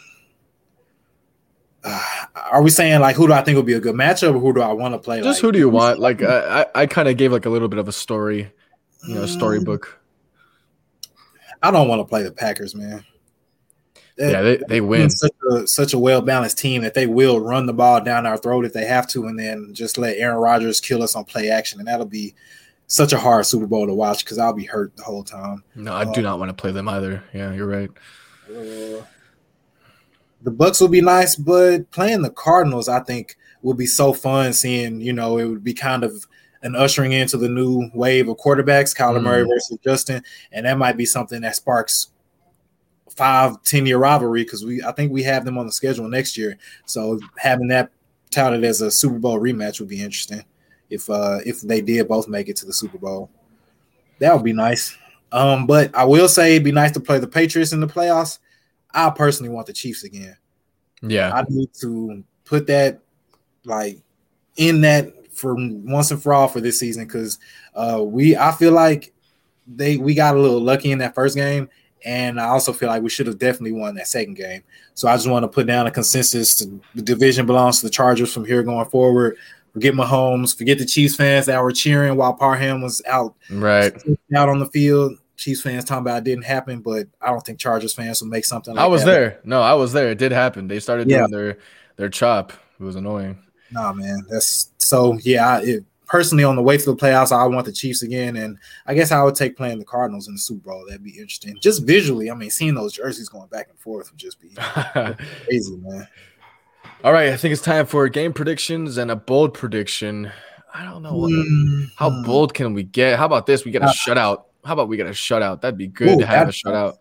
uh, 1.84 2.04
are 2.52 2.62
we 2.62 2.70
saying 2.70 3.00
like 3.00 3.16
who 3.16 3.28
do 3.28 3.34
I 3.34 3.42
think 3.42 3.56
would 3.56 3.66
be 3.66 3.74
a 3.74 3.80
good 3.80 3.96
matchup, 3.96 4.36
or 4.36 4.40
who 4.40 4.54
do 4.54 4.62
I 4.62 4.74
want 4.74 4.94
to 4.96 5.00
play? 5.00 5.22
Just 5.22 5.38
like, 5.38 5.42
who 5.42 5.52
do 5.54 5.60
you 5.60 5.70
want? 5.70 6.00
Like 6.00 6.22
I, 6.22 6.66
I 6.76 6.86
kind 6.88 7.08
of 7.08 7.16
gave 7.16 7.32
like 7.32 7.46
a 7.46 7.50
little 7.50 7.70
bit 7.70 7.80
of 7.80 7.88
a 7.88 7.94
story, 7.94 8.52
you 9.08 9.16
know, 9.16 9.26
storybook. 9.26 9.98
I 11.64 11.72
don't 11.72 11.88
want 11.88 12.02
to 12.02 12.06
play 12.06 12.24
the 12.24 12.32
Packers, 12.32 12.76
man 12.76 13.06
yeah, 14.20 14.42
they, 14.42 14.58
they 14.68 14.82
win. 14.82 15.10
Such 15.10 15.32
a, 15.52 15.68
such 15.68 15.94
a 15.94 16.00
well 16.00 16.22
balanced 16.22 16.58
team 16.58 16.82
that 16.82 16.94
they 16.94 17.08
will 17.08 17.40
run 17.40 17.66
the 17.66 17.74
ball 17.74 18.02
down 18.02 18.26
our 18.26 18.38
throat 18.38 18.66
if 18.66 18.74
they 18.74 18.86
have 18.86 19.08
to, 19.10 19.28
and 19.28 19.40
then 19.40 19.74
just 19.74 19.98
let 19.98 20.18
Aaron 20.18 20.38
Rodgers 20.38 20.82
kill 20.82 21.02
us 21.02 21.16
on 21.16 21.24
play 21.24 21.50
action, 21.50 21.80
and 21.80 21.88
that'll 21.88 22.06
be 22.06 22.36
such 22.88 23.14
a 23.14 23.18
hard 23.18 23.46
Super 23.46 23.68
Bowl 23.68 23.88
to 23.88 23.94
watch 23.94 24.26
because 24.26 24.38
I'll 24.38 24.54
be 24.54 24.66
hurt 24.66 24.96
the 24.98 25.04
whole 25.04 25.24
time. 25.24 25.64
No, 25.76 25.94
I 25.94 26.12
do 26.12 26.22
not 26.22 26.40
want 26.40 26.50
to 26.50 26.60
play 26.60 26.72
them 26.72 26.90
either. 26.90 27.24
Yeah, 27.34 27.54
you're 27.54 27.68
right. 27.68 27.90
Uh, 28.50 29.04
the 30.42 30.52
Bucks 30.52 30.82
will 30.82 30.88
be 30.88 31.02
nice, 31.02 31.36
but 31.36 31.90
playing 31.92 32.22
the 32.22 32.30
Cardinals, 32.30 32.90
I 32.90 33.00
think, 33.02 33.38
would 33.62 33.78
be 33.78 33.86
so 33.86 34.12
fun. 34.12 34.54
Seeing, 34.54 35.00
you 35.02 35.14
know, 35.14 35.38
it 35.38 35.46
would 35.46 35.64
be 35.64 35.74
kind 35.74 36.04
of 36.04 36.28
an 36.62 36.76
ushering 36.76 37.14
into 37.14 37.38
the 37.38 37.48
new 37.48 37.90
wave 37.94 38.28
of 38.28 38.38
quarterbacks, 38.38 38.96
Kyler 38.96 39.20
mm. 39.20 39.24
Murray 39.24 39.44
versus 39.44 39.78
Justin, 39.84 40.24
and 40.52 40.66
that 40.66 40.78
might 40.78 40.98
be 40.98 41.06
something 41.06 41.42
that 41.42 41.56
sparks 41.56 42.10
five, 43.20 43.62
10 43.64 43.86
year 43.86 43.98
rivalry 43.98 44.46
because 44.46 44.64
we 44.64 44.82
I 44.82 44.94
think 44.94 45.12
we 45.12 45.22
have 45.24 45.44
them 45.44 45.58
on 45.58 45.66
the 45.66 45.74
schedule 45.74 46.08
next 46.08 46.38
year. 46.38 46.58
So 46.86 47.20
having 47.38 47.68
that 47.68 47.92
touted 48.32 48.64
as 48.64 48.80
a 48.80 48.90
Super 48.90 49.20
Bowl 49.20 49.38
rematch 49.38 49.82
would 49.82 49.90
be 49.90 50.02
interesting 50.02 50.46
if 50.90 51.10
uh 51.10 51.40
if 51.46 51.60
they 51.60 51.82
did 51.82 52.08
both 52.08 52.30
make 52.30 52.48
it 52.48 52.56
to 52.58 52.66
the 52.66 52.74
Super 52.74 52.98
Bowl. 52.98 53.30
That 54.20 54.34
would 54.34 54.46
be 54.46 54.54
nice. 54.54 54.98
Um, 55.34 55.68
but 55.68 55.94
I 55.94 56.06
will 56.06 56.30
say 56.30 56.54
it'd 56.54 56.64
be 56.64 56.72
nice 56.72 56.92
to 56.94 57.02
play 57.02 57.20
the 57.20 57.28
Patriots 57.28 57.74
in 57.74 57.82
the 57.82 57.88
playoffs. 57.88 58.40
I 58.94 59.10
personally 59.10 59.50
want 59.50 59.68
the 59.68 59.74
Chiefs 59.74 60.04
again. 60.04 60.38
Yeah. 61.02 61.32
I 61.34 61.44
need 61.50 61.74
to 61.82 62.24
put 62.46 62.68
that 62.68 63.02
like 63.66 63.98
in 64.56 64.80
that 64.82 65.14
for 65.36 65.56
once 65.58 66.12
and 66.12 66.24
for 66.24 66.34
all 66.34 66.48
for 66.48 66.62
this 66.62 66.80
season 66.80 67.04
because 67.06 67.38
uh 67.76 68.02
we 68.02 68.38
I 68.38 68.54
feel 68.54 68.72
like 68.72 69.14
they 69.68 69.98
we 69.98 70.14
got 70.14 70.38
a 70.38 70.40
little 70.40 70.62
lucky 70.62 70.94
in 70.94 71.00
that 71.00 71.16
first 71.16 71.36
game 71.36 71.70
and 72.06 72.40
I 72.40 72.46
also 72.48 72.74
feel 72.74 72.90
like 72.90 73.04
we 73.04 73.10
should 73.10 73.28
have 73.28 73.40
definitely 73.40 73.74
won 73.74 73.96
that 73.96 74.08
second 74.08 74.36
game. 74.36 74.64
So 74.94 75.08
I 75.08 75.16
just 75.16 75.30
want 75.30 75.44
to 75.44 75.48
put 75.48 75.68
down 75.68 75.88
a 75.88 75.92
consensus. 75.92 76.56
The 76.58 77.02
division 77.02 77.46
belongs 77.46 77.80
to 77.80 77.86
the 77.86 77.92
Chargers 77.92 78.34
from 78.34 78.46
here 78.46 78.64
going 78.64 78.90
forward. 78.90 79.38
Forget 79.74 79.94
Mahomes. 79.94 80.58
Forget 80.58 80.78
the 80.78 80.86
Chiefs 80.86 81.16
fans 81.16 81.46
that 81.46 81.62
were 81.62 81.72
cheering 81.72 82.16
while 82.16 82.34
Parham 82.34 82.82
was 82.82 83.02
out, 83.08 83.36
right 83.52 83.94
out 84.36 84.50
on 84.50 84.60
the 84.60 84.66
field. 84.66 85.18
Chiefs 85.38 85.62
fans 85.62 85.86
talking 85.86 86.02
about 86.02 86.18
it 86.18 86.24
didn't 86.26 86.44
happen, 86.44 86.82
but 86.82 87.08
I 87.22 87.28
don't 87.28 87.46
think 87.46 87.60
Chargers 87.60 87.94
fans 87.94 88.22
will 88.22 88.30
make 88.30 88.46
something. 88.46 88.76
Like 88.76 88.84
I 88.84 88.88
was 88.88 89.06
that. 89.06 89.12
there. 89.12 89.40
No, 89.46 89.62
I 89.62 89.74
was 89.74 89.94
there. 89.94 90.10
It 90.10 90.18
did 90.18 90.32
happen. 90.32 90.68
They 90.68 90.80
started 90.80 91.10
yeah. 91.10 91.20
doing 91.20 91.32
their 91.32 91.58
their 91.96 92.10
chop. 92.10 92.52
It 92.80 92.84
was 92.84 92.96
annoying. 92.96 93.38
Nah, 93.72 93.94
man. 93.94 94.26
That's 94.30 94.72
so. 94.80 95.18
Yeah, 95.22 95.62
it, 95.62 95.86
personally, 96.10 96.44
on 96.44 96.56
the 96.56 96.62
way 96.62 96.76
to 96.76 96.86
the 96.86 96.96
playoffs, 96.96 97.32
I 97.32 97.46
want 97.46 97.66
the 97.66 97.72
Chiefs 97.72 98.02
again, 98.02 98.36
and 98.36 98.58
I 98.86 98.96
guess 98.96 99.12
I 99.12 99.24
would 99.24 99.36
take 99.36 99.56
playing 99.56 99.80
the 99.80 99.86
Cardinals 99.86 100.28
in 100.28 100.34
the 100.34 100.40
Super 100.40 100.72
Bowl. 100.72 100.84
That'd 100.88 101.04
be 101.04 101.12
interesting. 101.12 101.58
Just 101.62 101.84
visually, 101.84 102.30
I 102.30 102.34
mean, 102.34 102.50
seeing 102.50 102.76
those 102.76 102.94
jerseys 102.94 103.30
going 103.30 103.48
back 103.48 103.70
and 103.70 103.80
forth 103.80 104.12
would 104.12 104.20
just 104.20 104.42
be 104.42 104.50
crazy, 105.46 105.78
man. 105.78 106.08
All 107.04 107.14
right, 107.14 107.30
I 107.30 107.38
think 107.38 107.54
it's 107.54 107.62
time 107.62 107.86
for 107.86 108.10
game 108.10 108.34
predictions 108.34 108.98
and 108.98 109.12
a 109.12 109.16
bold 109.16 109.54
prediction. 109.54 110.32
I 110.74 110.84
don't 110.84 111.02
know 111.02 111.16
what, 111.16 111.32
mm-hmm. 111.32 111.86
how 111.96 112.24
bold 112.24 112.54
can 112.54 112.74
we 112.74 112.84
get. 112.84 113.18
How 113.18 113.26
about 113.26 113.46
this? 113.46 113.64
We 113.64 113.72
get 113.72 113.82
a 113.82 113.86
uh, 113.86 113.94
shutout. 113.94 114.44
How 114.66 114.74
about 114.74 114.90
we 114.90 114.98
get 114.98 115.08
a 115.08 115.12
shutout? 115.12 115.62
That'd 115.62 115.78
be 115.78 115.88
good 115.88 116.18
ooh, 116.18 116.20
to 116.20 116.26
have 116.26 116.50
a 116.50 116.52
shutout. 116.52 116.98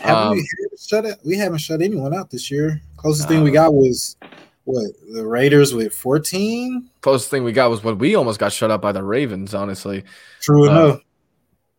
Have 0.00 0.16
um, 0.16 0.32
we, 0.32 0.48
shut 0.80 1.04
it? 1.04 1.18
we 1.24 1.36
haven't 1.36 1.58
shut 1.58 1.82
anyone 1.82 2.14
out 2.14 2.30
this 2.30 2.50
year. 2.50 2.80
Closest 2.96 3.26
uh, 3.26 3.28
thing 3.30 3.42
we 3.42 3.50
uh, 3.50 3.54
got 3.64 3.74
was 3.74 4.16
what 4.64 4.84
the 5.12 5.26
Raiders 5.26 5.74
with 5.74 5.92
14. 5.92 6.90
Closest 7.00 7.30
thing 7.30 7.44
we 7.44 7.52
got 7.52 7.70
was 7.70 7.82
when 7.82 7.98
we 7.98 8.14
almost 8.14 8.38
got 8.38 8.52
shut 8.52 8.70
out 8.70 8.82
by 8.82 8.92
the 8.92 9.02
Ravens, 9.02 9.54
honestly. 9.54 10.04
True 10.40 10.68
uh, 10.68 10.70
enough. 10.70 11.00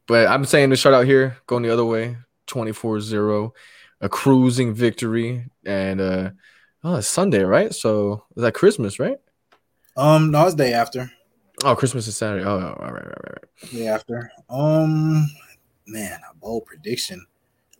But 0.07 0.27
I'm 0.27 0.45
saying 0.45 0.69
the 0.69 0.75
shutout 0.75 1.05
here, 1.05 1.37
going 1.47 1.63
the 1.63 1.71
other 1.71 1.85
way, 1.85 2.17
24 2.47 3.01
0. 3.01 3.53
a 4.01 4.09
cruising 4.09 4.73
victory, 4.73 5.49
and 5.65 6.01
uh, 6.01 6.31
oh, 6.83 6.95
it's 6.95 7.07
Sunday, 7.07 7.43
right? 7.43 7.73
So 7.73 8.25
is 8.35 8.41
that 8.43 8.53
Christmas, 8.53 8.99
right? 8.99 9.17
Um, 9.95 10.31
no, 10.31 10.45
it's 10.45 10.55
day 10.55 10.73
after. 10.73 11.09
Oh, 11.63 11.75
Christmas 11.75 12.07
is 12.07 12.17
Saturday. 12.17 12.43
Oh, 12.43 12.51
all 12.51 12.59
right, 12.59 12.93
right, 12.93 13.05
right, 13.05 13.31
right. 13.31 13.71
Day 13.71 13.87
after. 13.87 14.31
Um, 14.49 15.29
man, 15.87 16.19
a 16.29 16.35
bold 16.35 16.65
prediction. 16.65 17.25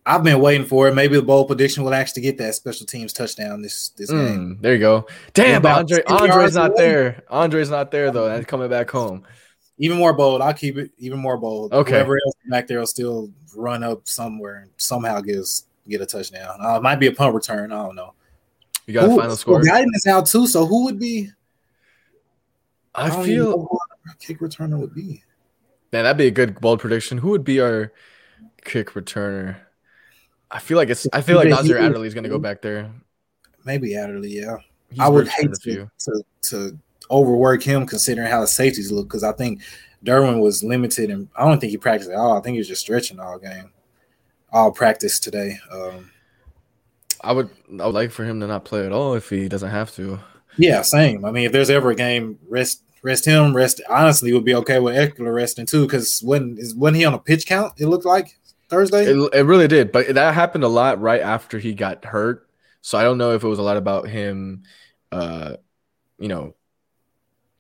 I've 0.06 0.24
been 0.24 0.40
waiting 0.40 0.68
for 0.68 0.88
it. 0.88 0.96
Maybe 0.96 1.16
the 1.16 1.22
bold 1.22 1.48
prediction 1.48 1.84
will 1.84 1.94
actually 1.94 2.24
get 2.24 2.38
that 2.40 2.56
special 2.56 2.86
teams 2.86 3.14
touchdown 3.14 3.62
this 3.62 3.90
this 3.90 4.12
mm, 4.12 4.28
game. 4.28 4.58
There 4.62 4.74
you 4.74 4.80
go. 4.80 5.08
Damn, 5.34 5.66
Andre 5.66 6.04
Andre's 6.04 6.56
not 6.56 6.76
there. 6.76 7.24
Andre's 7.30 7.70
not 7.70 7.92
there 7.92 8.12
though. 8.12 8.28
And 8.28 8.48
coming 8.48 8.70
back 8.70 8.90
home. 8.90 9.26
Even 9.78 9.98
more 9.98 10.14
bold. 10.14 10.42
I'll 10.42 10.54
keep 10.54 10.78
it 10.78 10.92
even 10.98 11.20
more 11.20 11.38
bold. 11.38 11.74
Okay. 11.74 11.92
Whoever 11.92 12.16
else 12.16 12.36
back 12.50 12.68
there 12.68 12.80
will 12.80 12.88
still 12.88 13.32
run 13.56 13.84
up 13.84 14.08
somewhere 14.08 14.58
and 14.58 14.72
somehow 14.78 15.22
get 15.22 15.40
us, 15.40 15.66
get 15.88 16.02
a 16.02 16.06
touchdown. 16.06 16.60
Uh, 16.62 16.78
it 16.78 16.84
might 16.84 16.98
be 16.98 17.08
a 17.08 17.12
punt 17.12 17.34
return. 17.34 17.72
I 17.72 17.84
don't 17.84 17.96
know. 17.96 18.14
You 18.86 18.94
got 18.94 19.06
who, 19.06 19.18
a 19.18 19.22
final 19.22 19.36
score. 19.36 19.56
Well, 19.56 19.64
guidance 19.64 20.06
out 20.06 20.26
too. 20.26 20.48
So 20.48 20.66
who 20.66 20.84
would 20.86 21.00
be? 21.00 21.32
I, 22.94 23.08
I 23.08 23.26
feel 23.26 23.68
kick 24.20 24.40
returner 24.40 24.80
would 24.80 24.94
be. 24.94 25.24
Man, 25.92 26.04
that'd 26.04 26.18
be 26.18 26.28
a 26.28 26.32
good 26.32 26.60
bold 26.60 26.80
prediction. 26.80 27.20
Who 27.20 27.30
would 27.30 27.44
be 27.44 27.60
our 27.60 27.92
kick 28.64 28.92
returner? 28.92 29.58
I 30.54 30.60
feel 30.60 30.78
like 30.78 30.90
it's. 30.90 31.08
I 31.12 31.22
feel 31.22 31.36
like 31.36 31.50
Nasir 31.50 31.80
Adderley 31.80 32.08
is 32.08 32.14
going 32.14 32.24
to 32.24 32.30
go 32.30 32.40
back 32.40 32.62
there. 32.62 32.90
Maybe 33.66 33.96
Adderley, 33.96 34.30
yeah. 34.30 34.58
He's 34.90 35.00
I 35.00 35.08
would 35.08 35.28
hate 35.28 35.52
to, 35.52 35.90
to, 36.00 36.24
to 36.44 36.80
overwork 37.10 37.64
him 37.64 37.88
considering 37.88 38.30
how 38.30 38.42
the 38.42 38.48
safeties 38.48 38.92
look 38.92 39.08
because 39.08 39.24
I 39.24 39.32
think 39.32 39.62
Derwin 40.06 40.42
was 40.42 40.64
limited 40.64 41.10
and 41.10 41.28
I 41.36 41.46
don't 41.46 41.60
think 41.60 41.72
he 41.72 41.78
practiced 41.78 42.12
at 42.12 42.18
all. 42.18 42.38
I 42.38 42.42
think 42.42 42.54
he 42.54 42.60
was 42.60 42.68
just 42.68 42.82
stretching 42.82 43.20
all 43.20 43.40
game, 43.40 43.72
all 44.52 44.72
practice 44.72 45.20
today. 45.20 45.58
Um, 45.72 46.12
I 47.22 47.32
would 47.32 47.50
I 47.80 47.86
would 47.86 47.96
like 47.96 48.12
for 48.12 48.24
him 48.24 48.40
to 48.42 48.48
not 48.48 48.66
play 48.66 48.86
at 48.86 48.92
all 48.92 49.16
if 49.16 49.30
he 49.30 49.50
doesn't 49.50 49.72
have 49.72 49.94
to. 49.96 50.20
Yeah, 50.58 50.84
same. 50.84 51.26
I 51.26 51.32
mean, 51.32 51.46
if 51.46 51.52
there's 51.52 51.72
ever 51.72 51.92
a 51.92 51.96
game, 51.96 52.38
rest 52.48 52.84
rest 53.02 53.26
him. 53.26 53.56
Rest 53.56 53.82
honestly 53.90 54.34
would 54.34 54.46
be 54.46 54.56
okay 54.56 54.80
with 54.80 54.96
Ekeler 54.96 55.34
resting 55.34 55.66
too 55.66 55.86
because 55.86 56.22
when 56.22 56.58
is 56.60 56.76
when 56.76 56.94
he 56.94 57.06
on 57.06 57.14
a 57.14 57.20
pitch 57.20 57.48
count? 57.48 57.74
It 57.80 57.88
looked 57.88 58.06
like 58.06 58.38
Thursday. 58.74 59.06
It, 59.06 59.34
it 59.34 59.44
really 59.44 59.68
did, 59.68 59.92
but 59.92 60.16
that 60.16 60.34
happened 60.34 60.64
a 60.64 60.70
lot 60.70 61.00
right 61.02 61.22
after 61.22 61.60
he 61.60 61.74
got 61.74 62.06
hurt. 62.06 62.48
So 62.82 62.98
I 62.98 63.04
don't 63.04 63.18
know 63.18 63.32
if 63.32 63.44
it 63.44 63.48
was 63.48 63.60
a 63.60 63.64
lot 63.64 63.78
about 63.78 64.08
him, 64.08 64.64
uh, 65.12 65.56
you 66.20 66.28
know, 66.28 66.54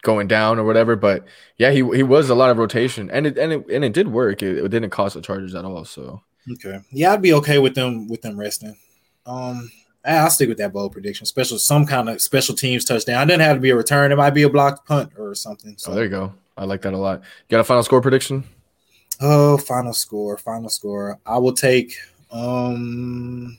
going 0.01 0.27
down 0.27 0.59
or 0.59 0.65
whatever. 0.65 0.95
But 0.95 1.25
yeah, 1.57 1.71
he 1.71 1.77
he 1.77 2.03
was 2.03 2.29
a 2.29 2.35
lot 2.35 2.49
of 2.49 2.57
rotation, 2.57 3.09
and 3.09 3.27
it 3.27 3.37
and 3.37 3.53
it 3.53 3.65
and 3.69 3.85
it 3.85 3.93
did 3.93 4.09
work. 4.09 4.43
It, 4.43 4.57
it 4.57 4.69
didn't 4.69 4.89
cost 4.89 5.15
the 5.15 5.21
Chargers 5.21 5.55
at 5.55 5.65
all. 5.65 5.85
So 5.85 6.21
okay, 6.51 6.79
yeah, 6.91 7.13
I'd 7.13 7.21
be 7.21 7.33
okay 7.33 7.59
with 7.59 7.75
them 7.75 8.07
with 8.07 8.21
them 8.21 8.37
resting. 8.37 8.77
Um, 9.25 9.71
I'll 10.05 10.29
stick 10.29 10.49
with 10.49 10.57
that 10.57 10.73
bold 10.73 10.91
prediction. 10.91 11.25
Special, 11.25 11.57
some 11.57 11.85
kind 11.85 12.09
of 12.09 12.21
special 12.21 12.55
teams 12.55 12.83
touchdown. 12.83 13.23
It 13.23 13.31
didn't 13.31 13.43
have 13.43 13.57
to 13.57 13.61
be 13.61 13.69
a 13.69 13.75
return. 13.75 14.11
It 14.11 14.17
might 14.17 14.31
be 14.31 14.43
a 14.43 14.49
blocked 14.49 14.85
punt 14.85 15.13
or 15.17 15.33
something. 15.35 15.75
So. 15.77 15.91
Oh, 15.91 15.95
there 15.95 16.03
you 16.03 16.09
go. 16.09 16.33
I 16.57 16.65
like 16.65 16.81
that 16.81 16.93
a 16.93 16.97
lot. 16.97 17.19
You 17.19 17.25
got 17.49 17.61
a 17.61 17.63
final 17.63 17.83
score 17.83 18.01
prediction? 18.01 18.43
Oh, 19.21 19.57
final 19.57 19.93
score. 19.93 20.37
Final 20.37 20.69
score. 20.69 21.19
I 21.25 21.37
will 21.37 21.53
take 21.53 21.95
um 22.31 23.57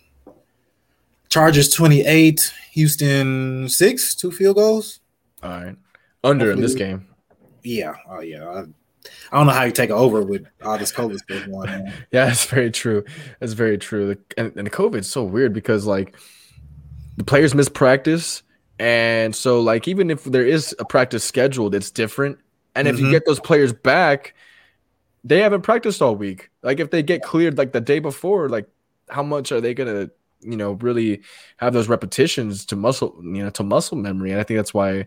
Chargers 1.28 1.68
28, 1.70 2.52
Houston 2.72 3.68
6, 3.68 4.14
two 4.14 4.30
field 4.30 4.56
goals. 4.56 5.00
All 5.42 5.50
right. 5.50 5.76
Under 6.22 6.46
Hopefully, 6.46 6.52
in 6.52 6.60
this 6.60 6.74
game. 6.74 7.08
Yeah. 7.62 7.94
Oh 8.08 8.20
yeah. 8.20 8.44
I, 8.44 8.64
I 9.32 9.36
don't 9.36 9.46
know 9.46 9.52
how 9.52 9.64
you 9.64 9.72
take 9.72 9.90
over 9.90 10.22
with 10.22 10.46
all 10.62 10.78
this 10.78 10.92
COVID 10.92 11.18
stuff 11.18 11.46
going 11.46 11.68
on. 11.68 11.86
yeah, 12.12 12.26
that's 12.26 12.44
very 12.46 12.70
true. 12.70 13.04
That's 13.40 13.52
very 13.52 13.78
true. 13.78 14.16
And, 14.38 14.56
and 14.56 14.70
COVID 14.70 15.00
is 15.00 15.10
so 15.10 15.24
weird 15.24 15.52
because 15.52 15.86
like 15.86 16.14
the 17.16 17.24
players 17.24 17.54
miss 17.54 17.68
practice, 17.68 18.42
and 18.78 19.34
so 19.34 19.60
like 19.60 19.86
even 19.88 20.10
if 20.10 20.24
there 20.24 20.46
is 20.46 20.74
a 20.78 20.84
practice 20.84 21.24
scheduled, 21.24 21.74
it's 21.74 21.90
different. 21.90 22.38
And 22.74 22.88
if 22.88 22.96
mm-hmm. 22.96 23.06
you 23.06 23.10
get 23.10 23.26
those 23.26 23.40
players 23.40 23.72
back, 23.72 24.34
they 25.24 25.40
haven't 25.40 25.62
practiced 25.62 26.02
all 26.02 26.14
week. 26.14 26.50
Like 26.62 26.78
if 26.78 26.90
they 26.90 27.02
get 27.02 27.22
cleared 27.22 27.58
like 27.58 27.72
the 27.72 27.80
day 27.80 27.98
before, 27.98 28.48
like 28.48 28.68
how 29.08 29.22
much 29.22 29.50
are 29.50 29.60
they 29.60 29.74
gonna, 29.74 30.10
you 30.40 30.56
know, 30.56 30.72
really 30.72 31.22
have 31.56 31.72
those 31.72 31.88
repetitions 31.88 32.66
to 32.66 32.76
muscle, 32.76 33.18
you 33.22 33.42
know, 33.42 33.50
to 33.50 33.62
muscle 33.62 33.96
memory? 33.96 34.30
And 34.30 34.40
I 34.40 34.44
think 34.44 34.58
that's 34.58 34.74
why, 34.74 34.92
you 34.92 35.06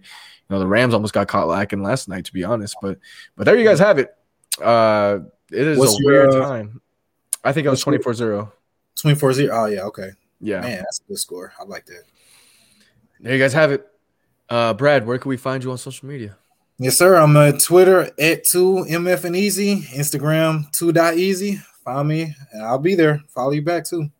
know, 0.49 0.59
the 0.59 0.67
Rams 0.67 0.93
almost 0.93 1.13
got 1.13 1.27
caught 1.27 1.47
lacking 1.47 1.83
last 1.83 2.09
night, 2.09 2.25
to 2.25 2.33
be 2.33 2.43
honest. 2.43 2.75
But 2.81 2.97
but 3.35 3.45
there 3.45 3.57
you 3.57 3.63
guys 3.63 3.79
have 3.79 3.99
it. 3.99 4.13
Uh 4.61 5.19
it 5.51 5.65
is 5.67 5.77
what's 5.77 5.99
a 5.99 6.03
your, 6.03 6.11
weird 6.11 6.35
uh, 6.35 6.47
time. 6.47 6.81
I 7.43 7.53
think 7.53 7.65
it 7.65 7.69
was 7.69 7.83
24-0. 7.85 8.51
24-0. 8.97 9.49
Oh 9.51 9.65
yeah, 9.67 9.81
okay. 9.83 10.09
Yeah. 10.41 10.61
Man, 10.61 10.79
that's 10.79 10.99
a 10.99 11.07
good 11.07 11.19
score. 11.19 11.53
I 11.59 11.63
like 11.63 11.85
that. 11.85 12.03
There 13.19 13.33
you 13.33 13.39
guys 13.39 13.53
have 13.53 13.71
it. 13.71 13.87
Uh, 14.49 14.73
Brad, 14.73 15.05
where 15.05 15.17
can 15.17 15.29
we 15.29 15.37
find 15.37 15.63
you 15.63 15.71
on 15.71 15.77
social 15.77 16.07
media? 16.07 16.37
Yes, 16.79 16.95
sir. 16.95 17.15
I'm 17.15 17.35
on 17.35 17.57
Twitter 17.57 18.01
at 18.01 18.43
2MF 18.43 19.23
and 19.23 19.35
Easy, 19.35 19.77
Instagram 19.95 20.71
2.easy. 20.73 21.59
Find 21.83 22.07
me 22.07 22.35
and 22.51 22.63
I'll 22.63 22.77
be 22.77 22.93
there. 22.93 23.19
Follow 23.29 23.49
you 23.49 23.63
back 23.63 23.83
too. 23.83 24.11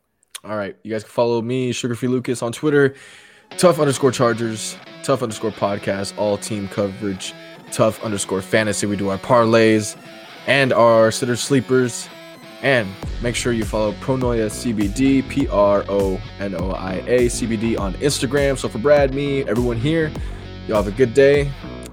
All 0.43 0.57
right. 0.57 0.75
You 0.81 0.91
guys 0.91 1.03
can 1.03 1.11
follow 1.11 1.39
me, 1.43 1.71
Sugar 1.71 1.93
Free 1.93 2.09
Lucas, 2.09 2.41
on 2.41 2.51
Twitter. 2.51 2.95
TUFF 3.57 3.79
underscore 3.79 4.11
Chargers, 4.11 4.75
TUFF 5.03 5.21
underscore 5.21 5.51
podcast, 5.51 6.17
all 6.17 6.35
team 6.35 6.67
coverage, 6.67 7.33
TUFF 7.71 8.01
underscore 8.03 8.41
fantasy. 8.41 8.87
We 8.87 8.95
do 8.95 9.09
our 9.09 9.19
parlays 9.19 9.95
and 10.47 10.73
our 10.73 11.11
sitter 11.11 11.35
sleepers. 11.35 12.09
And 12.63 12.89
make 13.21 13.35
sure 13.35 13.53
you 13.53 13.65
follow 13.65 13.91
Pronoia 13.93 14.47
CBD, 14.47 15.27
P 15.29 15.47
R 15.47 15.85
O 15.87 16.19
N 16.39 16.55
O 16.55 16.71
I 16.71 17.03
A 17.05 17.27
CBD 17.27 17.79
on 17.79 17.93
Instagram. 17.95 18.57
So 18.57 18.67
for 18.67 18.79
Brad, 18.79 19.13
me, 19.13 19.43
everyone 19.43 19.77
here, 19.77 20.11
y'all 20.67 20.77
have 20.77 20.87
a 20.87 20.97
good 20.97 21.13
day, 21.13 21.51